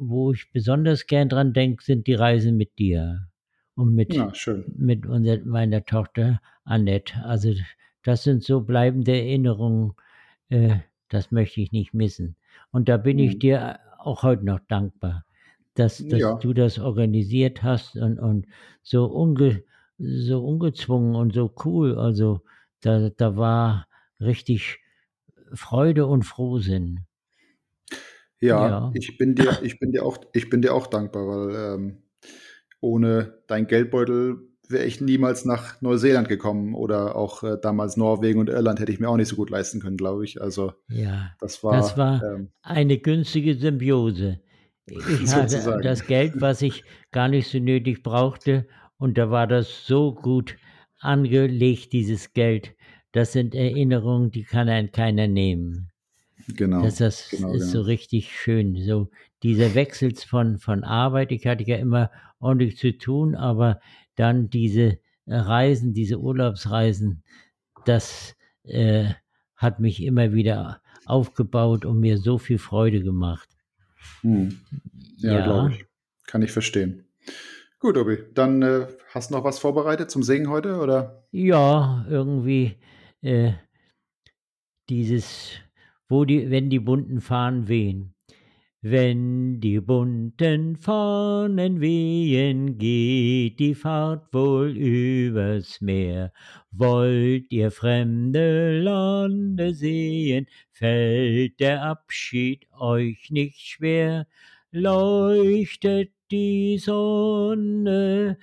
wo 0.00 0.32
ich 0.32 0.50
besonders 0.52 1.06
gern 1.06 1.28
dran 1.28 1.52
denke, 1.52 1.84
sind 1.84 2.08
die 2.08 2.14
Reisen 2.14 2.56
mit 2.56 2.78
dir 2.78 3.28
und 3.76 3.94
mit, 3.94 4.12
Ja, 4.12 4.32
mit 4.76 5.06
unser, 5.06 5.38
meiner 5.44 5.84
Tochter 5.84 6.40
Annette. 6.64 7.14
Also 7.24 7.54
das 8.02 8.24
sind 8.24 8.42
so 8.42 8.62
bleibende 8.62 9.12
Erinnerungen, 9.12 9.92
äh, 10.48 10.78
das 11.08 11.30
möchte 11.30 11.60
ich 11.60 11.72
nicht 11.72 11.94
missen. 11.94 12.36
Und 12.72 12.88
da 12.88 12.96
bin 12.96 13.18
ich 13.18 13.38
Mhm. 13.38 13.38
dir 13.38 13.80
auch 13.98 14.22
heute 14.22 14.44
noch 14.44 14.60
dankbar, 14.68 15.24
dass, 15.74 16.06
dass 16.08 16.22
Ja. 16.22 16.38
du 16.38 16.52
das 16.52 16.78
organisiert 16.78 17.62
hast 17.62 17.96
und, 17.96 18.18
und 18.18 18.46
so, 18.82 19.06
unge, 19.06 19.64
so 19.98 20.44
ungezwungen 20.46 21.14
und 21.14 21.34
so 21.34 21.54
cool. 21.64 21.98
Also 21.98 22.42
da, 22.80 23.10
da 23.10 23.36
war 23.36 23.88
richtig 24.20 24.80
Freude 25.54 26.06
und 26.06 26.24
Frohsinn. 26.24 27.06
Ja, 28.40 28.68
Ja. 28.68 28.92
ich 28.92 29.16
bin 29.18 29.34
dir, 29.34 29.58
ich 29.62 29.78
bin 29.78 29.92
dir 29.92 30.04
auch, 30.04 30.18
ich 30.34 30.50
bin 30.50 30.62
dir 30.62 30.74
auch 30.74 30.86
dankbar, 30.86 31.26
weil 31.26 31.74
ähm, 31.74 32.02
ohne 32.80 33.42
dein 33.48 33.66
Geldbeutel 33.66 34.50
wäre 34.70 34.84
ich 34.84 35.00
niemals 35.00 35.44
nach 35.44 35.80
Neuseeland 35.80 36.28
gekommen 36.28 36.74
oder 36.74 37.16
auch 37.16 37.42
äh, 37.42 37.56
damals 37.60 37.96
Norwegen 37.96 38.40
und 38.40 38.48
Irland 38.48 38.80
hätte 38.80 38.92
ich 38.92 39.00
mir 39.00 39.08
auch 39.08 39.16
nicht 39.16 39.28
so 39.28 39.36
gut 39.36 39.50
leisten 39.50 39.80
können, 39.80 39.96
glaube 39.96 40.24
ich. 40.24 40.40
Also 40.40 40.72
ja, 40.88 41.30
das 41.40 41.62
war, 41.62 41.72
das 41.72 41.96
war 41.96 42.22
ähm, 42.22 42.50
eine 42.62 42.98
günstige 42.98 43.54
Symbiose. 43.54 44.40
Ich 44.86 44.98
hatte 45.34 45.80
das 45.82 46.06
Geld, 46.06 46.40
was 46.40 46.62
ich 46.62 46.84
gar 47.10 47.28
nicht 47.28 47.48
so 47.48 47.58
nötig 47.58 48.02
brauchte, 48.02 48.66
und 48.98 49.18
da 49.18 49.30
war 49.30 49.46
das 49.46 49.86
so 49.86 50.14
gut 50.14 50.56
angelegt, 51.00 51.92
dieses 51.92 52.32
Geld. 52.32 52.74
Das 53.12 53.32
sind 53.32 53.54
Erinnerungen, 53.54 54.30
die 54.30 54.44
kann 54.44 54.68
ein 54.68 54.90
keiner 54.90 55.28
nehmen. 55.28 55.90
Genau. 56.48 56.82
Das, 56.82 56.96
das 56.96 57.28
genau, 57.30 57.52
ist 57.52 57.72
genau. 57.72 57.72
so 57.72 57.80
richtig 57.82 58.32
schön. 58.32 58.76
So 58.76 59.10
dieser 59.42 59.74
Wechsel 59.74 60.14
von, 60.14 60.58
von 60.58 60.84
Arbeit, 60.84 61.32
ich 61.32 61.46
hatte 61.46 61.64
ja 61.64 61.76
immer 61.76 62.10
ordentlich 62.38 62.78
zu 62.78 62.96
tun, 62.96 63.34
aber 63.34 63.80
dann 64.16 64.50
diese 64.50 64.98
Reisen, 65.26 65.92
diese 65.92 66.18
Urlaubsreisen, 66.18 67.22
das 67.84 68.36
äh, 68.64 69.12
hat 69.56 69.80
mich 69.80 70.02
immer 70.02 70.32
wieder 70.32 70.80
aufgebaut 71.04 71.84
und 71.84 72.00
mir 72.00 72.18
so 72.18 72.38
viel 72.38 72.58
Freude 72.58 73.02
gemacht. 73.02 73.48
Hm. 74.22 74.60
Ja, 75.18 75.38
ja. 75.38 75.44
glaube 75.44 75.70
ich. 75.72 75.84
Kann 76.26 76.42
ich 76.42 76.52
verstehen. 76.52 77.04
Gut, 77.78 77.96
Obi, 77.96 78.18
dann 78.34 78.62
äh, 78.62 78.86
hast 79.10 79.30
du 79.30 79.34
noch 79.34 79.44
was 79.44 79.58
vorbereitet 79.58 80.10
zum 80.10 80.22
Singen 80.22 80.48
heute, 80.48 80.78
oder? 80.78 81.24
Ja, 81.30 82.04
irgendwie 82.08 82.76
äh, 83.20 83.52
dieses, 84.88 85.52
wo 86.08 86.24
die, 86.24 86.50
wenn 86.50 86.70
die 86.70 86.80
bunten 86.80 87.20
Fahnen 87.20 87.68
wehen. 87.68 88.15
Wenn 88.88 89.58
die 89.58 89.80
bunten 89.80 90.76
Fahnen 90.76 91.80
wehen, 91.80 92.78
geht 92.78 93.58
die 93.58 93.74
Fahrt 93.74 94.32
wohl 94.32 94.76
übers 94.76 95.80
Meer. 95.80 96.32
Wollt 96.70 97.50
ihr 97.50 97.72
fremde 97.72 98.80
Lande 98.80 99.74
sehen, 99.74 100.46
fällt 100.70 101.58
der 101.58 101.82
Abschied 101.82 102.68
euch 102.78 103.28
nicht 103.32 103.58
schwer. 103.58 104.28
Leuchtet 104.70 106.12
die 106.30 106.78
Sonne, 106.78 108.38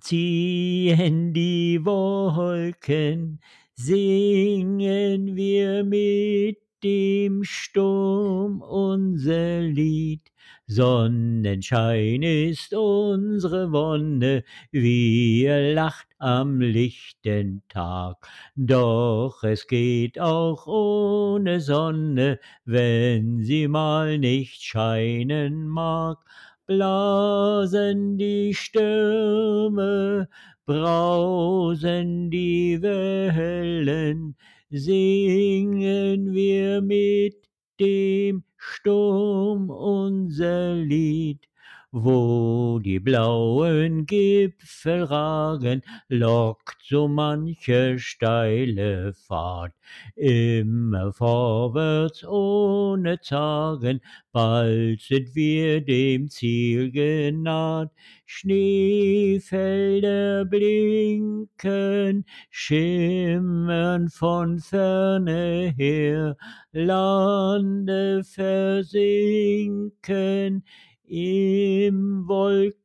ziehen 0.00 1.34
die 1.34 1.84
Wolken, 1.84 3.40
singen 3.74 5.36
wir 5.36 5.84
mit 5.84 6.65
dem 6.82 7.44
Sturm 7.44 8.60
unser 8.60 9.60
Lied. 9.60 10.22
Sonnenschein 10.66 12.22
ist 12.22 12.74
unsere 12.74 13.72
Wonne, 13.72 14.44
wir 14.72 15.74
lacht 15.74 16.08
am 16.18 16.60
lichten 16.60 17.62
Tag. 17.68 18.16
Doch 18.56 19.42
es 19.44 19.66
geht 19.66 20.18
auch 20.18 20.66
ohne 20.66 21.60
Sonne, 21.60 22.40
wenn 22.64 23.42
sie 23.44 23.68
mal 23.68 24.18
nicht 24.18 24.62
scheinen 24.62 25.68
mag. 25.68 26.18
Blasen 26.66 28.18
die 28.18 28.52
Stürme, 28.54 30.28
brausen 30.66 32.28
die 32.28 32.82
Wellen, 32.82 34.36
singen 34.78 36.32
wir 36.34 36.82
mit 36.82 37.48
dem 37.80 38.44
Sturm 38.56 39.70
unser 39.70 40.74
Lied. 40.74 41.45
Wo 41.92 42.78
die 42.78 43.00
blauen 43.00 44.06
Gipfel 44.06 45.02
ragen, 45.04 45.82
lockt 46.08 46.76
so 46.84 47.08
manche 47.08 47.98
steile 47.98 49.12
Fahrt. 49.14 49.72
Immer 50.14 51.12
vorwärts 51.12 52.22
ohne 52.24 53.20
Zagen, 53.20 54.00
bald 54.32 55.00
sind 55.00 55.34
wir 55.34 55.80
dem 55.80 56.28
Ziel 56.28 56.90
genaht. 56.90 57.90
Schneefelder 58.26 60.44
blinken, 60.44 62.26
schimmern 62.50 64.10
von 64.10 64.58
ferne 64.58 65.72
her, 65.76 66.36
Lande 66.72 68.22
versinken, 68.24 70.64
im 71.08 72.26
Wolkenmeer. 72.26 72.76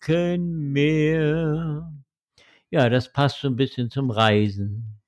Ja, 2.70 2.90
das 2.90 3.12
passt 3.12 3.42
so 3.42 3.48
ein 3.48 3.56
bisschen 3.56 3.90
zum 3.90 4.12
Reisen. 4.12 5.02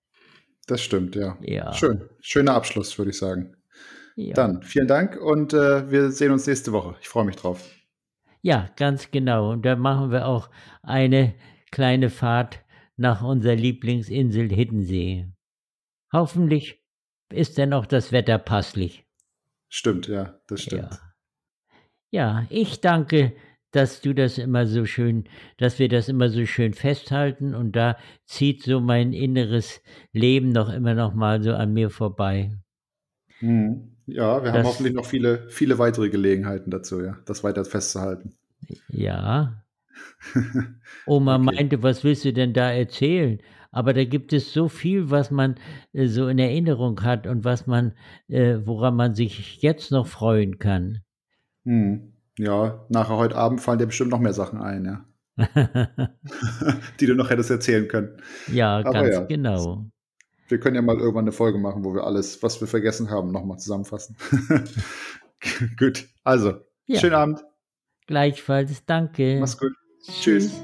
Das 0.67 0.81
stimmt, 0.81 1.15
ja. 1.15 1.37
Ja. 1.41 1.73
Schön. 1.73 2.09
Schöner 2.21 2.53
Abschluss, 2.55 2.97
würde 2.97 3.11
ich 3.11 3.17
sagen. 3.17 3.55
Ja. 4.15 4.33
Dann 4.33 4.63
vielen 4.63 4.87
Dank 4.87 5.19
und 5.19 5.53
äh, 5.53 5.89
wir 5.89 6.11
sehen 6.11 6.31
uns 6.31 6.47
nächste 6.47 6.71
Woche. 6.71 6.95
Ich 7.01 7.09
freue 7.09 7.25
mich 7.25 7.35
drauf. 7.35 7.69
Ja, 8.41 8.69
ganz 8.75 9.11
genau. 9.11 9.51
Und 9.51 9.65
da 9.65 9.75
machen 9.75 10.11
wir 10.11 10.27
auch 10.27 10.49
eine 10.81 11.33
kleine 11.71 12.09
Fahrt 12.09 12.59
nach 12.97 13.23
unserer 13.23 13.55
Lieblingsinsel 13.55 14.49
Hiddensee. 14.49 15.27
Hoffentlich 16.11 16.83
ist 17.31 17.57
denn 17.57 17.73
auch 17.73 17.85
das 17.85 18.11
Wetter 18.11 18.37
passlich. 18.37 19.05
Stimmt, 19.69 20.07
ja, 20.07 20.39
das 20.47 20.61
stimmt. 20.61 20.91
Ja. 20.91 21.12
Ja, 22.13 22.45
ich 22.51 22.79
danke, 22.79 23.33
dass 23.71 24.01
du 24.01 24.13
das 24.13 24.37
immer 24.37 24.67
so 24.67 24.85
schön, 24.85 25.23
dass 25.57 25.79
wir 25.79 25.89
das 25.89 26.09
immer 26.09 26.29
so 26.29 26.45
schön 26.45 26.75
festhalten 26.75 27.55
und 27.55 27.75
da 27.75 27.97
zieht 28.25 28.61
so 28.61 28.79
mein 28.79 29.13
inneres 29.13 29.81
Leben 30.11 30.49
noch 30.49 30.71
immer 30.71 30.93
noch 30.93 31.15
mal 31.15 31.41
so 31.41 31.55
an 31.55 31.73
mir 31.73 31.89
vorbei. 31.89 32.51
Mhm. 33.41 33.95
Ja, 34.05 34.43
wir 34.43 34.51
das, 34.51 34.59
haben 34.59 34.65
hoffentlich 34.65 34.93
noch 34.93 35.07
viele, 35.07 35.49
viele 35.49 35.79
weitere 35.79 36.11
Gelegenheiten 36.11 36.69
dazu, 36.69 37.01
ja, 37.01 37.17
das 37.25 37.43
weiter 37.43 37.65
festzuhalten. 37.65 38.35
Ja. 38.89 39.63
Oma 41.07 41.37
okay. 41.37 41.43
meinte, 41.45 41.81
was 41.81 42.03
willst 42.03 42.25
du 42.25 42.31
denn 42.31 42.53
da 42.53 42.71
erzählen? 42.71 43.39
Aber 43.71 43.91
da 43.95 44.05
gibt 44.05 44.33
es 44.33 44.53
so 44.53 44.67
viel, 44.67 45.09
was 45.09 45.31
man 45.31 45.55
äh, 45.93 46.05
so 46.05 46.27
in 46.27 46.37
Erinnerung 46.37 47.01
hat 47.01 47.25
und 47.25 47.43
was 47.43 47.65
man, 47.65 47.93
äh, 48.27 48.57
woran 48.63 48.95
man 48.95 49.15
sich 49.15 49.63
jetzt 49.63 49.89
noch 49.89 50.05
freuen 50.05 50.59
kann. 50.59 51.02
Hm. 51.65 52.13
Ja, 52.37 52.85
nachher 52.89 53.17
heute 53.17 53.35
Abend 53.35 53.61
fallen 53.61 53.79
dir 53.79 53.85
bestimmt 53.85 54.11
noch 54.11 54.19
mehr 54.19 54.33
Sachen 54.33 54.59
ein, 54.59 54.85
ja. 54.85 55.05
die 56.99 57.05
du 57.05 57.15
noch 57.15 57.29
hättest 57.29 57.49
erzählen 57.49 57.87
können. 57.87 58.17
Ja, 58.51 58.77
Aber 58.79 58.91
ganz 58.91 59.15
ja, 59.15 59.21
genau. 59.25 59.85
Wir 60.47 60.59
können 60.59 60.75
ja 60.75 60.81
mal 60.81 60.97
irgendwann 60.97 61.23
eine 61.23 61.31
Folge 61.31 61.57
machen, 61.57 61.83
wo 61.83 61.93
wir 61.93 62.03
alles, 62.03 62.43
was 62.43 62.59
wir 62.59 62.67
vergessen 62.67 63.09
haben, 63.09 63.31
nochmal 63.31 63.57
zusammenfassen. 63.57 64.17
Gut, 65.79 66.07
also, 66.23 66.61
ja. 66.85 66.99
schönen 66.99 67.15
Abend. 67.15 67.43
Gleichfalls, 68.07 68.85
danke. 68.85 69.37
Mach's 69.39 69.57
gut. 69.57 69.73
Tschüss. 70.03 70.51
Tschüss. 70.51 70.63